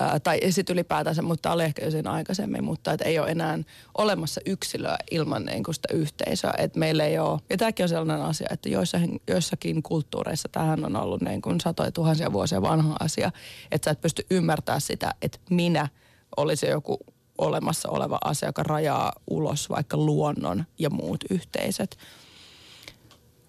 Ää, 0.00 0.20
tai 0.20 0.40
sitten 0.50 0.74
ylipäätänsä, 0.74 1.22
mutta 1.22 1.52
oli 1.52 1.64
ehkä 1.64 1.84
jo 1.84 1.90
sen 1.90 2.06
aikaisemmin, 2.06 2.64
mutta 2.64 2.92
et 2.92 3.00
ei 3.00 3.18
ole 3.18 3.30
enää 3.30 3.58
olemassa 3.98 4.40
yksilöä 4.46 4.96
ilman 5.10 5.44
niin 5.44 5.64
kuin 5.64 5.74
sitä 5.74 5.88
yhteisöä. 5.94 6.54
Et 6.58 6.76
meillä 6.76 7.04
ei 7.04 7.18
ole, 7.18 7.40
ja 7.50 7.56
tämäkin 7.56 7.84
on 7.84 7.88
sellainen 7.88 8.26
asia, 8.26 8.46
että 8.50 8.68
joissakin, 8.68 9.20
joissakin 9.28 9.82
kulttuureissa 9.82 10.48
tähän 10.52 10.84
on 10.84 10.96
ollut 10.96 11.22
niin 11.22 11.42
kuin 11.42 11.60
satoja 11.60 11.92
tuhansia 11.92 12.32
vuosia 12.32 12.62
vanha 12.62 12.96
asia, 13.00 13.30
että 13.70 13.84
sä 13.84 13.90
et 13.90 14.00
pysty 14.00 14.26
ymmärtämään 14.30 14.80
sitä, 14.80 15.14
että 15.22 15.38
minä 15.50 15.88
olisi 16.36 16.66
joku 16.66 16.98
olemassa 17.38 17.88
oleva 17.90 18.18
asia, 18.24 18.48
joka 18.48 18.62
rajaa 18.62 19.12
ulos 19.30 19.70
vaikka 19.70 19.96
luonnon 19.96 20.64
ja 20.78 20.90
muut 20.90 21.24
yhteisöt. 21.30 21.96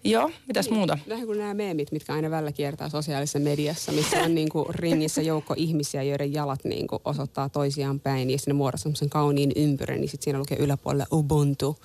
Joo, 0.05 0.31
mitäs 0.47 0.65
niin, 0.65 0.75
muuta? 0.77 0.97
Vähän 1.09 1.25
kuin 1.25 1.37
nämä 1.37 1.53
meemit, 1.53 1.91
mitkä 1.91 2.13
aina 2.13 2.31
välillä 2.31 2.51
kiertää 2.51 2.89
sosiaalisessa 2.89 3.39
mediassa, 3.39 3.91
missä 3.91 4.23
on 4.23 4.35
niin 4.35 4.49
kuin 4.49 4.65
ringissä 4.69 5.21
joukko 5.21 5.53
ihmisiä, 5.57 6.03
joiden 6.03 6.33
jalat 6.33 6.63
niin 6.63 6.87
kuin 6.87 7.01
osoittaa 7.05 7.49
toisiaan 7.49 7.99
päin 7.99 8.29
ja 8.29 8.37
sinne 8.37 8.53
muodostaa 8.53 8.83
semmoisen 8.83 9.09
kauniin 9.09 9.51
ympyrän, 9.55 10.01
niin 10.01 10.09
sitten 10.09 10.23
siinä 10.23 10.39
lukee 10.39 10.57
yläpuolella 10.57 11.05
Ubuntu. 11.11 11.77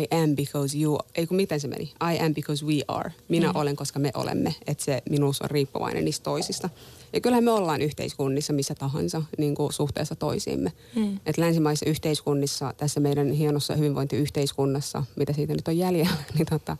I 0.00 0.16
am 0.16 0.36
because 0.36 0.78
you, 0.78 0.98
ei 1.14 1.26
kun 1.26 1.36
miten 1.36 1.60
se 1.60 1.68
meni? 1.68 1.84
I 1.84 2.24
am 2.24 2.34
because 2.34 2.66
we 2.66 2.82
are. 2.88 3.12
Minä 3.28 3.48
mm. 3.48 3.56
olen, 3.56 3.76
koska 3.76 3.98
me 3.98 4.10
olemme. 4.14 4.54
Että 4.66 4.84
se 4.84 5.02
minuus 5.10 5.42
on 5.42 5.50
riippuvainen 5.50 6.04
niistä 6.04 6.24
toisista. 6.24 6.70
Ja 7.12 7.20
kyllähän 7.20 7.44
me 7.44 7.50
ollaan 7.50 7.82
yhteiskunnissa 7.82 8.52
missä 8.52 8.74
tahansa 8.74 9.22
niin 9.38 9.54
kuin 9.54 9.72
suhteessa 9.72 10.14
toisiimme. 10.14 10.72
Mm. 10.96 11.20
Että 11.26 11.42
länsimaisissa 11.42 11.90
yhteiskunnissa, 11.90 12.74
tässä 12.76 13.00
meidän 13.00 13.30
hienossa 13.30 13.74
hyvinvointiyhteiskunnassa, 13.74 15.04
mitä 15.16 15.32
siitä 15.32 15.54
nyt 15.54 15.68
on 15.68 15.78
jäljellä, 15.78 16.16
niin 16.34 16.46
tota, 16.50 16.76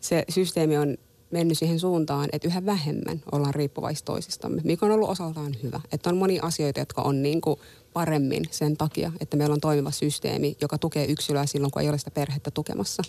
se 0.00 0.24
systeemi 0.28 0.78
on 0.78 0.96
mennyt 1.30 1.58
siihen 1.58 1.80
suuntaan, 1.80 2.28
että 2.32 2.48
yhä 2.48 2.66
vähemmän 2.66 3.22
ollaan 3.32 3.54
riippuvaisia 3.54 4.04
toisistamme, 4.04 4.62
mikä 4.64 4.86
on 4.86 4.92
ollut 4.92 5.08
osaltaan 5.08 5.56
hyvä. 5.62 5.80
Että 5.92 6.10
on 6.10 6.16
monia 6.16 6.42
asioita, 6.42 6.80
jotka 6.80 7.02
on 7.02 7.22
niin 7.22 7.40
kuin 7.40 7.60
paremmin 7.92 8.44
sen 8.50 8.76
takia, 8.76 9.12
että 9.20 9.36
meillä 9.36 9.52
on 9.52 9.60
toimiva 9.60 9.90
systeemi, 9.90 10.56
joka 10.60 10.78
tukee 10.78 11.04
yksilöä 11.04 11.46
silloin, 11.46 11.70
kun 11.70 11.82
ei 11.82 11.88
ole 11.88 11.98
sitä 11.98 12.10
perhettä 12.10 12.50
tukemassa. 12.50 13.02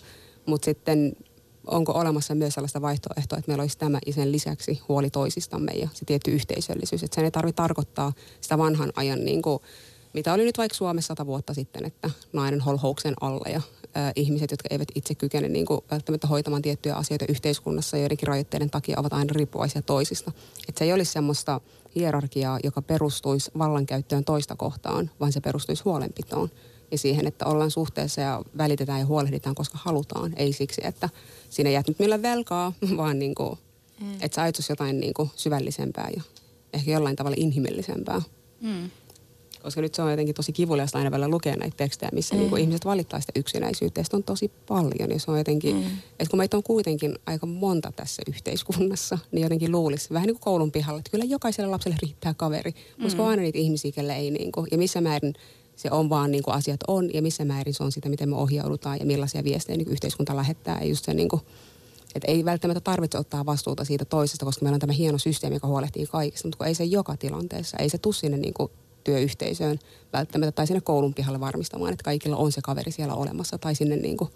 Mutta 0.46 0.66
sitten 0.66 1.14
onko 1.68 1.92
olemassa 1.92 2.36
myös 2.36 2.54
sellaista 2.54 2.82
vaihtoehtoa, 2.82 3.38
että 3.38 3.52
meillä 3.52 3.62
olisi 3.62 3.78
tämä 3.78 4.00
ja 4.08 4.14
sen 4.14 4.32
lisäksi 4.32 4.82
huoli 4.88 5.10
toisistamme 5.10 5.72
ja 5.72 5.90
se 5.94 6.06
tietty 6.06 6.32
yhteisöllisyys. 6.32 7.04
Että 7.04 7.16
sen 7.16 7.26
ei 7.26 7.32
tarvitse 7.32 7.56
tarkoittaa 7.56 8.14
sitä 8.42 8.58
vanhan 8.58 8.92
ajan 8.96 9.26
niin 9.26 9.42
kuin 9.42 9.60
mitä 10.14 10.34
oli 10.34 10.44
nyt 10.44 10.58
vaikka 10.58 10.78
Suomessa 10.78 11.08
sata 11.08 11.26
vuotta 11.26 11.54
sitten, 11.54 11.86
että 11.86 12.10
nainen 12.34 12.62
holhouksen 12.62 13.14
alle 13.22 13.50
ja 13.50 13.62
ä, 13.98 14.12
ihmiset, 14.16 14.52
jotka 14.52 14.68
eivät 14.72 14.88
itse 14.96 15.16
kykene 15.16 15.50
niin 15.50 15.66
kuin 15.66 15.82
välttämättä 15.92 16.28
hoitamaan 16.28 16.62
tiettyjä 16.62 16.96
asioita 16.96 17.26
yhteiskunnassa 17.30 17.98
joidenkin 17.98 18.28
rajoitteiden 18.28 18.70
takia 18.70 19.00
ovat 19.00 19.14
aina 19.14 19.34
riippuvaisia 19.36 19.82
toisista. 19.82 20.32
Että 20.70 20.80
se 20.80 20.86
ei 20.86 20.94
olisi 20.94 21.12
semmoista 21.12 21.62
hierarkiaa, 21.96 22.60
joka 22.64 22.82
perustuisi 22.82 23.52
vallankäyttöön 23.58 24.26
toista 24.26 24.56
kohtaan, 24.56 25.12
vaan 25.20 25.32
se 25.32 25.42
perustuisi 25.42 25.84
huolenpitoon. 25.84 26.50
ja 26.92 26.98
siihen, 26.98 27.28
että 27.28 27.46
ollaan 27.46 27.72
suhteessa 27.72 28.22
ja 28.22 28.42
välitetään 28.58 29.00
ja 29.00 29.06
huolehditaan, 29.06 29.56
koska 29.56 29.78
halutaan. 29.82 30.34
Ei 30.36 30.54
siksi, 30.54 30.82
että 30.84 31.10
sinä 31.50 31.70
jäät 31.70 31.88
nyt 31.88 32.00
millä 32.00 32.22
velkaa, 32.22 32.74
vaan 32.98 33.20
niin 33.20 33.36
kuin, 33.36 33.60
mm. 34.02 34.14
että 34.22 34.52
sä 34.52 34.64
jotain 34.70 35.00
niin 35.00 35.14
kuin 35.14 35.30
syvällisempää 35.36 36.10
ja 36.16 36.22
ehkä 36.74 36.92
jollain 36.92 37.16
tavalla 37.16 37.36
inhimillisempää. 37.40 38.22
Mm. 38.62 38.90
Koska 39.64 39.82
nyt 39.82 39.96
se 39.96 40.02
on 40.02 40.12
jotenkin 40.12 40.36
tosi 40.36 40.52
kivuliasta 40.52 40.98
aina 40.98 41.12
välillä 41.12 41.28
lukea 41.28 41.56
näitä 41.56 41.78
tekstejä, 41.78 42.10
missä 42.14 42.36
mm. 42.36 42.40
niin 42.40 42.50
kuin 42.50 42.62
ihmiset 42.62 42.86
valittaa 42.86 43.20
sitä 43.20 43.32
yksinäisyyttä. 43.36 44.00
Ja 44.00 44.04
sitä 44.04 44.18
on 44.18 44.24
tosi 44.24 44.52
paljon. 44.68 45.10
Ja 45.10 45.20
se 45.20 45.32
on 45.32 45.38
jotenkin, 45.38 45.76
mm. 45.76 45.84
että 46.20 46.30
kun 46.30 46.38
meitä 46.38 46.58
on 46.58 46.64
kuitenkin 46.64 47.16
aika 47.26 47.46
monta 47.46 47.92
tässä 47.96 48.22
yhteiskunnassa, 48.28 49.18
niin 49.32 49.44
jotenkin 49.44 49.72
luulisi 49.72 50.10
vähän 50.14 50.28
niin 50.28 50.36
kuin 50.36 50.44
koulun 50.44 50.72
pihalla, 50.72 51.00
että 51.00 51.12
kyllä 51.12 51.26
jokaiselle 51.26 51.70
lapselle 51.70 51.98
riittää 52.02 52.34
kaveri. 52.34 52.72
Mm. 52.72 53.04
Mutta 53.04 53.28
aina 53.28 53.42
niitä 53.42 53.60
ihmisiä, 53.60 53.92
kelle 53.92 54.16
ei 54.16 54.32
niin 54.32 54.52
kuin, 54.52 54.68
ja 54.72 54.78
missä 54.78 55.02
määrin 55.02 55.34
se 55.76 55.92
on 55.92 56.10
vaan 56.10 56.32
niin 56.32 56.44
kuin 56.44 56.56
asiat 56.56 56.80
on 56.88 57.14
ja 57.14 57.22
missä 57.22 57.46
määrin 57.46 57.74
se 57.74 57.84
on 57.84 57.92
sitä, 57.92 58.10
miten 58.10 58.30
me 58.30 58.36
ohjaudutaan 58.36 59.00
ja 59.00 59.06
millaisia 59.06 59.44
viestejä 59.44 59.78
niin 59.78 59.92
yhteiskunta 59.92 60.36
lähettää. 60.36 60.78
Ja 60.82 60.88
just 60.88 61.06
se 61.06 61.14
niin 61.14 61.30
kuin, 61.30 61.42
että 62.16 62.32
ei 62.32 62.46
välttämättä 62.46 62.82
tarvitse 62.82 63.18
ottaa 63.18 63.46
vastuuta 63.46 63.86
siitä 63.86 64.06
toisesta, 64.06 64.46
koska 64.46 64.64
meillä 64.64 64.76
on 64.76 64.80
tämä 64.80 64.94
hieno 64.94 65.18
systeemi, 65.18 65.56
joka 65.56 65.68
huolehtii 65.68 66.08
kaikista, 66.08 66.48
mutta 66.48 66.58
kun 66.58 66.68
ei 66.68 66.76
se 66.76 66.84
joka 66.84 67.18
tilanteessa, 67.18 67.78
ei 67.78 67.90
se 67.90 67.98
tule 67.98 68.14
sinne 68.14 68.38
niin 68.38 68.54
kuin 68.54 68.72
työyhteisöön 69.04 69.80
välttämättä 70.14 70.52
tai 70.52 70.68
sinne 70.68 70.82
koulun 70.82 71.14
pihalle 71.14 71.40
varmistamaan, 71.40 71.94
että 71.94 72.04
kaikilla 72.04 72.38
on 72.38 72.52
se 72.52 72.62
kaveri 72.62 72.92
siellä 72.92 73.16
olemassa 73.16 73.58
tai 73.58 73.76
sinne 73.76 73.96
niin 73.96 74.18
kuin 74.18 74.30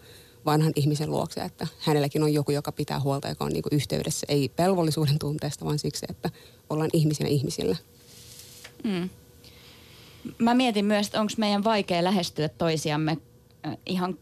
vanhan 0.46 0.74
ihmisen 0.76 1.12
luokse, 1.12 1.42
että 1.42 1.68
hänelläkin 1.80 2.24
on 2.24 2.34
joku, 2.34 2.52
joka 2.52 2.72
pitää 2.72 3.00
huolta, 3.00 3.30
joka 3.30 3.46
on 3.46 3.52
niin 3.52 3.64
kuin 3.64 3.76
yhteydessä, 3.76 4.26
ei 4.30 4.52
velvollisuuden 4.58 5.20
tunteesta, 5.20 5.66
vaan 5.66 5.80
siksi, 5.80 6.06
että 6.10 6.30
ollaan 6.70 6.90
ihmisinä 6.94 7.30
ihmisillä. 7.30 7.76
Hmm. 8.84 9.10
Mä 10.38 10.54
mietin 10.54 10.86
myös, 10.86 11.08
että 11.08 11.22
onko 11.22 11.34
meidän 11.38 11.64
vaikea 11.64 12.04
lähestyä 12.04 12.50
toisiamme 12.50 13.18
äh, 13.68 13.78
ihan 13.86 14.18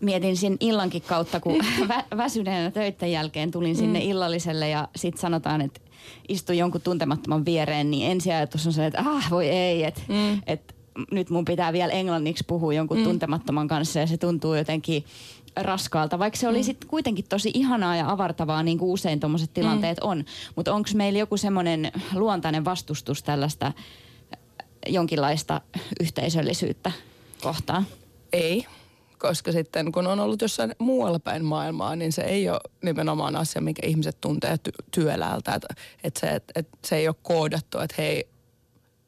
mietin 0.00 0.36
siinä 0.36 0.56
illankin 0.60 1.02
kautta, 1.02 1.40
kun 1.40 1.60
vä- 1.90 2.16
väsyneenä 2.16 2.70
töiden 2.70 3.12
jälkeen 3.12 3.50
tulin 3.50 3.76
sinne 3.76 3.98
mm. 3.98 4.06
illalliselle 4.06 4.68
ja 4.68 4.88
sitten 4.96 5.20
sanotaan, 5.20 5.60
että 5.60 5.80
istu 6.28 6.52
jonkun 6.52 6.80
tuntemattoman 6.80 7.44
viereen, 7.44 7.90
niin 7.90 8.10
ensiajatus 8.10 8.66
on 8.66 8.72
se, 8.72 8.86
että 8.86 9.00
ah 9.00 9.30
voi 9.30 9.48
ei, 9.48 9.84
että 9.84 10.02
mm. 10.08 10.42
et, 10.46 10.74
nyt 11.10 11.30
mun 11.30 11.44
pitää 11.44 11.72
vielä 11.72 11.92
englanniksi 11.92 12.44
puhua 12.46 12.72
jonkun 12.72 12.98
mm. 12.98 13.04
tuntemattoman 13.04 13.68
kanssa 13.68 13.98
ja 13.98 14.06
se 14.06 14.16
tuntuu 14.16 14.54
jotenkin 14.54 15.04
raskaalta, 15.56 16.18
vaikka 16.18 16.38
se 16.38 16.48
oli 16.48 16.58
mm. 16.58 16.64
sitten 16.64 16.88
kuitenkin 16.88 17.24
tosi 17.28 17.50
ihanaa 17.54 17.96
ja 17.96 18.10
avartavaa, 18.10 18.62
niin 18.62 18.78
kuin 18.78 18.90
usein 18.90 19.20
tuommoiset 19.20 19.54
tilanteet 19.54 19.98
mm. 19.98 20.08
on. 20.08 20.24
Mutta 20.56 20.74
onko 20.74 20.88
meillä 20.94 21.18
joku 21.18 21.36
semmoinen 21.36 21.92
luontainen 22.14 22.64
vastustus 22.64 23.22
tällaista 23.22 23.72
jonkinlaista 24.86 25.60
yhteisöllisyyttä 26.00 26.92
kohtaan? 27.42 27.86
Ei 28.32 28.66
koska 29.18 29.52
sitten 29.52 29.92
kun 29.92 30.06
on 30.06 30.20
ollut 30.20 30.42
jossain 30.42 30.74
muualla 30.78 31.18
päin 31.18 31.44
maailmaa, 31.44 31.96
niin 31.96 32.12
se 32.12 32.22
ei 32.22 32.50
ole 32.50 32.60
nimenomaan 32.82 33.36
asia, 33.36 33.62
mikä 33.62 33.86
ihmiset 33.86 34.20
tuntee 34.20 34.54
ty- 34.54 34.84
työläältä. 34.90 35.54
Että, 35.54 35.68
että, 36.04 36.20
se, 36.20 36.26
että, 36.26 36.52
että 36.56 36.78
se 36.84 36.96
ei 36.96 37.08
ole 37.08 37.16
koodattu, 37.22 37.78
että 37.78 37.94
hei, 37.98 38.28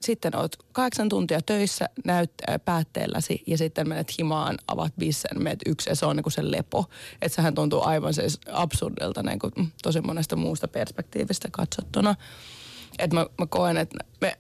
sitten 0.01 0.37
oot 0.37 0.57
kahdeksan 0.73 1.09
tuntia 1.09 1.43
töissä 1.43 1.89
näyttää 2.05 2.59
päätteelläsi 2.59 3.43
ja 3.47 3.59
sitten 3.59 3.89
menet 3.89 4.19
himaan, 4.19 4.59
avaat 4.69 4.93
bissen, 4.99 5.43
menet 5.43 5.61
yksi 5.67 5.91
ja 5.91 5.97
se 5.97 6.07
on 6.07 6.17
niin 6.17 6.25
kuin 6.25 6.33
se 6.33 6.51
lepo. 6.51 6.85
Että 7.23 7.37
sehän 7.37 7.55
tuntuu 7.55 7.83
aivan 7.83 8.15
siis 8.15 8.41
absurdilta 8.53 9.23
niin 9.23 9.39
kuin 9.39 9.53
tosi 9.83 10.01
monesta 10.01 10.37
muusta 10.37 10.69
perspektiivistä 10.69 11.49
katsottuna. 11.53 12.15
Että 12.99 13.17
mä, 13.17 13.27
mä 13.39 13.47
koen, 13.47 13.77
että 13.77 13.97
me 14.21 14.39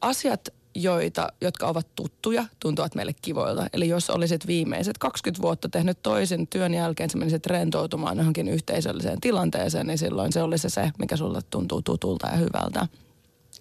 asiat 0.00 0.48
joita, 0.82 1.28
jotka 1.40 1.66
ovat 1.66 1.86
tuttuja, 1.94 2.44
tuntuvat 2.60 2.94
meille 2.94 3.12
kivoilta. 3.22 3.66
Eli 3.72 3.88
jos 3.88 4.10
olisit 4.10 4.46
viimeiset 4.46 4.98
20 4.98 5.42
vuotta 5.42 5.68
tehnyt 5.68 6.02
toisen 6.02 6.46
työn 6.46 6.74
jälkeen, 6.74 7.10
sä 7.10 7.18
menisit 7.18 7.46
rentoutumaan 7.46 8.18
johonkin 8.18 8.48
yhteisölliseen 8.48 9.20
tilanteeseen, 9.20 9.86
niin 9.86 9.98
silloin 9.98 10.32
se 10.32 10.42
olisi 10.42 10.70
se, 10.70 10.90
mikä 10.98 11.16
sulle 11.16 11.40
tuntuu 11.50 11.82
tutulta 11.82 12.26
ja 12.26 12.36
hyvältä. 12.36 12.86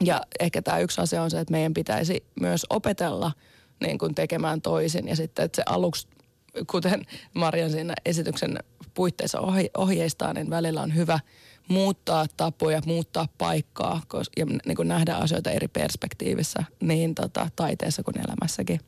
Ja 0.03 0.21
ehkä 0.39 0.61
tämä 0.61 0.79
yksi 0.79 1.01
asia 1.01 1.23
on 1.23 1.31
se, 1.31 1.39
että 1.39 1.51
meidän 1.51 1.73
pitäisi 1.73 2.23
myös 2.41 2.65
opetella 2.69 3.31
niin 3.79 3.97
kuin 3.97 4.15
tekemään 4.15 4.61
toisin. 4.61 5.07
Ja 5.07 5.15
sitten, 5.15 5.45
että 5.45 5.55
se 5.55 5.63
aluksi, 5.65 6.07
kuten 6.67 7.05
Marian 7.33 7.71
siinä 7.71 7.93
esityksen 8.05 8.59
puitteissa 8.93 9.39
ohjeistaa, 9.77 10.33
niin 10.33 10.49
välillä 10.49 10.81
on 10.81 10.95
hyvä– 10.95 11.19
muuttaa 11.67 12.25
tapoja, 12.37 12.81
muuttaa 12.85 13.27
paikkaa 13.37 14.01
ja 14.37 14.45
niin 14.45 14.75
kuin 14.75 14.87
nähdä 14.87 15.15
asioita 15.15 15.51
eri 15.51 15.67
perspektiivissä 15.67 16.63
niin 16.81 17.15
tota, 17.15 17.49
taiteessa 17.55 18.03
kuin 18.03 18.17
elämässäkin. 18.17 18.79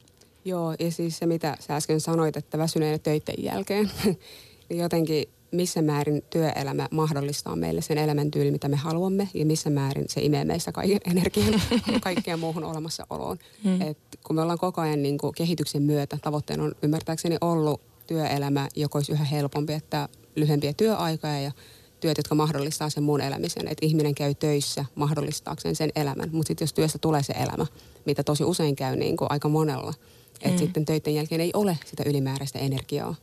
Joo, 0.46 0.76
ja 0.80 0.92
siis 0.92 1.18
se 1.18 1.26
mitä 1.26 1.58
sä 1.60 1.76
äsken 1.76 2.02
sanoit, 2.02 2.38
että 2.38 2.58
väsyneenä 2.58 2.98
töiden 2.98 3.36
jälkeen, 3.38 3.92
niin 4.70 4.80
jotenkin 4.80 5.30
missä 5.52 5.82
määrin 5.82 6.24
työelämä 6.30 6.88
mahdollistaa 6.92 7.56
meille 7.56 7.82
sen 7.82 7.98
elämäntyyli, 7.98 8.52
mitä 8.52 8.68
me 8.68 8.76
haluamme, 8.76 9.30
ja 9.34 9.46
missä 9.46 9.70
määrin 9.70 10.06
se 10.08 10.22
imee 10.22 10.46
meistä 10.46 10.72
kaiken 10.72 11.00
energian 11.12 11.62
kaikkeen 12.02 12.40
muuhun 12.40 12.64
olemassaoloon. 12.64 13.38
Hmm. 13.64 13.82
Et 13.82 13.98
kun 14.24 14.36
me 14.36 14.42
ollaan 14.42 14.60
koko 14.60 14.82
ajan 14.82 15.02
niin 15.02 15.18
kuin 15.18 15.36
kehityksen 15.36 15.82
myötä, 15.82 16.18
tavoitteena 16.22 16.64
on 16.64 16.76
ymmärtääkseni 16.82 17.38
ollut 17.42 17.82
työelämä, 18.08 18.68
joka 18.76 18.98
olisi 18.98 19.12
yhä 19.12 19.24
helpompi, 19.24 19.74
että 19.74 20.10
lyhyempiä 20.36 20.74
työaikoja 20.74 21.40
ja 21.40 21.52
työt, 22.00 22.18
jotka 22.18 22.36
mahdollistaa 22.36 22.89
sen 22.89 23.04
muun 23.04 23.22
elämisen. 23.22 23.68
Että 23.68 23.86
ihminen 23.86 24.16
käy 24.16 24.36
töissä 24.36 24.86
mahdollistaakseen 24.95 25.76
sen 25.76 25.91
elämän. 25.95 26.30
Mutta 26.32 26.47
sitten 26.47 26.66
jos 26.66 26.74
työstä 26.74 26.97
tulee 26.97 27.24
se 27.24 27.34
elämä, 27.34 27.66
mitä 28.06 28.24
tosi 28.24 28.43
usein 28.43 28.76
käy 28.76 28.95
niin 28.95 29.18
kuin 29.18 29.32
aika 29.32 29.50
monella, 29.50 29.93
että 30.34 30.50
mm. 30.50 30.58
sitten 30.58 30.86
töiden 30.86 31.16
jälkeen 31.16 31.41
ei 31.41 31.52
ole 31.54 31.78
sitä 31.86 32.04
ylimääräistä 32.06 32.60
energiaa, 32.60 33.16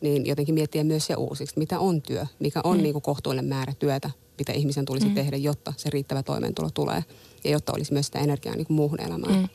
niin 0.00 0.26
jotenkin 0.26 0.54
miettiä 0.54 0.84
myös 0.84 1.06
se 1.06 1.14
uusiksi, 1.14 1.58
mitä 1.58 1.78
on 1.78 2.02
työ, 2.02 2.26
mikä 2.38 2.60
on 2.64 2.76
mm. 2.76 2.82
niin 2.82 2.92
kuin 2.92 3.02
kohtuullinen 3.02 3.48
määrä 3.48 3.72
työtä, 3.78 4.10
mitä 4.38 4.52
ihmisen 4.52 4.84
tulisi 4.84 5.06
mm. 5.06 5.14
tehdä, 5.14 5.36
jotta 5.36 5.72
se 5.76 5.90
riittävä 5.90 6.22
toimeentulo 6.22 6.70
tulee 6.74 7.04
ja 7.44 7.50
jotta 7.50 7.72
olisi 7.72 7.92
myös 7.92 8.06
sitä 8.06 8.18
energiaa 8.18 8.56
niin 8.56 8.66
kuin 8.66 8.76
muuhun 8.76 9.00
elämään. 9.00 9.34
Mm. 9.34 9.48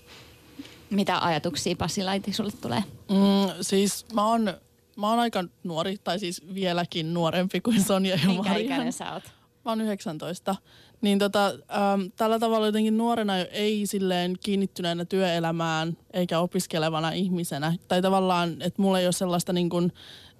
Mitä 0.89 1.19
ajatuksia 1.19 1.75
Pasi 1.75 2.03
Laiti 2.03 2.33
sulle 2.33 2.51
tulee? 2.61 2.83
Mm, 3.09 3.63
siis 3.63 4.05
mä 4.13 4.29
oon 4.29 4.53
mä 4.97 5.09
oon 5.09 5.19
aika 5.19 5.43
nuori, 5.63 5.97
tai 6.03 6.19
siis 6.19 6.41
vieläkin 6.53 7.13
nuorempi 7.13 7.61
kuin 7.61 7.83
Sonja 7.83 8.15
ja 8.15 8.27
Minkä 8.27 8.49
Marian. 8.49 8.65
ikäinen 8.65 8.93
sä 8.93 9.13
oot? 9.13 9.23
Mä 9.65 9.71
oon 9.71 9.81
19. 9.81 10.55
Niin 11.01 11.19
tota, 11.19 11.45
ähm, 11.47 12.01
tällä 12.15 12.39
tavalla 12.39 12.65
jotenkin 12.65 12.97
nuorena 12.97 13.37
ei 13.37 13.87
silleen 13.87 14.35
kiinnittyneenä 14.43 15.05
työelämään 15.05 15.97
eikä 16.13 16.39
opiskelevana 16.39 17.11
ihmisenä. 17.11 17.73
Tai 17.87 18.01
tavallaan, 18.01 18.61
että 18.61 18.81
mulla 18.81 18.99
ei 18.99 19.05
ole 19.05 19.11
sellaista 19.11 19.53
niin 19.53 19.69
kuin, 19.69 19.93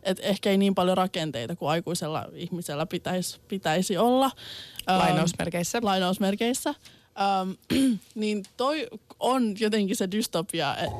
että 0.04 0.24
ehkä 0.24 0.50
ei 0.50 0.58
niin 0.58 0.76
paljon 0.76 0.98
rakenteita 0.98 1.56
kuin 1.56 1.70
aikuisella 1.70 2.26
ihmisellä 2.34 2.86
pitäisi, 2.86 3.40
pitäisi 3.48 3.98
olla. 3.98 4.32
Ähm, 4.90 5.00
lainausmerkeissä. 5.00 5.80
Lainausmerkeissä. 5.82 6.70
Ähm, 6.70 7.52
niin 8.16 8.44
toi 8.58 8.88
on 9.20 9.56
jotenkin 9.60 9.96
se 9.96 10.12
dystopia 10.12 10.78
et, 10.78 10.92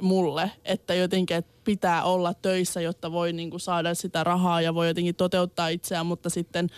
mulle, 0.00 0.50
että 0.64 0.94
jotenkin 0.94 1.36
et 1.36 1.51
pitää 1.64 2.02
olla 2.02 2.34
töissä, 2.34 2.80
jotta 2.80 3.12
voi 3.12 3.32
niinku 3.32 3.58
saada 3.58 3.94
sitä 3.94 4.24
rahaa 4.24 4.60
ja 4.60 4.74
voi 4.74 4.88
jotenkin 4.88 5.14
toteuttaa 5.14 5.68
itseään, 5.68 6.06
mutta 6.06 6.30
sitten 6.30 6.68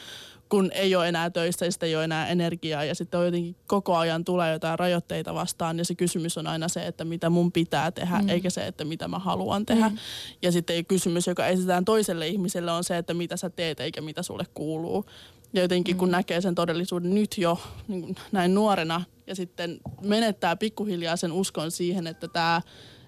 kun 0.48 0.70
ei 0.72 0.96
ole 0.96 1.08
enää 1.08 1.30
töissä 1.30 1.70
sitten 1.70 1.88
ei 1.88 1.96
ole 1.96 2.04
enää 2.04 2.28
energiaa 2.28 2.84
ja 2.84 2.94
sitten 2.94 3.20
on 3.20 3.26
jotenkin 3.26 3.56
koko 3.66 3.96
ajan 3.96 4.24
tulee 4.24 4.52
jotain 4.52 4.78
rajoitteita 4.78 5.34
vastaan 5.34 5.78
ja 5.78 5.84
se 5.84 5.94
kysymys 5.94 6.38
on 6.38 6.46
aina 6.46 6.68
se, 6.68 6.86
että 6.86 7.04
mitä 7.04 7.30
mun 7.30 7.52
pitää 7.52 7.90
tehdä 7.90 8.18
mm. 8.18 8.28
eikä 8.28 8.50
se, 8.50 8.66
että 8.66 8.84
mitä 8.84 9.08
mä 9.08 9.18
haluan 9.18 9.66
tehdä. 9.66 9.88
Mm. 9.88 9.98
Ja 10.42 10.52
sitten 10.52 10.86
kysymys, 10.86 11.26
joka 11.26 11.46
esitetään 11.46 11.84
toiselle 11.84 12.28
ihmiselle 12.28 12.72
on 12.72 12.84
se, 12.84 12.98
että 12.98 13.14
mitä 13.14 13.36
sä 13.36 13.50
teet 13.50 13.80
eikä 13.80 14.00
mitä 14.00 14.22
sulle 14.22 14.44
kuuluu. 14.54 15.04
Ja 15.52 15.62
jotenkin 15.62 15.96
kun 15.96 16.08
mm. 16.08 16.12
näkee 16.12 16.40
sen 16.40 16.54
todellisuuden 16.54 17.14
nyt 17.14 17.38
jo 17.38 17.58
niin 17.88 18.16
näin 18.32 18.54
nuorena 18.54 19.04
ja 19.26 19.34
sitten 19.34 19.80
menettää 20.02 20.56
pikkuhiljaa 20.56 21.16
sen 21.16 21.32
uskon 21.32 21.70
siihen, 21.70 22.06
että 22.06 22.28
tämä 22.28 22.62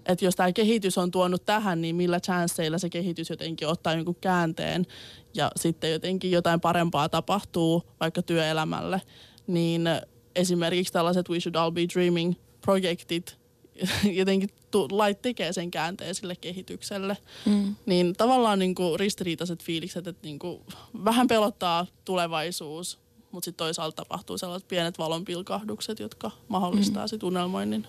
että 0.08 0.24
jos 0.24 0.36
tämä 0.36 0.52
kehitys 0.52 0.98
on 0.98 1.10
tuonut 1.10 1.44
tähän, 1.44 1.80
niin 1.80 1.96
millä 1.96 2.20
chanceilla 2.20 2.78
se 2.78 2.90
kehitys 2.90 3.30
jotenkin 3.30 3.68
ottaa 3.68 3.94
jonkun 3.94 4.16
käänteen 4.20 4.86
ja 5.34 5.50
sitten 5.56 5.92
jotenkin 5.92 6.30
jotain 6.30 6.60
parempaa 6.60 7.08
tapahtuu 7.08 7.82
vaikka 8.00 8.22
työelämälle, 8.22 9.02
niin 9.46 9.88
esimerkiksi 10.36 10.92
tällaiset 10.92 11.28
We 11.28 11.40
Should 11.40 11.54
All 11.54 11.70
Be 11.70 11.80
Dreaming-projektit 11.94 13.38
jotenkin 14.20 14.48
tu- 14.70 14.88
lait 14.90 15.22
tekee 15.22 15.52
sen 15.52 15.70
käänteen 15.70 16.14
sille 16.14 16.36
kehitykselle. 16.36 17.16
Mm. 17.46 17.74
Niin 17.86 18.14
tavallaan 18.16 18.58
niin 18.58 18.74
kuin 18.74 19.00
ristiriitaiset 19.00 19.62
fiilikset, 19.62 20.06
että 20.06 20.26
niin 20.26 20.38
kuin 20.38 20.60
vähän 21.04 21.26
pelottaa 21.26 21.86
tulevaisuus, 22.04 22.98
mutta 23.30 23.44
sitten 23.44 23.64
toisaalta 23.64 23.96
tapahtuu 23.96 24.38
sellaiset 24.38 24.68
pienet 24.68 24.98
valonpilkahdukset, 24.98 26.00
jotka 26.00 26.30
mahdollistaa 26.48 27.04
mm. 27.04 27.08
sitten 27.08 27.26
unelmoinnin. 27.26 27.86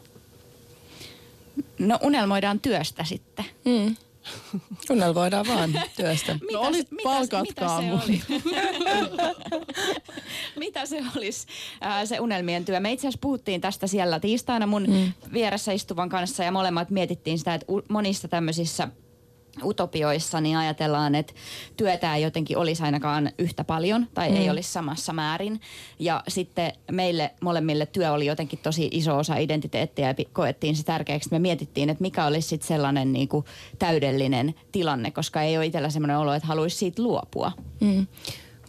No 1.80 2.00
unelmoidaan 2.04 2.60
työstä 2.60 3.04
sitten. 3.04 3.46
Mm. 3.66 3.96
Unelmoidaan 4.92 5.48
vaan 5.48 5.82
työstä. 5.96 6.34
Mitä, 6.34 6.46
No 6.58 6.62
olit 6.62 6.92
mitä, 6.92 7.04
palkatkaa 7.04 7.82
mitä 7.82 7.82
se 7.82 7.82
mun. 7.82 8.02
oli? 8.04 8.22
mitä 10.66 10.86
se 10.86 11.04
olisi 11.18 11.48
ää, 11.82 12.06
se 12.06 12.20
unelmien 12.20 12.66
työ? 12.66 12.80
Me 12.80 12.92
itse 12.92 13.08
asiassa 13.08 13.20
puhuttiin 13.22 13.62
tästä 13.62 13.88
siellä 13.88 14.20
tiistaina 14.20 14.68
mun 14.68 14.84
mm. 14.88 15.12
vieressä 15.34 15.72
istuvan 15.72 16.10
kanssa 16.10 16.44
ja 16.44 16.52
molemmat 16.52 16.90
mietittiin 16.90 17.38
sitä, 17.38 17.54
että 17.54 17.66
u- 17.72 17.86
monissa 17.90 18.28
tämmöisissä 18.28 18.88
utopioissa 19.64 20.42
niin 20.42 20.58
ajatellaan, 20.58 21.16
että 21.16 21.34
työtä 21.78 22.16
ei 22.16 22.24
jotenkin 22.24 22.58
olisi 22.58 22.84
ainakaan 22.84 23.32
yhtä 23.38 23.64
paljon 23.64 24.08
tai 24.14 24.30
mm. 24.30 24.36
ei 24.36 24.50
olisi 24.50 24.72
samassa 24.72 25.14
määrin. 25.14 25.62
Ja 26.00 26.24
sitten 26.28 26.72
meille 26.92 27.32
molemmille 27.42 27.86
työ 27.86 28.12
oli 28.12 28.26
jotenkin 28.26 28.60
tosi 28.64 28.90
iso 28.92 29.18
osa 29.18 29.38
identiteettiä 29.38 30.08
ja 30.08 30.26
koettiin 30.34 30.76
se 30.76 30.84
tärkeäksi. 30.84 31.30
Me 31.32 31.40
mietittiin, 31.40 31.90
että 31.90 32.02
mikä 32.02 32.26
olisi 32.26 32.48
sitten 32.48 32.68
sellainen 32.68 33.14
niin 33.14 33.28
kuin 33.28 33.46
täydellinen 33.80 34.56
tilanne, 34.72 35.12
koska 35.12 35.42
ei 35.42 35.58
ole 35.58 35.66
itsellä 35.66 35.90
semmoinen 35.90 36.18
olo, 36.18 36.34
että 36.34 36.48
haluaisi 36.48 36.78
siitä 36.78 37.02
luopua. 37.02 37.52
Mm. 37.80 38.08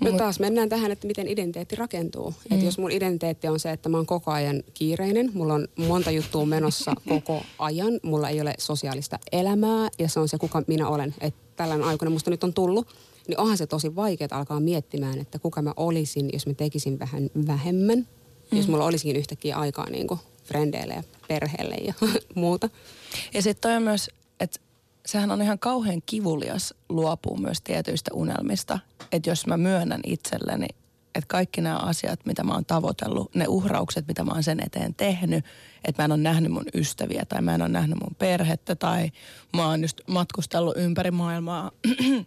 No 0.01 0.13
taas 0.13 0.41
mennään 0.41 0.69
tähän, 0.69 0.91
että 0.91 1.07
miten 1.07 1.29
identiteetti 1.29 1.77
rakentuu. 1.77 2.31
Mm. 2.31 2.55
Että 2.55 2.65
jos 2.65 2.79
mun 2.79 2.91
identiteetti 2.91 3.49
on 3.49 3.61
se, 3.61 3.71
että 3.71 3.89
mä 3.89 3.97
oon 3.97 4.07
koko 4.07 4.31
ajan 4.31 4.63
kiireinen, 4.75 5.31
mulla 5.35 5.55
on 5.55 5.69
monta 5.77 6.11
juttua 6.11 6.47
menossa 6.47 6.95
koko 7.09 7.43
ajan, 7.59 8.01
mulla 8.03 8.29
ei 8.29 8.41
ole 8.41 8.55
sosiaalista 8.59 9.19
elämää 9.33 9.89
ja 9.99 10.09
se 10.09 10.21
on 10.21 10.29
se, 10.29 10.39
kuka 10.39 10.63
minä 10.67 10.89
olen. 10.89 11.15
Että 11.21 11.41
tällainen 11.57 11.87
aikana 11.87 12.11
musta 12.11 12.31
nyt 12.31 12.45
on 12.45 12.55
tullut, 12.55 12.87
niin 13.29 13.41
onhan 13.41 13.59
se 13.59 13.67
tosi 13.67 13.97
vaikeaa 13.97 14.29
alkaa 14.31 14.61
miettimään, 14.61 15.19
että 15.19 15.39
kuka 15.39 15.63
mä 15.63 15.73
olisin, 15.77 16.31
jos 16.33 16.47
mä 16.47 16.55
tekisin 16.55 16.99
vähän 16.99 17.31
vähemmän. 17.47 17.99
Mm. 17.99 18.59
Jos 18.59 18.69
mulla 18.69 18.85
olisikin 18.85 19.17
yhtäkkiä 19.17 19.57
aikaa 19.57 19.91
niin 19.91 20.07
kuin 20.07 20.21
frendeille 20.45 20.95
ja 20.95 21.03
perheelle 21.29 21.75
ja 21.75 21.95
muuta. 22.35 22.71
Ja 23.35 23.43
sitten 23.43 23.71
toi 23.71 23.77
on 23.77 23.83
myös, 23.83 24.11
sehän 25.07 25.31
on 25.31 25.43
ihan 25.43 25.59
kauhean 25.59 26.03
kivulias 26.07 26.75
luopua 26.89 27.39
myös 27.39 27.61
tietyistä 27.61 28.11
unelmista. 28.15 28.79
Että 29.13 29.31
jos 29.31 29.47
mä 29.47 29.57
myönnän 29.57 30.01
itselleni, 30.07 30.67
että 31.15 31.29
kaikki 31.29 31.61
nämä 31.61 31.77
asiat, 31.77 32.27
mitä 32.27 32.45
mä 32.45 32.53
oon 32.53 32.65
tavoitellut, 32.65 33.35
ne 33.35 33.45
uhraukset, 33.49 34.09
mitä 34.09 34.25
mä 34.25 34.33
oon 34.33 34.43
sen 34.43 34.61
eteen 34.67 34.95
tehnyt, 34.95 35.45
että 35.85 36.03
mä 36.03 36.05
en 36.05 36.13
ole 36.13 36.21
nähnyt 36.21 36.53
mun 36.53 36.65
ystäviä 36.75 37.25
tai 37.29 37.43
mä 37.43 37.55
en 37.55 37.63
ole 37.63 37.69
nähnyt 37.69 37.99
mun 38.01 38.15
perhettä 38.19 38.77
tai 38.77 39.11
mä 39.57 39.67
oon 39.67 39.83
just 39.83 40.01
matkustellut 40.07 40.77
ympäri 40.77 41.11
maailmaa, 41.11 41.71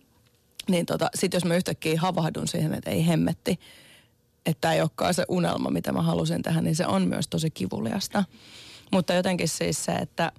niin 0.72 0.86
tota, 0.86 1.10
sit 1.16 1.34
jos 1.34 1.46
mä 1.46 1.56
yhtäkkiä 1.56 2.02
havahdun 2.02 2.48
siihen, 2.48 2.74
että 2.74 2.90
ei 2.90 3.08
hemmetti, 3.08 3.60
että 4.46 4.74
ei 4.74 4.82
olekaan 4.82 5.14
se 5.14 5.26
unelma, 5.28 5.70
mitä 5.70 5.92
mä 5.92 6.02
halusin 6.02 6.42
tähän, 6.42 6.64
niin 6.64 6.76
se 6.76 6.88
on 6.88 7.08
myös 7.08 7.28
tosi 7.28 7.50
kivuliasta. 7.52 8.24
Mutta 8.92 9.14
jotenkin 9.14 9.48
siis 9.48 9.86
se, 9.86 9.92
että 9.92 10.32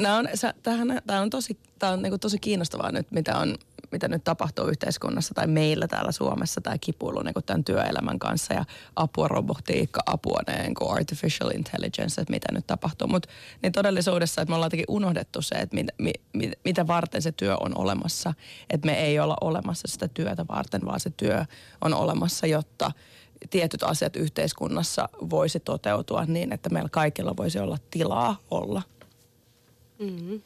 nämä 0.00 0.16
on, 0.16 0.28
sä, 0.34 0.54
tämähän, 0.62 1.02
tämä 1.06 1.20
on 1.20 1.30
tosi, 1.30 1.58
tämä 1.78 1.92
on 1.92 2.02
niinku 2.02 2.18
tosi 2.18 2.38
kiinnostavaa 2.38 2.92
nyt, 2.92 3.10
mitä, 3.10 3.38
on, 3.38 3.54
mitä 3.92 4.08
nyt 4.08 4.24
tapahtuu 4.24 4.66
yhteiskunnassa 4.66 5.34
tai 5.34 5.46
meillä 5.46 5.88
täällä 5.88 6.12
Suomessa, 6.12 6.60
tämä 6.60 6.78
kipuilu 6.78 7.22
niinku 7.22 7.42
tämän 7.42 7.64
työelämän 7.64 8.18
kanssa 8.18 8.54
ja 8.54 8.64
apua 8.96 9.28
robotiikka, 9.28 10.00
apua 10.06 10.40
ne 10.46 10.62
niinku 10.62 10.90
artificial 10.90 11.50
intelligence, 11.50 12.20
että 12.20 12.32
mitä 12.32 12.52
nyt 12.52 12.66
tapahtuu. 12.66 13.08
Mutta 13.08 13.28
niin 13.62 13.72
todellisuudessa, 13.72 14.42
että 14.42 14.50
me 14.50 14.54
ollaan 14.54 14.66
jotenkin 14.66 14.86
unohdettu 14.88 15.42
se, 15.42 15.54
että 15.54 15.74
mit, 15.74 15.86
mit, 15.98 16.20
mit, 16.32 16.52
mitä 16.64 16.86
varten 16.86 17.22
se 17.22 17.32
työ 17.32 17.56
on 17.60 17.78
olemassa. 17.78 18.34
Että 18.70 18.86
me 18.86 19.00
ei 19.00 19.18
olla 19.18 19.36
olemassa 19.40 19.88
sitä 19.88 20.08
työtä 20.08 20.44
varten, 20.48 20.80
vaan 20.84 21.00
se 21.00 21.10
työ 21.10 21.44
on 21.80 21.94
olemassa, 21.94 22.46
jotta 22.46 22.92
tietyt 23.50 23.82
asiat 23.82 24.16
yhteiskunnassa 24.16 25.08
voisi 25.30 25.60
toteutua 25.60 26.24
niin, 26.24 26.52
että 26.52 26.70
meillä 26.70 26.88
kaikilla 26.88 27.36
voisi 27.36 27.58
olla 27.58 27.78
tilaa 27.90 28.36
olla. 28.50 28.82
Mm-hmm. 29.98 30.42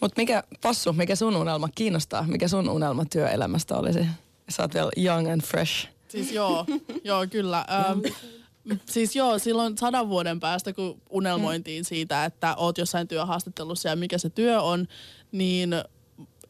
Mutta 0.00 0.20
mikä, 0.20 0.42
Passu, 0.62 0.92
mikä 0.92 1.16
sun 1.16 1.36
unelma 1.36 1.68
kiinnostaa? 1.74 2.22
Mikä 2.22 2.48
sun 2.48 2.68
unelma 2.68 3.04
työelämästä 3.04 3.76
olisi? 3.76 4.06
Sä 4.48 4.62
oot 4.62 4.74
vielä 4.74 4.90
young 4.96 5.32
and 5.32 5.40
fresh. 5.40 5.88
Siis 6.08 6.32
joo, 6.32 6.66
joo 7.04 7.26
kyllä. 7.30 7.64
Ähm, 7.70 8.00
siis 8.86 9.16
joo, 9.16 9.38
silloin 9.38 9.78
sadan 9.78 10.08
vuoden 10.08 10.40
päästä, 10.40 10.72
kun 10.72 11.00
unelmointiin 11.10 11.84
siitä, 11.84 12.24
että 12.24 12.54
oot 12.56 12.78
jossain 12.78 13.08
työhaastattelussa 13.08 13.88
ja 13.88 13.96
mikä 13.96 14.18
se 14.18 14.30
työ 14.30 14.62
on, 14.62 14.86
niin 15.32 15.70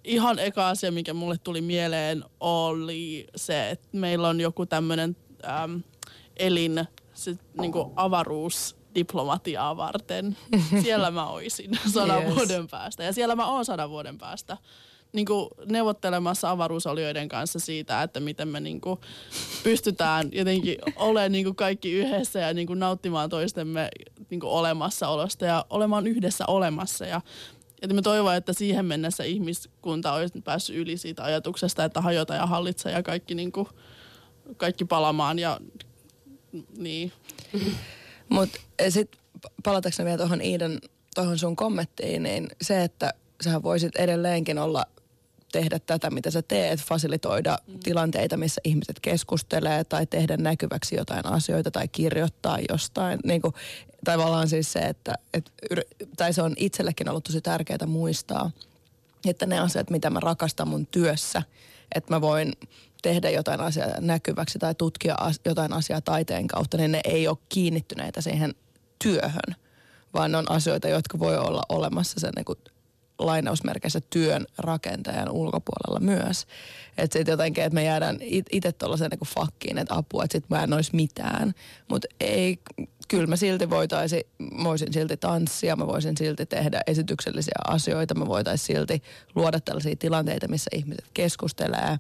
ihan 0.05 0.39
eka 0.39 0.69
asia, 0.69 0.93
mikä 0.93 1.15
mulle 1.15 1.37
tuli 1.45 1.61
mieleen, 1.61 2.25
oli 2.41 3.27
se, 3.37 3.71
että 3.71 3.89
meillä 3.93 4.29
on 4.29 4.41
joku 4.41 4.67
tämmöinen 4.67 5.17
äm, 5.63 5.83
elin, 6.37 6.85
se 7.15 7.39
niinku 7.61 7.93
avaruus 7.97 8.78
diplomatiaa 8.95 9.77
varten. 9.77 10.37
Siellä 10.83 11.11
mä 11.11 11.29
oisin 11.29 11.71
sadan 11.93 12.23
Yes. 12.23 12.35
vuoden 12.35 12.69
päästä. 12.69 13.05
Ja 13.05 13.13
siellä 13.13 13.37
mä 13.37 13.47
oon 13.47 13.65
sadan 13.65 13.91
vuoden 13.91 14.19
päästä 14.19 14.57
niin 15.13 15.27
kuin 15.27 15.49
neuvottelemassa 15.67 16.51
avaruusolioiden 16.51 17.29
kanssa 17.29 17.59
siitä, 17.59 18.03
että 18.03 18.21
miten 18.21 18.49
me 18.49 18.61
niin 18.61 18.81
kuin 18.81 19.01
pystytään 19.63 20.29
jotenkin 20.33 20.79
olemaan 20.97 21.33
niin 21.33 21.45
kuin 21.45 21.57
kaikki 21.57 21.93
yhdessä 21.93 22.39
ja 22.39 22.55
niin 22.55 22.67
kuin 22.67 22.79
nauttimaan 22.79 23.31
toistemme 23.31 23.89
niin 24.31 24.41
kuin 24.41 24.51
olemassaolosta 24.51 25.45
ja 25.45 25.65
olemaan 25.71 26.07
yhdessä 26.07 26.45
olemassa. 26.49 27.07
Ja, 27.07 27.21
että 27.83 27.95
me 27.95 28.03
toivon, 28.03 28.35
että 28.37 28.53
siihen 28.53 28.85
mennessä 28.85 29.25
ihmiskunta 29.25 30.13
olisi 30.13 30.41
päässyt 30.41 30.77
yli 30.77 30.97
siitä 30.97 31.25
ajatuksesta, 31.25 31.85
että 31.85 32.01
hajota 32.01 32.35
ja 32.35 32.47
hallitse 32.47 32.91
ja 32.91 33.03
kaikki, 33.03 33.35
niin 33.35 33.53
kuin, 33.53 33.69
kaikki 34.57 34.85
palamaan 34.85 35.39
ja 35.39 35.61
niin. 36.77 37.13
Mutta 38.29 38.59
sitten 38.89 39.21
palatakseni 39.65 40.07
vielä 40.07 40.19
tuohon 40.19 40.41
Iidan, 40.41 40.79
tuohon 41.15 41.39
sun 41.39 41.57
kommenttiin, 41.57 42.23
niin 42.23 42.49
se, 42.63 42.85
että 42.85 43.15
sähän 43.41 43.63
voisit 43.63 43.97
edelleenkin 43.97 44.59
olla 44.59 44.87
tehdä 45.53 45.79
tätä, 45.79 46.11
mitä 46.11 46.31
sä 46.31 46.43
teet, 46.43 46.81
fasilitoida 46.81 47.59
mm. 47.67 47.79
tilanteita, 47.81 48.37
missä 48.37 48.61
ihmiset 48.65 49.01
keskustelee 49.01 49.85
tai 49.85 50.07
tehdä 50.07 50.37
näkyväksi 50.37 50.97
jotain 50.97 51.27
asioita 51.27 51.71
tai 51.71 51.89
kirjoittaa 51.89 52.59
jostain. 52.69 53.19
Niin 53.25 53.43
kuin, 53.43 53.55
tavallaan 54.05 54.49
siis 54.49 54.73
se, 54.73 54.79
että, 54.79 55.15
et, 55.35 55.53
tai 56.17 56.33
se 56.33 56.43
on 56.43 56.55
itsellekin 56.57 57.09
ollut 57.09 57.25
tosi 57.25 57.41
tärkeää 57.41 57.87
muistaa, 57.87 58.51
että 59.27 59.47
ne 59.47 59.59
asiat, 59.59 59.91
mitä 59.91 60.11
mä 60.11 60.21
rakastan 60.21 60.69
mun 60.69 60.87
työssä, 60.87 61.43
että 61.95 62.15
mä 62.15 62.21
voin 62.21 62.53
tehdä 63.09 63.31
jotain 63.31 63.61
asiaa 63.61 64.01
näkyväksi 64.01 64.59
tai 64.59 64.75
tutkia 64.75 65.15
as- 65.21 65.41
jotain 65.45 65.73
asiaa 65.73 66.01
taiteen 66.01 66.47
kautta, 66.47 66.77
niin 66.77 66.93
ne 66.93 67.01
ei 67.05 67.29
ole 67.29 67.39
kiinnittyneitä 67.49 68.21
siihen 68.21 68.55
työhön, 69.05 69.57
vaan 70.15 70.33
ne 70.33 70.39
on 70.39 70.51
asioita, 70.51 70.89
jotka 70.89 71.19
voi 71.19 71.39
olla 71.39 71.63
olemassa 71.69 72.21
sen 72.21 72.33
niin 72.37 72.45
kuin 72.45 72.59
lainausmerkeissä 73.19 74.01
työn 74.11 74.47
rakentajan 74.59 75.31
ulkopuolella 75.31 76.01
myös. 76.01 76.47
Että 76.99 77.19
sitten 77.19 77.33
jotenkin, 77.33 77.65
että 77.65 77.75
me 77.75 77.85
jäädään 77.85 78.19
itse 78.53 78.73
tuollaiseen 78.73 79.11
niin 79.11 79.35
fakkiin, 79.35 79.79
että 79.79 79.95
apua, 79.95 80.25
että 80.25 80.39
sitten 80.39 80.59
mä 80.59 80.65
en 80.65 80.73
olisi 80.73 80.97
mitään. 80.97 81.55
Mutta 81.89 82.09
ei, 82.21 82.59
kyllä 83.09 83.27
mä 83.27 83.37
silti 83.37 83.71
voitaisiin, 83.71 84.23
voisin 84.65 84.93
silti 84.93 85.17
tanssia, 85.17 85.77
mä 85.77 85.87
voisin 85.87 86.17
silti 86.17 86.47
tehdä 86.47 86.81
esityksellisiä 86.87 87.59
asioita, 87.69 88.15
mä 88.15 88.27
voitaisiin 88.27 88.77
silti 88.77 89.03
luoda 89.35 89.61
tällaisia 89.61 89.97
tilanteita, 89.97 90.49
missä 90.49 90.71
ihmiset 90.75 91.05
keskustelee. 91.15 91.99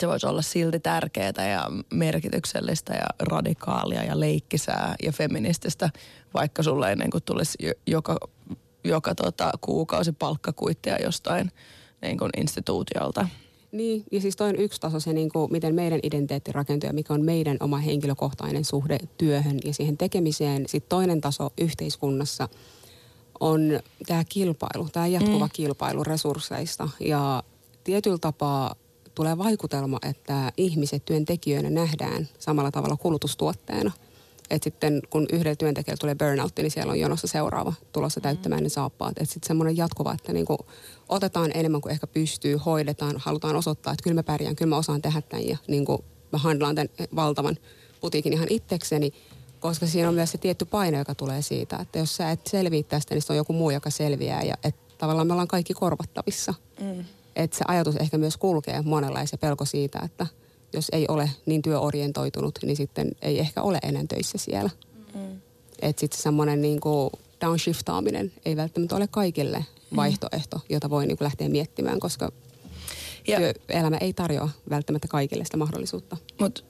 Se 0.00 0.08
voisi 0.08 0.26
olla 0.26 0.42
silti 0.42 0.80
tärkeää 0.80 1.48
ja 1.50 1.66
merkityksellistä 1.92 2.94
ja 2.94 3.06
radikaalia 3.18 4.04
ja 4.04 4.20
leikkisää 4.20 4.94
ja 5.02 5.12
feminististä, 5.12 5.90
vaikka 6.34 6.62
sulle 6.62 6.90
ei 6.90 6.96
niin 6.96 7.10
kuin 7.10 7.22
tulisi 7.24 7.58
jo- 7.60 7.72
joka 7.86 8.16
joka 8.84 9.14
tota, 9.14 9.52
kuukausi 9.60 10.12
palkkakuittia 10.12 11.02
jostain 11.02 11.50
niin 12.02 12.18
kuin 12.18 12.30
instituutiolta. 12.36 13.28
Niin, 13.72 14.04
ja 14.12 14.20
siis 14.20 14.36
toi 14.36 14.48
on 14.48 14.56
yksi 14.56 14.80
taso 14.80 15.00
se, 15.00 15.12
niin 15.12 15.28
kuin, 15.28 15.52
miten 15.52 15.74
meidän 15.74 16.00
identiteetti 16.02 16.52
rakentuu 16.52 16.88
ja 16.88 16.92
mikä 16.92 17.14
on 17.14 17.22
meidän 17.24 17.56
oma 17.60 17.78
henkilökohtainen 17.78 18.64
suhde 18.64 18.98
työhön 19.18 19.58
ja 19.64 19.74
siihen 19.74 19.96
tekemiseen. 19.96 20.68
Sitten 20.68 20.88
toinen 20.88 21.20
taso 21.20 21.52
yhteiskunnassa 21.58 22.48
on 23.40 23.80
tämä 24.06 24.24
kilpailu, 24.28 24.88
tämä 24.92 25.06
jatkuva 25.06 25.46
mm. 25.46 25.50
kilpailu 25.52 26.04
resursseista. 26.04 26.88
Ja 27.00 27.42
tietyllä 27.84 28.18
tapaa 28.20 28.74
tulee 29.14 29.38
vaikutelma, 29.38 29.98
että 30.08 30.52
ihmiset 30.56 31.04
työntekijöinä 31.04 31.70
nähdään 31.70 32.28
samalla 32.38 32.70
tavalla 32.70 32.96
kulutustuotteena. 32.96 33.92
Että 34.50 34.64
sitten 34.64 35.02
kun 35.10 35.26
yhdellä 35.32 35.56
työntekijällä 35.56 36.00
tulee 36.00 36.14
burnoutti, 36.14 36.62
niin 36.62 36.70
siellä 36.70 36.90
on 36.90 37.00
jonossa 37.00 37.26
seuraava 37.26 37.72
tulossa 37.92 38.20
täyttämään 38.20 38.62
ne 38.62 38.68
saappaat. 38.68 39.18
Että 39.18 39.32
sitten 39.32 39.46
semmoinen 39.46 39.76
jatkuva, 39.76 40.12
että 40.12 40.32
niinku 40.32 40.58
otetaan 41.08 41.50
enemmän 41.54 41.80
kuin 41.80 41.92
ehkä 41.92 42.06
pystyy, 42.06 42.56
hoidetaan, 42.56 43.14
halutaan 43.18 43.56
osoittaa, 43.56 43.92
että 43.92 44.02
kyllä 44.02 44.14
mä 44.14 44.22
pärjään, 44.22 44.56
kyllä 44.56 44.68
mä 44.68 44.76
osaan 44.76 45.02
tehdä 45.02 45.22
tämän 45.22 45.48
ja 45.48 45.56
niinku 45.68 46.04
mä 46.32 46.38
handlaan 46.38 46.74
tämän 46.74 46.88
valtavan 47.16 47.56
putiikin 48.00 48.32
ihan 48.32 48.48
itsekseni. 48.50 49.12
Koska 49.60 49.86
siinä 49.86 50.08
on 50.08 50.14
myös 50.14 50.32
se 50.32 50.38
tietty 50.38 50.64
paine, 50.64 50.98
joka 50.98 51.14
tulee 51.14 51.42
siitä, 51.42 51.76
että 51.76 51.98
jos 51.98 52.16
sä 52.16 52.30
et 52.30 52.46
selviä 52.46 52.82
tästä, 52.82 53.14
niin 53.14 53.22
se 53.22 53.32
on 53.32 53.36
joku 53.36 53.52
muu, 53.52 53.70
joka 53.70 53.90
selviää. 53.90 54.42
Ja 54.42 54.54
että 54.64 54.94
tavallaan 54.98 55.26
me 55.26 55.32
ollaan 55.32 55.48
kaikki 55.48 55.74
korvattavissa. 55.74 56.54
Mm. 56.80 57.04
Että 57.36 57.58
se 57.58 57.64
ajatus 57.68 57.96
ehkä 57.96 58.18
myös 58.18 58.36
kulkee 58.36 58.82
monella 58.82 59.20
ja 59.20 59.26
se 59.26 59.36
pelko 59.36 59.64
siitä, 59.64 60.00
että 60.04 60.26
jos 60.72 60.86
ei 60.92 61.04
ole 61.08 61.30
niin 61.46 61.62
työorientoitunut, 61.62 62.58
niin 62.62 62.76
sitten 62.76 63.10
ei 63.22 63.38
ehkä 63.38 63.62
ole 63.62 63.78
enää 63.82 64.04
töissä 64.08 64.38
siellä. 64.38 64.70
Mm. 65.14 65.40
Että 65.82 66.00
sitten 66.00 66.22
semmoinen 66.22 66.62
niin 66.62 66.80
kuin 66.80 67.10
downshiftaaminen 67.40 68.32
ei 68.44 68.56
välttämättä 68.56 68.96
ole 68.96 69.06
kaikille 69.06 69.64
vaihtoehto, 69.96 70.60
jota 70.68 70.90
voi 70.90 71.06
niin 71.06 71.18
kuin 71.18 71.24
lähteä 71.24 71.48
miettimään, 71.48 72.00
koska 72.00 72.32
ja. 73.28 73.38
työelämä 73.38 73.96
ei 73.96 74.12
tarjoa 74.12 74.50
välttämättä 74.70 75.08
kaikille 75.08 75.44
sitä 75.44 75.56
mahdollisuutta. 75.56 76.16
Mutta 76.40 76.62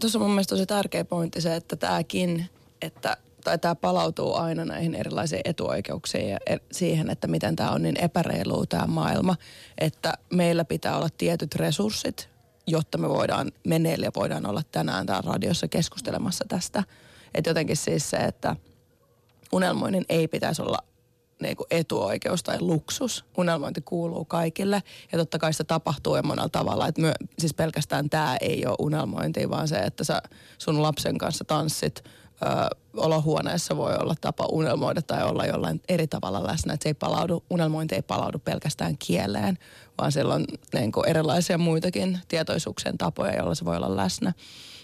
tuossa 0.00 0.18
on 0.18 0.22
mun 0.22 0.30
mielestä 0.30 0.54
tosi 0.54 0.66
tärkeä 0.66 1.04
pointti 1.04 1.40
se, 1.40 1.56
että 1.56 1.76
tämäkin, 1.76 2.46
että 2.82 3.16
tai 3.44 3.58
tämä 3.58 3.74
palautuu 3.74 4.34
aina 4.34 4.64
näihin 4.64 4.94
erilaisiin 4.94 5.40
etuoikeuksiin 5.44 6.30
ja 6.30 6.38
e, 6.46 6.56
siihen, 6.72 7.10
että 7.10 7.26
miten 7.26 7.56
tämä 7.56 7.70
on 7.70 7.82
niin 7.82 8.00
epäreilu 8.00 8.66
tämä 8.66 8.86
maailma, 8.86 9.36
että 9.78 10.14
meillä 10.32 10.64
pitää 10.64 10.96
olla 10.96 11.08
tietyt 11.18 11.54
resurssit, 11.54 12.28
jotta 12.66 12.98
me 12.98 13.08
voidaan, 13.08 13.52
me 13.66 13.78
neljä 13.78 14.10
voidaan 14.16 14.46
olla 14.46 14.62
tänään 14.72 15.06
täällä 15.06 15.32
radiossa 15.32 15.68
keskustelemassa 15.68 16.44
tästä. 16.48 16.84
Että 17.34 17.50
jotenkin 17.50 17.76
siis 17.76 18.10
se, 18.10 18.16
että 18.16 18.56
unelmoinnin 19.52 20.04
ei 20.08 20.28
pitäisi 20.28 20.62
olla 20.62 20.78
niin 21.42 21.56
kuin 21.56 21.66
etuoikeus 21.70 22.42
tai 22.42 22.60
luksus. 22.60 23.24
Unelmointi 23.36 23.80
kuuluu 23.80 24.24
kaikille 24.24 24.82
ja 25.12 25.18
totta 25.18 25.38
kai 25.38 25.52
se 25.52 25.64
tapahtuu 25.64 26.16
ja 26.16 26.22
monella 26.22 26.48
tavalla. 26.48 26.88
Että 26.88 27.00
myö, 27.00 27.12
siis 27.38 27.54
pelkästään 27.54 28.10
tämä 28.10 28.36
ei 28.40 28.66
ole 28.66 28.76
unelmointi, 28.78 29.50
vaan 29.50 29.68
se, 29.68 29.78
että 29.78 30.04
sä 30.04 30.22
sun 30.58 30.82
lapsen 30.82 31.18
kanssa 31.18 31.44
tanssit 31.44 32.04
ö, 32.42 32.76
olohuoneessa 32.96 33.76
voi 33.76 33.96
olla 33.96 34.14
tapa 34.20 34.46
unelmoida 34.52 35.02
tai 35.02 35.22
olla 35.22 35.46
jollain 35.46 35.80
eri 35.88 36.06
tavalla 36.06 36.46
läsnä. 36.46 36.74
Että 36.74 36.82
se 36.82 36.88
ei 36.88 36.94
palaudu, 36.94 37.44
unelmointi 37.50 37.94
ei 37.94 38.02
palaudu 38.02 38.38
pelkästään 38.38 38.98
kieleen, 38.98 39.58
vaan 39.98 40.12
siellä 40.12 40.34
on 40.34 40.44
niin 40.74 40.92
kuin 40.92 41.08
erilaisia 41.08 41.58
muitakin 41.58 42.18
tietoisuuksien 42.28 42.98
tapoja, 42.98 43.36
joilla 43.36 43.54
se 43.54 43.64
voi 43.64 43.76
olla 43.76 43.96
läsnä. 43.96 44.32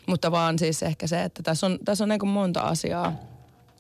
Mutta 0.07 0.31
vaan 0.31 0.59
siis 0.59 0.83
ehkä 0.83 1.07
se, 1.07 1.23
että 1.23 1.43
tässä 1.43 1.67
on, 1.67 1.79
tässä 1.85 2.05
on 2.05 2.09
niin 2.09 2.19
kuin 2.19 2.31
monta 2.31 2.61
asiaa, 2.61 3.13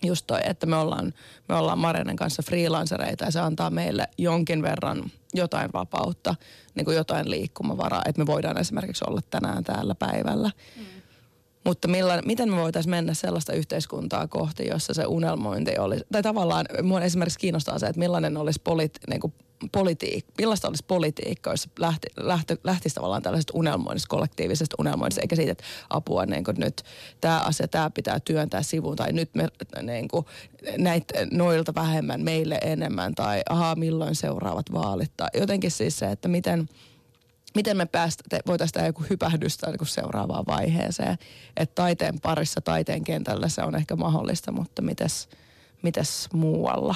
just 0.02 0.26
toi, 0.26 0.40
että 0.44 0.66
me 0.66 0.76
ollaan, 0.76 1.12
me 1.48 1.54
ollaan 1.54 1.78
Marjanen 1.78 2.16
kanssa 2.16 2.42
freelancereita 2.42 3.24
ja 3.24 3.30
se 3.30 3.40
antaa 3.40 3.70
meille 3.70 4.08
jonkin 4.18 4.62
verran 4.62 5.04
jotain 5.34 5.70
vapautta, 5.72 6.34
niin 6.74 6.84
kuin 6.84 6.96
jotain 6.96 7.30
liikkumavaraa, 7.30 8.02
että 8.06 8.22
me 8.22 8.26
voidaan 8.26 8.58
esimerkiksi 8.58 9.04
olla 9.08 9.20
tänään 9.30 9.64
täällä 9.64 9.94
päivällä. 9.94 10.50
Mm. 10.76 10.95
Mutta 11.66 11.88
milla, 11.88 12.22
miten 12.24 12.50
me 12.50 12.56
voitaisiin 12.56 12.90
mennä 12.90 13.14
sellaista 13.14 13.52
yhteiskuntaa 13.52 14.28
kohti, 14.28 14.66
jossa 14.66 14.94
se 14.94 15.06
unelmointi 15.06 15.78
olisi, 15.78 16.04
tai 16.12 16.22
tavallaan 16.22 16.66
mua 16.82 17.00
esimerkiksi 17.00 17.38
kiinnostaa 17.38 17.78
se, 17.78 17.86
että 17.86 17.98
millainen 17.98 18.36
olisi 18.36 18.60
poliitt, 18.64 18.98
niin 19.08 19.20
kuin 19.20 19.32
politiikka, 19.72 20.32
millaista 20.38 20.68
olisi 20.68 20.84
politiikka, 20.88 21.50
jos 21.50 21.68
lähti, 21.78 22.06
lähti, 22.16 22.56
lähtisi 22.64 22.94
tavallaan 22.94 23.22
tällaisesta 23.22 23.52
unelmoinnista, 23.56 24.08
kollektiivisesta 24.08 24.76
unelmoinnista, 24.78 25.20
eikä 25.20 25.36
siitä, 25.36 25.52
että 25.52 25.64
apua 25.90 26.26
niin 26.26 26.44
kuin 26.44 26.56
nyt 26.60 26.82
tämä 27.20 27.40
asia, 27.40 27.68
tämä 27.68 27.90
pitää 27.90 28.20
työntää 28.20 28.62
sivuun, 28.62 28.96
tai 28.96 29.12
nyt 29.12 29.30
me 29.34 29.48
niin 29.82 30.08
kuin, 30.08 30.26
näitä 30.78 31.14
noilta 31.30 31.74
vähemmän, 31.74 32.20
meille 32.24 32.58
enemmän, 32.62 33.14
tai 33.14 33.42
ahaa, 33.48 33.76
milloin 33.76 34.14
seuraavat 34.14 34.72
vaalit, 34.72 35.12
tai 35.16 35.28
jotenkin 35.34 35.70
siis 35.70 35.98
se, 35.98 36.06
että 36.06 36.28
miten, 36.28 36.68
miten 37.56 37.76
me 37.76 37.86
päästä, 37.86 38.24
voitaisiin 38.46 38.72
tehdä 38.72 38.88
joku 38.88 39.04
hypähdystä 39.10 39.66
niin 39.66 39.86
seuraavaan 39.86 40.44
vaiheeseen. 40.46 41.18
Että 41.56 41.74
taiteen 41.74 42.20
parissa, 42.20 42.60
taiteen 42.60 43.04
kentällä 43.04 43.48
se 43.48 43.62
on 43.62 43.74
ehkä 43.74 43.96
mahdollista, 43.96 44.52
mutta 44.52 44.82
mites, 44.82 45.28
mites 45.82 46.28
muualla? 46.32 46.94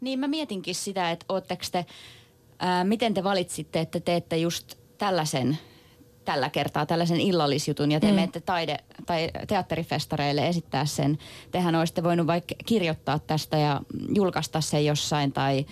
Niin 0.00 0.18
mä 0.18 0.28
mietinkin 0.28 0.74
sitä, 0.74 1.10
että 1.10 1.26
ootteko 1.28 1.64
te, 1.72 1.86
ää, 2.58 2.84
miten 2.84 3.14
te 3.14 3.24
valitsitte, 3.24 3.80
että 3.80 4.00
teette 4.00 4.36
just 4.36 4.74
tällaisen 4.98 5.58
tällä 6.24 6.50
kertaa 6.50 6.86
tällaisen 6.86 7.20
illallisjutun 7.20 7.92
ja 7.92 8.00
te 8.00 8.06
mm. 8.06 8.14
menette 8.14 8.40
taide- 8.40 8.84
tai 9.06 9.30
teatterifestareille 9.48 10.48
esittää 10.48 10.86
sen. 10.86 11.18
Tehän 11.50 11.74
olisitte 11.74 12.02
voinut 12.02 12.26
vaikka 12.26 12.54
kirjoittaa 12.66 13.18
tästä 13.18 13.58
ja 13.58 13.80
julkaista 14.14 14.60
sen 14.60 14.86
jossain 14.86 15.32
tai 15.32 15.66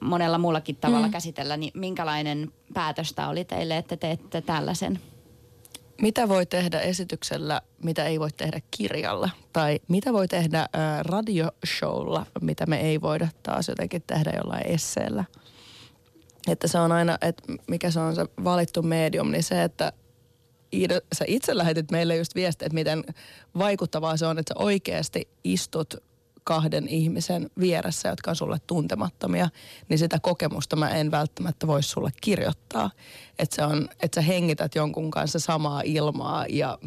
monella 0.00 0.38
muullakin 0.38 0.76
tavalla 0.76 1.06
mm. 1.06 1.12
käsitellä, 1.12 1.56
niin 1.56 1.72
minkälainen 1.74 2.52
päätöstä 2.74 3.28
oli 3.28 3.44
teille, 3.44 3.76
että 3.76 3.96
teette 3.96 4.40
tällaisen? 4.40 5.00
Mitä 6.02 6.28
voi 6.28 6.46
tehdä 6.46 6.80
esityksellä, 6.80 7.62
mitä 7.82 8.04
ei 8.04 8.20
voi 8.20 8.30
tehdä 8.36 8.60
kirjalla? 8.70 9.30
Tai 9.52 9.80
mitä 9.88 10.12
voi 10.12 10.28
tehdä 10.28 10.60
äh, 10.60 10.68
radioshowlla, 11.00 12.26
mitä 12.40 12.66
me 12.66 12.80
ei 12.80 13.00
voida 13.00 13.28
taas 13.42 13.68
jotenkin 13.68 14.02
tehdä 14.06 14.32
jollain 14.36 14.66
esseellä? 14.66 15.24
Että 16.48 16.68
se 16.68 16.78
on 16.78 16.92
aina, 16.92 17.18
että 17.20 17.42
mikä 17.68 17.90
se 17.90 18.00
on 18.00 18.14
se 18.14 18.26
valittu 18.44 18.82
medium, 18.82 19.30
niin 19.30 19.42
se, 19.42 19.62
että 19.62 19.92
Iida, 20.72 21.00
sä 21.14 21.24
itse 21.28 21.56
lähetit 21.56 21.90
meille 21.90 22.16
just 22.16 22.34
viestiä, 22.34 22.66
että 22.66 22.74
miten 22.74 23.04
vaikuttavaa 23.58 24.16
se 24.16 24.26
on, 24.26 24.38
että 24.38 24.54
sä 24.54 24.64
oikeasti 24.64 25.28
istut 25.44 25.94
kahden 26.44 26.88
ihmisen 26.88 27.50
vieressä, 27.60 28.08
jotka 28.08 28.30
on 28.30 28.36
sulle 28.36 28.58
tuntemattomia, 28.66 29.48
niin 29.88 29.98
sitä 29.98 30.18
kokemusta 30.22 30.76
mä 30.76 30.90
en 30.90 31.10
välttämättä 31.10 31.66
voi 31.66 31.82
sulle 31.82 32.10
kirjoittaa. 32.20 32.90
Että 33.38 33.56
se 33.56 33.62
on, 33.62 33.88
että 34.02 34.20
sä 34.20 34.26
hengität 34.26 34.74
jonkun 34.74 35.10
kanssa 35.10 35.38
samaa 35.38 35.82
ilmaa 35.84 36.46
ja 36.48 36.78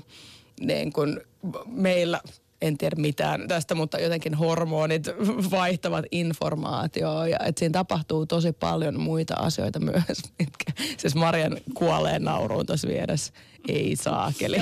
niin 0.60 0.93
kun 0.93 1.22
meillä 1.66 2.22
en 2.68 2.78
tiedä 2.78 2.95
mitään 2.95 3.47
tästä, 3.47 3.76
mutta 3.76 3.99
jotenkin 3.99 4.34
hormonit 4.34 5.07
vaihtavat 5.51 6.05
informaatioa 6.11 7.28
ja 7.28 7.38
että 7.45 7.59
siinä 7.59 7.74
tapahtuu 7.74 8.26
tosi 8.26 8.51
paljon 8.51 8.99
muita 8.99 9.34
asioita 9.34 9.80
myös, 9.80 10.24
mitkä, 10.39 10.84
siis 10.97 11.16
Marian 11.16 11.57
kuolee 11.74 12.20
nauruun 12.20 12.66
tuossa 12.66 12.88
vieressä. 12.88 13.34
Ei 13.68 13.95
saakeli. 13.95 14.57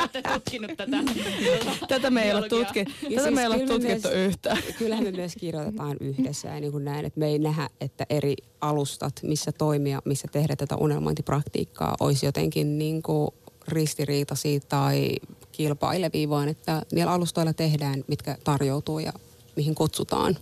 Olette 0.00 0.22
tutkinut 0.32 0.70
tätä. 0.76 0.96
tätä 1.88 2.10
me 2.10 2.22
ei 2.22 2.34
ole, 2.34 2.48
tutki, 2.48 2.84
tätä 2.84 3.06
siis 3.08 3.34
me 3.34 3.40
ei 3.40 3.46
ole 3.46 3.58
tutkittu 3.58 4.08
myös, 4.08 4.26
yhtään. 4.26 4.58
Kyllähän 4.78 5.04
me 5.04 5.10
myös 5.10 5.36
kirjoitetaan 5.36 5.96
yhdessä 6.00 6.48
ja 6.48 6.60
niin 6.60 6.72
kuin 6.72 6.84
näin, 6.84 7.04
että 7.04 7.20
me 7.20 7.26
ei 7.26 7.38
nähdä, 7.38 7.68
että 7.80 8.06
eri 8.10 8.34
alustat, 8.60 9.12
missä 9.22 9.52
toimia, 9.52 10.02
missä 10.04 10.28
tehdä 10.32 10.56
tätä 10.56 10.76
unelmointipraktiikkaa, 10.76 11.94
olisi 12.00 12.26
jotenkin 12.26 12.78
niin 12.78 13.02
kuin 13.02 13.30
ristiriitaisia 13.68 14.60
tai 14.68 15.16
kilpailevia, 15.56 16.28
vaan 16.28 16.48
että 16.48 16.82
niillä 16.92 17.12
alustoilla 17.12 17.52
tehdään, 17.52 18.04
mitkä 18.08 18.38
tarjoutuu 18.44 18.98
ja 18.98 19.12
mihin 19.56 19.74
kutsutaan. 19.74 20.36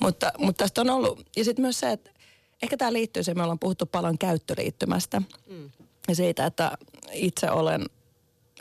Mutta, 0.00 0.32
mutta 0.38 0.64
tästä 0.64 0.80
on 0.80 0.90
ollut, 0.90 1.26
ja 1.36 1.44
sitten 1.44 1.62
myös 1.62 1.80
se, 1.80 1.92
että 1.92 2.10
ehkä 2.62 2.76
tämä 2.76 2.92
liittyy 2.92 3.22
siihen, 3.22 3.38
me 3.38 3.42
ollaan 3.42 3.58
puhuttu 3.58 3.86
paljon 3.86 4.18
käyttöliittymästä. 4.18 5.22
Mm. 5.50 5.70
Ja 6.08 6.14
siitä, 6.14 6.46
että 6.46 6.72
itse 7.12 7.50
olen 7.50 7.86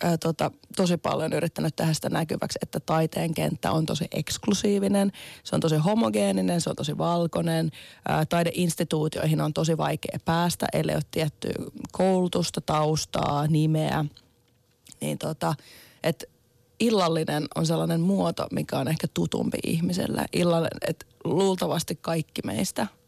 ää, 0.03 0.17
tota, 0.17 0.51
tosi 0.75 0.97
paljon 0.97 1.33
yrittänyt 1.33 1.75
tehdä 1.75 1.93
sitä 1.93 2.09
näkyväksi, 2.09 2.59
että 2.61 2.79
taiteen 2.79 3.33
kenttä 3.33 3.71
on 3.71 3.85
tosi 3.85 4.05
eksklusiivinen, 4.11 5.11
se 5.43 5.55
on 5.55 5.59
tosi 5.59 5.75
homogeeninen, 5.75 6.61
se 6.61 6.69
on 6.69 6.75
tosi 6.75 6.97
valkoinen. 6.97 7.71
Ää, 8.07 8.25
taideinstituutioihin 8.25 9.41
on 9.41 9.53
tosi 9.53 9.77
vaikea 9.77 10.19
päästä, 10.25 10.67
ellei 10.73 10.95
ole 10.95 11.03
tiettyä 11.11 11.51
koulutusta, 11.91 12.61
taustaa, 12.61 13.47
nimeä. 13.47 14.05
Niin 15.01 15.17
tota, 15.17 15.53
että 16.03 16.25
illallinen 16.79 17.47
on 17.55 17.65
sellainen 17.65 18.01
muoto, 18.01 18.47
mikä 18.51 18.77
on 18.77 18.87
ehkä 18.87 19.07
tutumpi 19.13 19.57
ihmiselle. 19.63 20.25
Illallinen, 20.33 20.77
että 20.87 21.05
luultavasti 21.23 21.95
kaikki 22.01 22.41
meistä– 22.45 22.87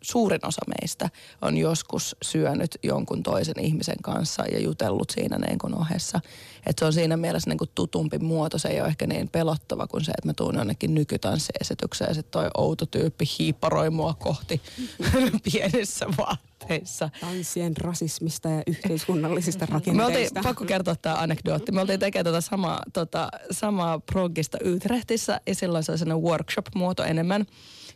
suurin 0.00 0.46
osa 0.46 0.60
meistä 0.66 1.10
on 1.42 1.56
joskus 1.56 2.16
syönyt 2.22 2.78
jonkun 2.82 3.22
toisen 3.22 3.60
ihmisen 3.60 3.96
kanssa 4.02 4.44
ja 4.52 4.60
jutellut 4.60 5.10
siinä 5.10 5.38
niin 5.38 5.58
kuin 5.58 5.74
ohessa. 5.74 6.20
Että 6.66 6.80
se 6.80 6.84
on 6.84 6.92
siinä 6.92 7.16
mielessä 7.16 7.50
niin 7.50 7.58
kuin 7.58 7.70
tutumpi 7.74 8.18
muoto. 8.18 8.58
Se 8.58 8.68
ei 8.68 8.80
ole 8.80 8.88
ehkä 8.88 9.06
niin 9.06 9.28
pelottava 9.28 9.86
kuin 9.86 10.04
se, 10.04 10.10
että 10.10 10.28
mä 10.28 10.32
tuun 10.34 10.54
jonnekin 10.54 10.94
nykytanssiesitykseen 10.94 12.08
ja 12.08 12.14
sitten 12.14 12.30
toi 12.30 12.50
outo 12.56 12.86
tyyppi 12.86 13.24
hiipparoi 13.38 13.90
mua 13.90 14.14
kohti 14.14 14.60
pienissä 15.52 16.06
vaatteissa. 16.18 17.10
Tanssien 17.20 17.76
rasismista 17.76 18.48
ja 18.48 18.62
yhteiskunnallisista 18.66 19.66
rakenteista. 19.66 19.96
Me 20.02 20.04
oltiin, 20.04 20.42
pakko 20.42 20.64
kertoa 20.64 20.96
tämä 20.96 21.14
anekdootti. 21.14 21.72
Me 21.72 21.80
oltiin 21.80 22.00
tekemään 22.00 22.24
tota 22.24 22.40
samaa, 22.40 22.82
tota, 22.92 23.28
samaa 23.50 23.98
progista 23.98 24.58
Utrechtissä 24.74 25.40
ja 25.46 25.54
silloin 25.54 25.84
se 25.84 25.92
oli 25.92 26.22
workshop-muoto 26.22 27.04
enemmän. 27.04 27.46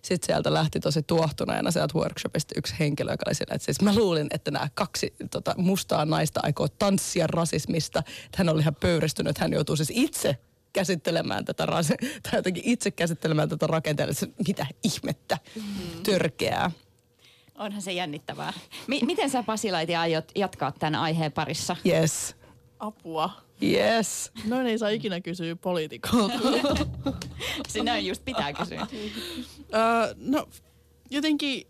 Sitten 0.03 0.27
sieltä 0.27 0.55
lähti 0.55 0.81
tosi 0.81 1.03
tuohtuneena 1.03 1.71
sieltä 1.71 1.99
workshopista 1.99 2.55
yksi 2.59 2.75
henkilö, 2.79 3.11
joka 3.11 3.25
oli 3.27 3.35
siinä, 3.35 3.55
että 3.55 3.65
siis 3.65 3.81
mä 3.81 3.95
luulin, 3.95 4.27
että 4.31 4.51
nämä 4.51 4.69
kaksi 4.75 5.15
tota, 5.31 5.55
mustaa 5.57 6.05
naista 6.05 6.41
aikoo 6.43 6.69
tanssia 6.69 7.27
rasismista. 7.27 7.99
Että 7.99 8.39
hän 8.39 8.49
oli 8.49 8.61
ihan 8.61 8.75
pöyristynyt, 8.75 9.39
hän 9.39 9.53
joutuu 9.53 9.77
siis 9.77 9.93
itse 9.95 10.39
käsittelemään 10.73 11.45
tätä, 11.45 11.67
tai 12.23 12.33
jotenkin 12.33 12.63
itse 12.67 12.91
käsittelemään 12.91 13.49
tätä 13.49 13.67
rakenteellista, 13.67 14.27
mitä 14.49 14.67
ihmettä, 14.85 15.39
mm-hmm. 15.57 16.03
törkeää. 16.03 16.71
Onhan 17.59 17.83
se 17.83 17.93
jännittävää. 17.93 18.53
M- 18.87 19.07
miten 19.07 19.31
sä 19.31 19.43
Pasilaiti 19.43 19.97
aiot 19.97 20.33
jatkaa 20.35 20.73
tämän 20.73 20.95
aiheen 20.95 21.33
parissa? 21.33 21.77
Yes. 21.87 22.37
Apua. 22.79 23.31
Yes. 23.63 24.33
Noin 24.45 24.67
ei 24.67 24.79
saa 24.79 24.89
ikinä 24.89 25.21
kysyä 25.21 25.57
poliitikolta. 25.57 26.39
Sinä 27.69 27.99
just 27.99 28.25
pitää 28.25 28.53
kysyä. 28.53 28.83
uh, 28.83 30.15
no, 30.17 30.49
jotenkin 31.11 31.67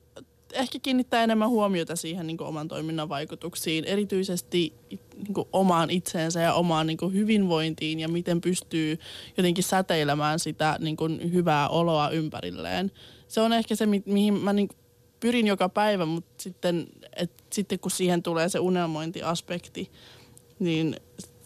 ehkä 0.52 0.78
kiinnittää 0.82 1.24
enemmän 1.24 1.48
huomiota 1.48 1.96
siihen 1.96 2.26
niin 2.26 2.42
oman 2.42 2.68
toiminnan 2.68 3.08
vaikutuksiin, 3.08 3.84
erityisesti 3.84 4.74
niin 4.90 5.46
omaan 5.52 5.90
itseensä 5.90 6.40
ja 6.40 6.54
omaan 6.54 6.86
niin 6.86 7.12
hyvinvointiin 7.12 8.00
ja 8.00 8.08
miten 8.08 8.40
pystyy 8.40 8.98
jotenkin 9.36 9.64
säteilemään 9.64 10.38
sitä 10.38 10.76
niin 10.80 11.32
hyvää 11.32 11.68
oloa 11.68 12.10
ympärilleen. 12.10 12.92
Se 13.28 13.40
on 13.40 13.52
ehkä 13.52 13.74
se, 13.74 13.86
mi- 13.86 14.02
mihin 14.06 14.34
mä 14.34 14.52
niin 14.52 14.68
pyrin 15.20 15.46
joka 15.46 15.68
päivä, 15.68 16.06
mutta 16.06 16.42
sitten, 16.42 16.86
et, 17.16 17.32
sitten 17.52 17.78
kun 17.78 17.90
siihen 17.90 18.22
tulee 18.22 18.48
se 18.48 18.58
unelmointiaspekti, 18.58 19.90
niin 20.58 20.96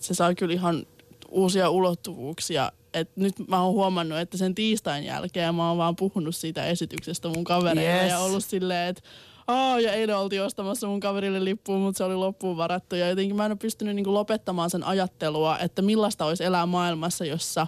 se 0.06 0.14
saa 0.14 0.34
kyllä 0.34 0.54
ihan 0.54 0.86
uusia 1.28 1.70
ulottuvuuksia. 1.70 2.72
Et 2.94 3.16
nyt 3.16 3.34
mä 3.48 3.62
oon 3.62 3.72
huomannut, 3.72 4.18
että 4.18 4.36
sen 4.36 4.54
tiistain 4.54 5.04
jälkeen 5.04 5.54
mä 5.54 5.68
oon 5.68 5.78
vaan 5.78 5.96
puhunut 5.96 6.36
siitä 6.36 6.66
esityksestä 6.66 7.28
mun 7.28 7.44
kavereille 7.44 8.02
yes. 8.02 8.10
ja 8.10 8.18
ollut 8.18 8.44
silleen, 8.44 8.88
että 8.88 9.02
Aa, 9.46 9.80
ja 9.80 9.92
eilen 9.92 10.16
oltiin 10.16 10.42
ostamassa 10.42 10.86
mun 10.86 11.00
kaverille 11.00 11.44
lippuun, 11.44 11.80
mutta 11.80 11.98
se 11.98 12.04
oli 12.04 12.14
loppuun 12.14 12.56
varattu. 12.56 12.96
Ja 12.96 13.08
jotenkin 13.08 13.36
mä 13.36 13.44
en 13.44 13.52
ole 13.52 13.58
pystynyt 13.58 13.96
niinku 13.96 14.14
lopettamaan 14.14 14.70
sen 14.70 14.84
ajattelua, 14.84 15.58
että 15.58 15.82
millaista 15.82 16.24
olisi 16.24 16.44
elää 16.44 16.66
maailmassa, 16.66 17.24
jossa, 17.24 17.66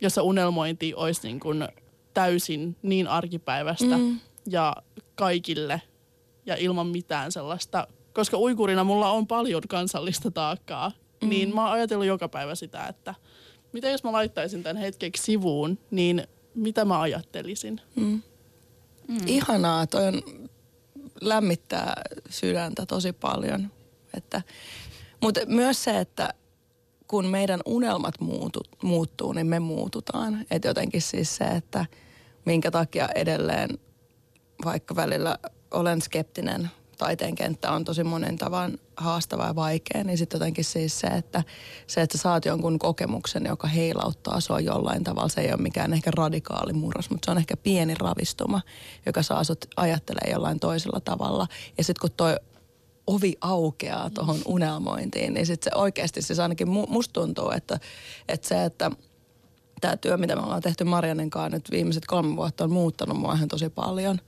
jossa 0.00 0.22
unelmointi 0.22 0.94
olisi 0.94 1.20
niinku 1.22 1.48
täysin 2.14 2.76
niin 2.82 3.08
arkipäivästä 3.08 3.98
mm. 3.98 4.20
ja 4.50 4.76
kaikille 5.14 5.82
ja 6.46 6.56
ilman 6.56 6.86
mitään 6.86 7.32
sellaista. 7.32 7.86
Koska 8.12 8.38
uikurina 8.38 8.84
mulla 8.84 9.10
on 9.10 9.26
paljon 9.26 9.62
kansallista 9.68 10.30
taakkaa 10.30 10.92
Mm. 11.22 11.28
Niin 11.28 11.54
mä 11.54 11.62
oon 11.62 11.72
ajatellut 11.72 12.06
joka 12.06 12.28
päivä 12.28 12.54
sitä, 12.54 12.86
että 12.86 13.14
mitä 13.72 13.88
jos 13.88 14.04
mä 14.04 14.12
laittaisin 14.12 14.62
tämän 14.62 14.76
hetkeksi 14.76 15.22
sivuun, 15.22 15.78
niin 15.90 16.26
mitä 16.54 16.84
mä 16.84 17.00
ajattelisin. 17.00 17.80
Mm. 17.96 18.22
Mm. 19.08 19.18
Ihanaa, 19.26 19.86
toi 19.86 20.06
on, 20.06 20.22
lämmittää 21.20 22.02
sydäntä 22.30 22.86
tosi 22.86 23.12
paljon. 23.12 23.70
Että, 24.14 24.42
mutta 25.22 25.40
myös 25.46 25.84
se, 25.84 25.98
että 25.98 26.34
kun 27.06 27.26
meidän 27.26 27.60
unelmat 27.66 28.20
muutu, 28.20 28.60
muuttuu, 28.82 29.32
niin 29.32 29.46
me 29.46 29.58
muututaan. 29.58 30.46
Että 30.50 30.68
jotenkin 30.68 31.02
siis 31.02 31.36
se, 31.36 31.44
että 31.44 31.86
minkä 32.44 32.70
takia 32.70 33.08
edelleen 33.14 33.78
vaikka 34.64 34.96
välillä 34.96 35.38
olen 35.70 36.02
skeptinen 36.02 36.70
taiteen 36.98 37.34
kenttä 37.34 37.72
on 37.72 37.84
tosi 37.84 38.04
monen 38.04 38.38
tavan 38.38 38.78
haastava 38.96 39.46
ja 39.46 39.54
vaikea, 39.54 40.04
niin 40.04 40.18
sitten 40.18 40.38
jotenkin 40.38 40.64
siis 40.64 41.00
se, 41.00 41.06
että 41.06 41.44
se, 41.86 42.00
että 42.02 42.18
saat 42.18 42.44
jonkun 42.44 42.78
kokemuksen, 42.78 43.44
joka 43.46 43.68
heilauttaa 43.68 44.40
sua 44.40 44.60
jollain 44.60 45.04
tavalla, 45.04 45.28
se 45.28 45.40
ei 45.40 45.52
ole 45.52 45.62
mikään 45.62 45.92
ehkä 45.92 46.10
radikaali 46.16 46.72
murros, 46.72 47.10
mutta 47.10 47.26
se 47.26 47.30
on 47.30 47.38
ehkä 47.38 47.56
pieni 47.56 47.94
ravistuma, 47.94 48.60
joka 49.06 49.22
saa 49.22 49.44
sut 49.44 49.64
ajattelemaan 49.76 50.32
jollain 50.32 50.60
toisella 50.60 51.00
tavalla. 51.00 51.46
Ja 51.78 51.84
sitten 51.84 52.00
kun 52.00 52.16
toi 52.16 52.36
ovi 53.06 53.34
aukeaa 53.40 54.10
tuohon 54.10 54.38
unelmointiin, 54.46 55.34
niin 55.34 55.46
sitten 55.46 55.72
se 55.72 55.78
oikeasti 55.78 56.22
siis 56.22 56.38
ainakin 56.38 56.68
musta 56.68 57.12
tuntuu, 57.12 57.50
että, 57.50 57.80
että 58.28 58.48
se, 58.48 58.64
että 58.64 58.90
tämä 59.80 59.96
työ, 59.96 60.16
mitä 60.16 60.36
me 60.36 60.42
ollaan 60.42 60.62
tehty 60.62 60.84
Marianen 60.84 61.30
kanssa 61.30 61.56
nyt 61.56 61.70
viimeiset 61.70 62.06
kolme 62.06 62.36
vuotta 62.36 62.64
on 62.64 62.72
muuttanut 62.72 63.18
mua 63.18 63.34
ihan 63.34 63.48
tosi 63.48 63.68
paljon. 63.68 64.18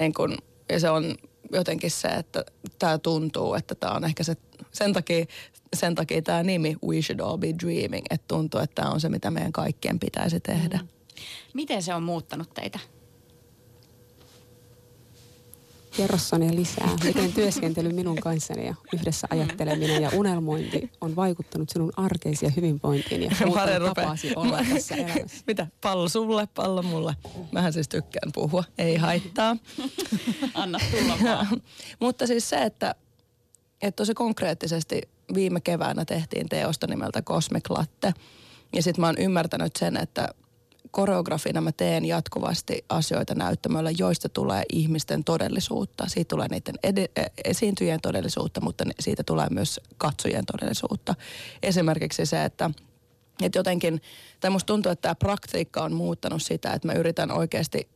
Niin 0.00 0.14
kun, 0.14 0.38
ja 0.72 0.80
se 0.80 0.90
on 0.90 1.14
jotenkin 1.52 1.90
se, 1.90 2.08
että 2.08 2.44
tämä 2.78 2.98
tuntuu, 2.98 3.54
että 3.54 3.74
tämä 3.74 3.92
on 3.92 4.04
ehkä 4.04 4.22
se, 4.24 4.36
sen 4.72 4.92
takia, 4.92 5.24
sen 5.76 5.94
takia 5.94 6.22
tämä 6.22 6.42
nimi 6.42 6.76
We 6.86 7.02
Should 7.02 7.20
All 7.20 7.38
Be 7.38 7.54
Dreaming, 7.62 8.06
että 8.10 8.28
tuntuu, 8.28 8.60
että 8.60 8.82
tämä 8.82 8.94
on 8.94 9.00
se, 9.00 9.08
mitä 9.08 9.30
meidän 9.30 9.52
kaikkien 9.52 9.98
pitäisi 9.98 10.40
tehdä. 10.40 10.78
Mm. 10.78 10.88
Miten 11.54 11.82
se 11.82 11.94
on 11.94 12.02
muuttanut 12.02 12.54
teitä? 12.54 12.78
Kerro 15.96 16.18
Sonja 16.18 16.54
lisää, 16.54 16.90
miten 17.04 17.32
työskentely 17.32 17.92
minun 17.92 18.16
kanssani 18.16 18.66
ja 18.66 18.74
yhdessä 18.92 19.26
ajatteleminen 19.30 20.02
ja 20.02 20.10
unelmointi 20.14 20.90
on 21.00 21.16
vaikuttanut 21.16 21.70
sinun 21.70 21.92
arkeisiin 21.96 22.48
ja 22.48 22.52
hyvinvointiin 22.56 23.22
ja 23.22 23.30
tapaasi 23.84 24.32
olla 24.36 24.60
tässä 24.74 24.94
elämässä. 24.94 25.44
Mitä? 25.46 25.66
Pallo 25.80 26.08
sulle, 26.08 26.48
pallo 26.54 26.82
mulle. 26.82 27.16
Mähän 27.52 27.72
siis 27.72 27.88
tykkään 27.88 28.32
puhua, 28.34 28.64
ei 28.78 28.96
haittaa. 28.96 29.56
Anna 30.54 30.78
tulla 30.90 31.18
vaan. 31.24 31.62
Mutta 32.00 32.26
siis 32.26 32.48
se, 32.48 32.62
että, 32.62 32.94
että 33.82 33.96
tosi 33.96 34.14
konkreettisesti 34.14 35.02
viime 35.34 35.60
keväänä 35.60 36.04
tehtiin 36.04 36.48
teosta 36.48 36.86
nimeltä 36.86 37.22
Cosmic 37.22 37.70
Latte. 37.70 38.14
Ja 38.72 38.82
sitten 38.82 39.00
mä 39.00 39.06
oon 39.06 39.18
ymmärtänyt 39.18 39.76
sen, 39.76 39.96
että 39.96 40.28
koreografina 40.94 41.60
mä 41.60 41.72
teen 41.72 42.04
jatkuvasti 42.04 42.84
asioita 42.88 43.34
näyttämöllä, 43.34 43.90
joista 43.90 44.28
tulee 44.28 44.62
ihmisten 44.72 45.24
todellisuutta. 45.24 46.04
Siitä 46.08 46.28
tulee 46.28 46.48
niiden 46.48 46.74
ed- 46.82 47.10
e, 47.16 47.26
esiintyjien 47.44 48.00
todellisuutta, 48.00 48.60
mutta 48.60 48.84
siitä 49.00 49.22
tulee 49.22 49.46
myös 49.50 49.80
katsojien 49.98 50.46
todellisuutta. 50.46 51.14
Esimerkiksi 51.62 52.26
se, 52.26 52.44
että 52.44 52.70
että 53.42 53.58
jotenkin, 53.58 54.02
tai 54.40 54.50
musta 54.50 54.66
tuntuu, 54.66 54.92
että 54.92 55.02
tämä 55.02 55.14
praktiikka 55.14 55.84
on 55.84 55.92
muuttanut 55.92 56.42
sitä, 56.42 56.72
että 56.72 56.88
mä 56.88 56.94
yritän 56.94 57.30
oikeasti, 57.30 57.88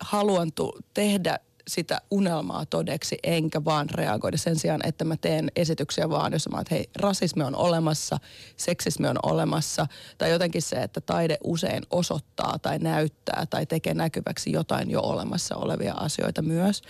haluan 0.00 0.52
tu- 0.52 0.78
tehdä 0.94 1.38
sitä 1.68 2.00
unelmaa 2.10 2.66
todeksi, 2.66 3.18
enkä 3.22 3.64
vaan 3.64 3.90
reagoida 3.90 4.36
sen 4.36 4.56
sijaan, 4.56 4.80
että 4.84 5.04
mä 5.04 5.16
teen 5.16 5.52
esityksiä 5.56 6.10
vaan, 6.10 6.32
jos 6.32 6.48
mä 6.48 6.60
että 6.60 6.74
hei, 6.74 6.90
rasismi 6.96 7.44
on 7.44 7.56
olemassa, 7.56 8.18
seksismi 8.56 9.08
on 9.08 9.18
olemassa, 9.22 9.86
tai 10.18 10.30
jotenkin 10.30 10.62
se, 10.62 10.76
että 10.76 11.00
taide 11.00 11.38
usein 11.44 11.82
osoittaa 11.90 12.58
tai 12.58 12.78
näyttää 12.78 13.46
tai 13.50 13.66
tekee 13.66 13.94
näkyväksi 13.94 14.52
jotain 14.52 14.90
jo 14.90 15.00
olemassa 15.00 15.56
olevia 15.56 15.94
asioita 15.94 16.42
myös. 16.42 16.82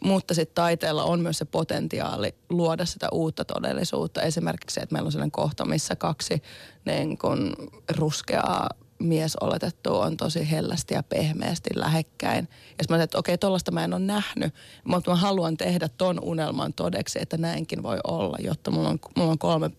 Mutta 0.00 0.34
sitten 0.34 0.54
taiteella 0.54 1.04
on 1.04 1.20
myös 1.20 1.38
se 1.38 1.44
potentiaali 1.44 2.34
luoda 2.50 2.84
sitä 2.84 3.08
uutta 3.12 3.44
todellisuutta. 3.44 4.22
Esimerkiksi 4.22 4.74
se, 4.74 4.80
että 4.80 4.92
meillä 4.92 5.06
on 5.06 5.12
sellainen 5.12 5.30
kohta, 5.30 5.64
missä 5.64 5.96
kaksi 5.96 6.42
niin 6.84 7.18
kun, 7.18 7.54
ruskeaa 7.96 8.68
mies 8.98 9.36
oletettu 9.36 9.96
on 9.96 10.16
tosi 10.16 10.50
hellästi 10.50 10.94
ja 10.94 11.02
pehmeästi 11.02 11.70
lähekkäin. 11.74 12.48
Ja 12.78 12.96
mä 12.96 13.02
että 13.02 13.18
okei, 13.18 13.38
tollasta 13.38 13.70
mä 13.70 13.84
en 13.84 13.94
ole 13.94 14.02
nähnyt, 14.02 14.54
mutta 14.84 15.10
mä 15.10 15.16
haluan 15.16 15.56
tehdä 15.56 15.88
ton 15.88 16.18
unelman 16.22 16.72
todeksi, 16.72 17.18
että 17.22 17.36
näinkin 17.36 17.82
voi 17.82 17.98
olla, 18.04 18.36
jotta 18.40 18.70
mulla 18.70 18.88
on, 18.88 18.98
mulla 19.16 19.30
on 19.30 19.38
kolme 19.38 19.70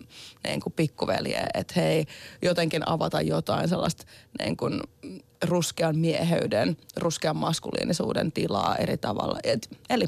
niin 0.44 0.62
kuin 0.62 0.74
pikkuveljeä, 0.74 1.48
että 1.54 1.74
hei, 1.76 2.06
jotenkin 2.42 2.90
avata 2.90 3.22
jotain 3.22 3.70
sellaista 3.70 4.06
niin 4.40 4.58
kuin 4.58 4.82
ruskean 5.44 5.98
mieheyden, 5.98 6.78
ruskean 6.96 7.38
maskuliinisuuden 7.38 8.32
tilaa 8.32 8.76
eri 8.76 8.98
tavalla. 8.98 9.40
Et, 9.44 9.70
eli 9.90 10.06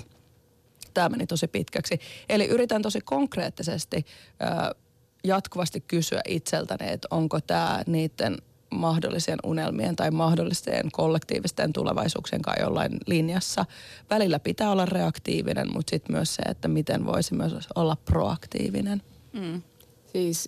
tämä 0.93 1.09
meni 1.09 1.27
tosi 1.27 1.47
pitkäksi. 1.47 1.99
Eli 2.29 2.45
yritän 2.45 2.81
tosi 2.81 3.01
konkreettisesti 3.01 4.05
ö, 4.41 4.75
jatkuvasti 5.23 5.81
kysyä 5.81 6.21
itseltäni, 6.27 6.91
että 6.91 7.07
onko 7.11 7.41
tämä 7.41 7.83
niiden 7.87 8.37
mahdollisien 8.71 9.39
unelmien 9.43 9.95
tai 9.95 10.11
mahdollisten 10.11 10.91
kollektiivisten 10.91 11.73
tulevaisuuksien 11.73 12.41
kanssa 12.41 12.63
jollain 12.63 12.97
linjassa. 13.05 13.65
Välillä 14.09 14.39
pitää 14.39 14.71
olla 14.71 14.85
reaktiivinen, 14.85 15.73
mutta 15.73 15.89
sitten 15.89 16.15
myös 16.15 16.35
se, 16.35 16.41
että 16.41 16.67
miten 16.67 17.05
voisi 17.05 17.33
myös 17.33 17.53
olla 17.75 17.97
proaktiivinen. 18.05 19.01
Mm. 19.33 19.61
Siis 20.13 20.47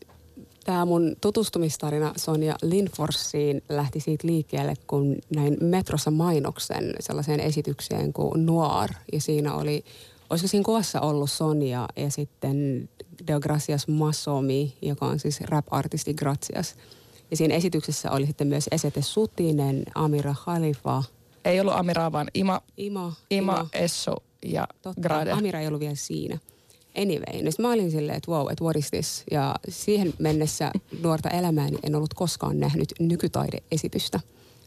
tämä 0.63 0.86
mun 0.86 1.15
tutustumistarina 1.22 2.13
Sonja 2.17 2.55
Linforsiin 2.61 3.63
lähti 3.69 3.99
siitä 3.99 4.28
liikkeelle, 4.28 4.74
kun 4.88 5.17
näin 5.36 5.57
metrossa 5.61 6.11
mainoksen 6.11 6.93
sellaiseen 6.99 7.39
esitykseen 7.39 8.13
kuin 8.13 8.45
Noir. 8.45 8.89
Ja 9.13 9.22
siinä 9.22 9.55
oli, 9.55 9.84
olisiko 10.30 10.47
siinä 10.47 10.65
kuvassa 10.65 11.01
ollut 11.01 11.32
Sonja 11.32 11.88
ja 11.95 12.11
sitten 12.11 12.89
Deogracias 13.28 13.88
Massomi, 13.88 14.74
joka 14.82 15.05
on 15.05 15.19
siis 15.19 15.41
rap-artisti 15.41 16.13
Gracias– 16.13 16.76
ja 17.32 17.38
siinä 17.38 17.55
esityksessä 17.55 18.11
oli 18.11 18.25
sitten 18.25 18.47
myös 18.47 18.65
Esete 18.71 19.01
Sutinen, 19.01 19.84
Amira 19.95 20.36
Khalifa. 20.43 21.03
Ei 21.45 21.59
ollut 21.59 21.73
Amira, 21.73 22.11
vaan 22.11 22.27
Ima, 22.34 22.61
Ima, 22.77 23.13
Ima, 23.29 23.53
Ima. 23.53 23.69
Esso 23.73 24.15
ja 24.45 24.67
Totta, 24.82 25.01
Grade. 25.01 25.32
Amira 25.32 25.59
ei 25.59 25.67
ollut 25.67 25.79
vielä 25.79 25.95
siinä. 25.95 26.38
Anyway, 26.97 27.43
niin 27.43 27.53
mä 27.59 27.71
olin 27.71 27.91
silleen, 27.91 28.17
että 28.17 28.32
wow, 28.32 28.51
että 28.51 28.63
what 28.63 28.75
is 28.75 28.89
this? 28.91 29.23
Ja 29.32 29.55
siihen 29.69 30.13
mennessä 30.19 30.71
nuorta 31.03 31.29
elämääni 31.29 31.77
en 31.84 31.95
ollut 31.95 32.13
koskaan 32.13 32.59
nähnyt 32.59 32.93
nykytaideesitystä. 32.99 34.19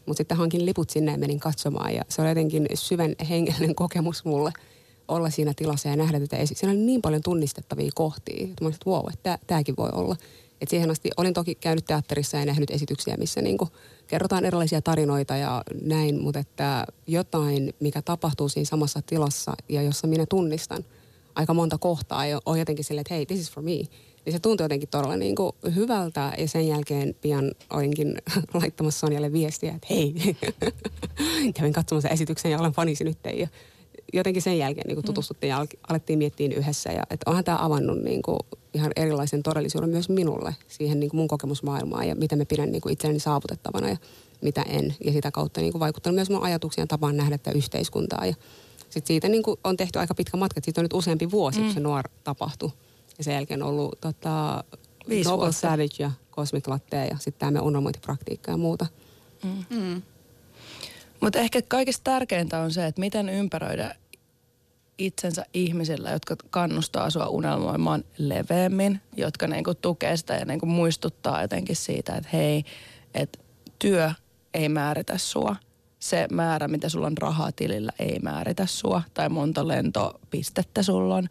Mutta 0.05 0.17
sitten 0.17 0.37
hankin 0.37 0.65
liput 0.65 0.89
sinne 0.89 1.11
ja 1.11 1.17
menin 1.17 1.39
katsomaan 1.39 1.93
ja 1.93 2.01
se 2.09 2.21
oli 2.21 2.29
jotenkin 2.29 2.67
syvän 2.73 3.15
hengellinen 3.29 3.75
kokemus 3.85 4.25
mulle 4.25 4.51
olla 5.07 5.29
siinä 5.29 5.53
tilassa 5.55 5.89
ja 5.89 5.95
nähdä 5.95 6.19
tätä 6.19 6.37
esitystä. 6.37 6.59
Siinä 6.59 6.71
oli 6.71 6.85
niin 6.85 7.01
paljon 7.01 7.21
tunnistettavia 7.23 7.91
kohtia, 7.95 8.43
että 8.43 8.63
mä 8.63 8.67
olin, 8.67 8.75
että 8.75 8.89
wow, 8.89 9.05
että 9.13 9.39
tämäkin 9.47 9.75
voi 9.77 9.89
olla. 9.93 10.15
Et 10.61 10.69
siihen 10.69 10.91
asti 10.91 11.09
olin 11.17 11.33
toki 11.33 11.55
käynyt 11.55 11.85
teatterissa 11.85 12.37
ja 12.37 12.45
nähnyt 12.45 12.71
esityksiä, 12.71 13.17
missä 13.17 13.41
niinku 13.41 13.69
kerrotaan 14.07 14.45
erilaisia 14.45 14.81
tarinoita 14.81 15.35
ja 15.35 15.63
näin, 15.81 16.21
mutta 16.21 16.39
että 16.39 16.85
jotain, 17.07 17.73
mikä 17.79 18.01
tapahtuu 18.01 18.49
siinä 18.49 18.65
samassa 18.65 19.01
tilassa 19.01 19.53
ja 19.69 19.81
jossa 19.81 20.07
minä 20.07 20.25
tunnistan 20.29 20.85
aika 21.35 21.53
monta 21.53 21.77
kohtaa 21.77 22.25
ja 22.25 22.39
on 22.45 22.59
jotenkin 22.59 22.85
silleen, 22.85 23.01
että 23.01 23.13
hei, 23.13 23.25
this 23.25 23.39
is 23.39 23.51
for 23.51 23.63
me. 23.63 23.71
Niin 24.25 24.33
se 24.33 24.39
tuntui 24.39 24.65
jotenkin 24.65 24.89
todella 24.89 25.17
niin 25.17 25.35
kuin 25.35 25.51
hyvältä 25.75 26.33
ja 26.37 26.47
sen 26.47 26.67
jälkeen 26.67 27.15
pian 27.21 27.51
olinkin 27.69 28.21
laittamassa 28.53 28.99
Sonjalle 28.99 29.31
viestiä, 29.31 29.73
että 29.75 29.87
hei, 29.89 30.15
kävin 31.57 31.73
katsomassa 31.73 32.09
esityksen 32.09 32.51
ja 32.51 32.59
olen 32.59 32.71
fanisi 32.71 33.03
nyt 33.03 33.17
ja 33.37 33.47
jotenkin 34.15 34.41
sen 34.41 34.57
jälkeen 34.57 34.87
niin 34.87 34.95
kuin 34.95 35.05
tutustuttiin 35.05 35.49
ja 35.49 35.57
al- 35.57 35.67
alettiin 35.89 36.19
miettiä 36.19 36.49
yhdessä. 36.55 36.91
Ja, 36.91 37.03
että 37.09 37.29
onhan 37.29 37.43
tämä 37.43 37.57
avannut 37.61 38.03
niin 38.03 38.21
kuin 38.21 38.39
ihan 38.73 38.91
erilaisen 38.95 39.43
todellisuuden 39.43 39.89
myös 39.89 40.09
minulle 40.09 40.55
siihen 40.67 40.99
niin 40.99 41.09
kuin 41.09 41.17
mun 41.17 41.27
kokemusmaailmaan 41.27 42.07
ja 42.07 42.15
mitä 42.15 42.35
me 42.35 42.45
pidän 42.45 42.71
niin 42.71 42.81
kuin 42.81 42.93
itselleni 42.93 43.19
saavutettavana 43.19 43.89
ja 43.89 43.97
mitä 44.41 44.61
en. 44.61 44.95
Ja 45.05 45.11
sitä 45.11 45.31
kautta 45.31 45.61
niin 45.61 45.71
kuin 45.71 45.79
vaikuttanut 45.79 46.15
myös 46.15 46.29
mun 46.29 46.43
ajatuksiin 46.43 46.83
ja 46.83 46.87
tapaan 46.87 47.17
nähdä 47.17 47.37
tätä 47.37 47.57
yhteiskuntaa. 47.57 48.25
Ja 48.25 48.33
sitten 48.79 49.07
siitä 49.07 49.29
niin 49.29 49.43
kuin 49.43 49.59
on 49.63 49.77
tehty 49.77 49.99
aika 49.99 50.15
pitkä 50.15 50.37
matka. 50.37 50.61
Siitä 50.63 50.81
on 50.81 50.85
nyt 50.85 50.93
useampi 50.93 51.31
vuosi, 51.31 51.59
mm. 51.59 51.65
kun 51.65 51.73
se 51.73 51.79
nuor 51.79 52.09
tapahtui. 52.23 52.71
Ja 53.17 53.23
sen 53.23 53.33
jälkeen 53.33 53.63
on 53.63 53.69
ollut 53.69 54.01
tota, 54.01 54.63
Viisi 55.09 55.29
Noble 55.29 55.41
vuotta. 55.41 55.59
Savage 55.59 55.95
ja 55.99 56.11
Cosmic 56.31 56.67
Latte 56.67 57.05
ja 57.05 57.17
sitten 57.19 57.39
tämä 57.39 57.51
meidän 57.51 57.67
unelmointipraktiikka 57.67 58.51
ja 58.51 58.57
muuta. 58.57 58.85
Mm. 59.69 60.01
Mutta 61.21 61.39
ehkä 61.39 61.61
kaikista 61.61 62.03
tärkeintä 62.03 62.59
on 62.59 62.71
se, 62.71 62.85
että 62.85 62.99
miten 62.99 63.29
ympäröidä 63.29 63.95
itsensä 64.97 65.45
ihmisillä, 65.53 66.11
jotka 66.11 66.35
kannustaa 66.49 67.09
sua 67.09 67.27
unelmoimaan 67.27 68.03
leveämmin, 68.17 69.01
jotka 69.17 69.47
niinku 69.47 69.75
tukee 69.75 70.17
sitä 70.17 70.33
ja 70.33 70.45
niinku 70.45 70.65
muistuttaa 70.65 71.41
jotenkin 71.41 71.75
siitä, 71.75 72.15
että 72.15 72.29
hei, 72.33 72.63
että 73.13 73.39
työ 73.79 74.11
ei 74.53 74.69
määritä 74.69 75.17
sua. 75.17 75.55
Se 75.99 76.27
määrä, 76.31 76.67
mitä 76.67 76.89
sulla 76.89 77.07
on 77.07 77.17
rahaa 77.17 77.51
tilillä, 77.51 77.91
ei 77.99 78.19
määritä 78.19 78.65
sua. 78.65 79.01
Tai 79.13 79.29
monta 79.29 79.67
lentopistettä 79.67 80.83
sulla 80.83 81.15
on. 81.15 81.27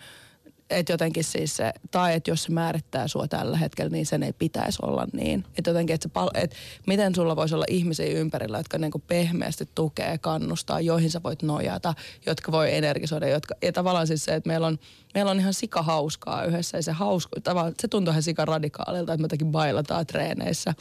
Et 0.75 0.89
jotenkin 0.89 1.25
siis 1.25 1.57
se, 1.57 1.72
tai 1.91 2.14
että 2.14 2.31
jos 2.31 2.43
se 2.43 2.53
määrittää 2.53 3.09
sua 3.09 3.29
tällä 3.29 3.57
hetkellä, 3.57 3.91
niin 3.91 4.07
sen 4.07 4.22
ei 4.22 4.33
pitäisi 4.33 4.79
olla 4.83 5.07
niin. 5.12 5.45
Että 5.59 5.70
jotenkin, 5.70 5.95
että, 5.95 6.09
pal- 6.09 6.31
et 6.35 6.55
miten 6.87 7.14
sulla 7.14 7.37
voisi 7.37 7.55
olla 7.55 7.64
ihmisiä 7.68 8.07
ympärillä, 8.07 8.59
jotka 8.59 8.79
niinku 8.79 8.99
pehmeästi 8.99 9.68
tukee, 9.75 10.18
kannustaa, 10.18 10.81
joihin 10.81 11.11
sä 11.11 11.20
voit 11.25 11.43
nojata, 11.43 11.95
jotka 12.27 12.53
voi 12.53 12.75
energisoida. 12.75 13.29
Jotka, 13.29 13.55
ja 13.62 13.72
tavallaan 13.72 14.07
siis 14.07 14.25
se, 14.25 14.35
että 14.35 14.49
meillä 14.49 14.66
on, 14.66 14.79
meillä 15.14 15.31
on 15.31 15.41
ihan 15.41 15.55
sika 15.55 15.83
hauskaa 15.83 16.45
yhdessä. 16.45 16.79
Ja 16.79 16.83
se, 16.83 16.93
hausku, 16.93 17.37
se 17.81 17.89
tuntuu 17.89 18.12
ihan 18.12 18.22
sika 18.22 18.45
radikaalilta, 18.45 19.12
että 19.12 19.22
me 19.22 19.25
jotenkin 19.25 19.53
bailataan 19.53 20.07
treeneissä. 20.07 20.75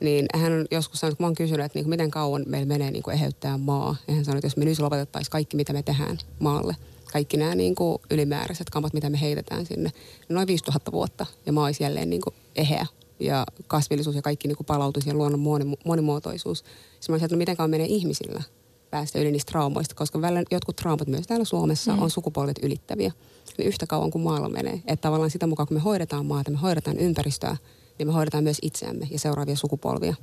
Niin 0.02 0.26
hän 0.36 0.54
on 0.54 0.66
joskus 0.72 1.00
sanonut, 1.00 1.18
kun 1.18 1.24
mä 1.24 1.28
oon 1.28 1.36
kysynyt, 1.36 1.66
että 1.66 1.78
niinku, 1.78 1.90
miten 1.90 2.12
kauan 2.12 2.44
meillä 2.48 2.68
menee 2.68 2.92
niinku 2.92 3.10
eheyttää 3.10 3.58
maa. 3.58 3.96
Ja 4.08 4.16
hän 4.16 4.26
sanoi, 4.26 4.38
että 4.38 4.46
jos 4.46 4.58
me 4.58 4.66
nyt 4.66 4.80
lopetettaisiin 4.80 5.32
kaikki, 5.32 5.58
mitä 5.58 5.74
me 5.74 5.84
tehdään 5.84 6.18
maalle, 6.40 6.76
kaikki 7.12 7.38
nämä 7.38 7.56
niinku 7.56 8.02
ylimääräiset 8.12 8.70
kampat, 8.70 8.94
mitä 8.94 9.10
me 9.10 9.22
heitetään 9.22 9.66
sinne, 9.66 9.92
niin 10.30 10.36
noin 10.36 10.48
5000 10.48 10.92
vuotta 10.92 11.26
ja 11.46 11.54
maa 11.54 11.66
olisi 11.66 11.84
jälleen 11.84 12.10
niinku 12.10 12.34
eheä 12.56 12.86
ja 13.20 13.46
kasvillisuus 13.68 14.16
ja 14.16 14.22
kaikki 14.22 14.48
niinku 14.48 14.64
palautuisi 14.64 15.10
ja 15.10 15.14
luonnon 15.14 15.40
moni- 15.40 15.78
monimuotoisuus. 15.86 16.58
Sitten 16.58 16.74
mä 17.10 17.14
olisin, 17.14 17.26
että 17.26 17.36
no 17.36 17.38
miten 17.38 17.58
kauan 17.58 17.70
menee 17.70 17.88
ihmisillä 17.90 18.44
päästä 18.90 19.20
yli 19.20 19.32
niistä 19.32 19.52
traumoista, 19.52 19.96
koska 19.96 20.22
välillä 20.22 20.44
jotkut 20.52 20.76
traumat 20.76 21.08
myös 21.08 21.28
täällä 21.28 21.46
Suomessa 21.46 21.96
mm. 21.96 22.02
on 22.02 22.10
sukupolvet 22.10 22.60
ylittäviä. 22.64 23.12
Niin 23.58 23.68
yhtä 23.68 23.88
kauan 23.88 24.12
kuin 24.12 24.22
maalla 24.22 24.50
menee. 24.50 24.74
Että 24.74 25.02
tavallaan 25.02 25.30
sitä 25.30 25.48
mukaan, 25.48 25.68
kun 25.68 25.78
me 25.78 25.82
hoidetaan 25.82 26.26
maata, 26.26 26.52
me 26.52 26.58
hoidetaan 26.58 26.98
ympäristöä, 26.98 27.58
niin 27.98 28.08
me 28.08 28.14
hoidetaan 28.14 28.44
myös 28.44 28.58
itseämme 28.62 29.08
ja 29.12 29.20
seuraavia 29.20 29.56
sukupolvia. 29.56 30.16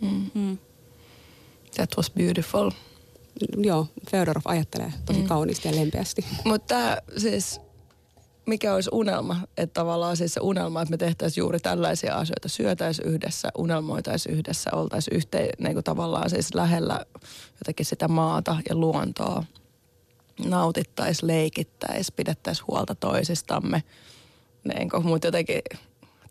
Mm. 0.00 0.58
That 1.74 1.90
was 1.96 2.10
beautiful. 2.10 2.70
Joo, 3.56 3.86
Feodorov 4.10 4.42
ajattelee 4.44 4.92
tosi 5.06 5.20
mm. 5.20 5.26
kauniisti 5.26 5.68
ja 5.68 5.76
lempeästi. 5.76 6.24
Mutta 6.44 6.96
siis, 7.16 7.60
mikä 8.46 8.74
olisi 8.74 8.90
unelma? 8.92 9.36
Että 9.56 9.80
tavallaan 9.80 10.16
siis 10.16 10.34
se 10.34 10.40
unelma, 10.40 10.82
että 10.82 10.90
me 10.90 10.96
tehtäisiin 10.96 11.42
juuri 11.42 11.60
tällaisia 11.60 12.14
asioita. 12.14 12.48
Syötäisiin 12.48 13.08
yhdessä, 13.08 13.48
unelmoitaisiin 13.58 14.34
yhdessä, 14.34 14.70
oltaisiin 14.72 15.16
yhteen, 15.16 15.48
niin 15.58 15.72
kuin 15.72 15.84
tavallaan 15.84 16.30
siis 16.30 16.54
lähellä 16.54 17.06
jotenkin 17.60 17.86
sitä 17.86 18.08
maata 18.08 18.56
ja 18.68 18.74
luontoa. 18.74 19.44
Nautittaisiin, 20.44 21.26
leikittäisiin, 21.26 22.16
pidettäisiin 22.16 22.66
huolta 22.68 22.94
toisistamme. 22.94 23.82
Niin 24.74 24.90
kuin, 24.90 25.06
mutta 25.06 25.26
jotenkin 25.26 25.62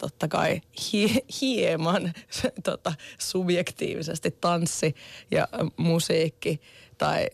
totta 0.09 0.27
kai 0.27 0.61
hie, 0.93 1.09
hieman 1.41 2.13
tota, 2.63 2.93
subjektiivisesti 3.19 4.31
tanssi 4.41 4.95
ja 5.31 5.47
musiikki 5.77 6.61
tai 6.97 7.27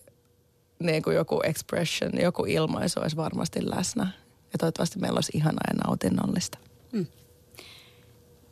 niin 0.80 1.04
kuin 1.04 1.16
joku 1.16 1.42
expression, 1.44 2.12
joku 2.22 2.46
ilmaisu 2.46 3.00
olisi 3.00 3.16
varmasti 3.16 3.70
läsnä. 3.70 4.08
Ja 4.54 4.60
toivottavasti 4.60 5.00
meillä 5.00 5.18
olisi 5.18 5.32
ihanaa 5.36 5.64
ja 5.68 5.84
nautinnollista. 5.88 6.58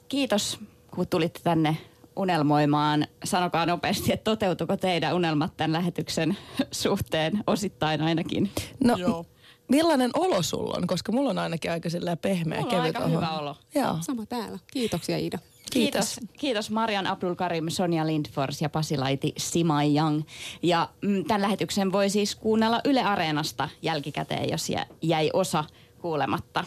Kiitos, 0.08 0.60
kun 0.92 1.08
tulitte 1.08 1.40
tänne 1.44 1.78
unelmoimaan. 2.16 3.08
Sanokaa 3.24 3.66
nopeasti, 3.66 4.14
että 4.14 4.24
toteutuko 4.24 4.78
teidän 4.78 5.16
unelmat 5.16 5.58
tämän 5.58 5.74
lähetyksen 5.74 6.38
suhteen 6.72 7.44
osittain 7.48 8.02
ainakin? 8.02 8.52
No, 8.84 8.96
Joo. 8.96 9.26
Millainen 9.70 10.12
olo 10.14 10.42
sulla 10.42 10.74
on? 10.78 10.88
Koska 10.88 11.12
mulla 11.12 11.30
on 11.30 11.38
ainakin 11.40 11.72
aika 11.72 11.90
sillä 11.90 12.16
pehmeä, 12.18 12.60
Mulla 12.62 12.72
on 12.78 12.82
kevyt 12.82 12.96
aika 12.96 13.08
olo. 13.08 13.16
hyvä 13.18 13.30
olo. 13.40 13.56
Joo. 13.76 13.98
Sama 14.02 14.26
täällä. 14.26 14.60
Kiitoksia 14.74 15.18
Iida. 15.18 15.40
Kiitos. 15.72 16.20
Kiitos 16.40 16.70
Marian 16.72 17.08
Abdul 17.08 17.36
Karim, 17.36 17.66
Sonja 17.70 18.08
Lindfors 18.08 18.62
ja 18.62 18.70
Pasilaiti 18.70 19.34
Simai 19.38 19.98
Young. 19.98 20.22
Ja 20.64 20.90
mm, 21.02 21.26
tämän 21.26 21.42
lähetyksen 21.42 21.92
voi 21.92 22.10
siis 22.10 22.36
kuunnella 22.36 22.82
Yle 22.86 23.04
Areenasta 23.04 23.70
jälkikäteen, 23.82 24.50
jos 24.50 24.70
jä- 24.70 24.86
jäi 25.02 25.30
osa 25.34 25.64
kuulematta. 26.02 26.66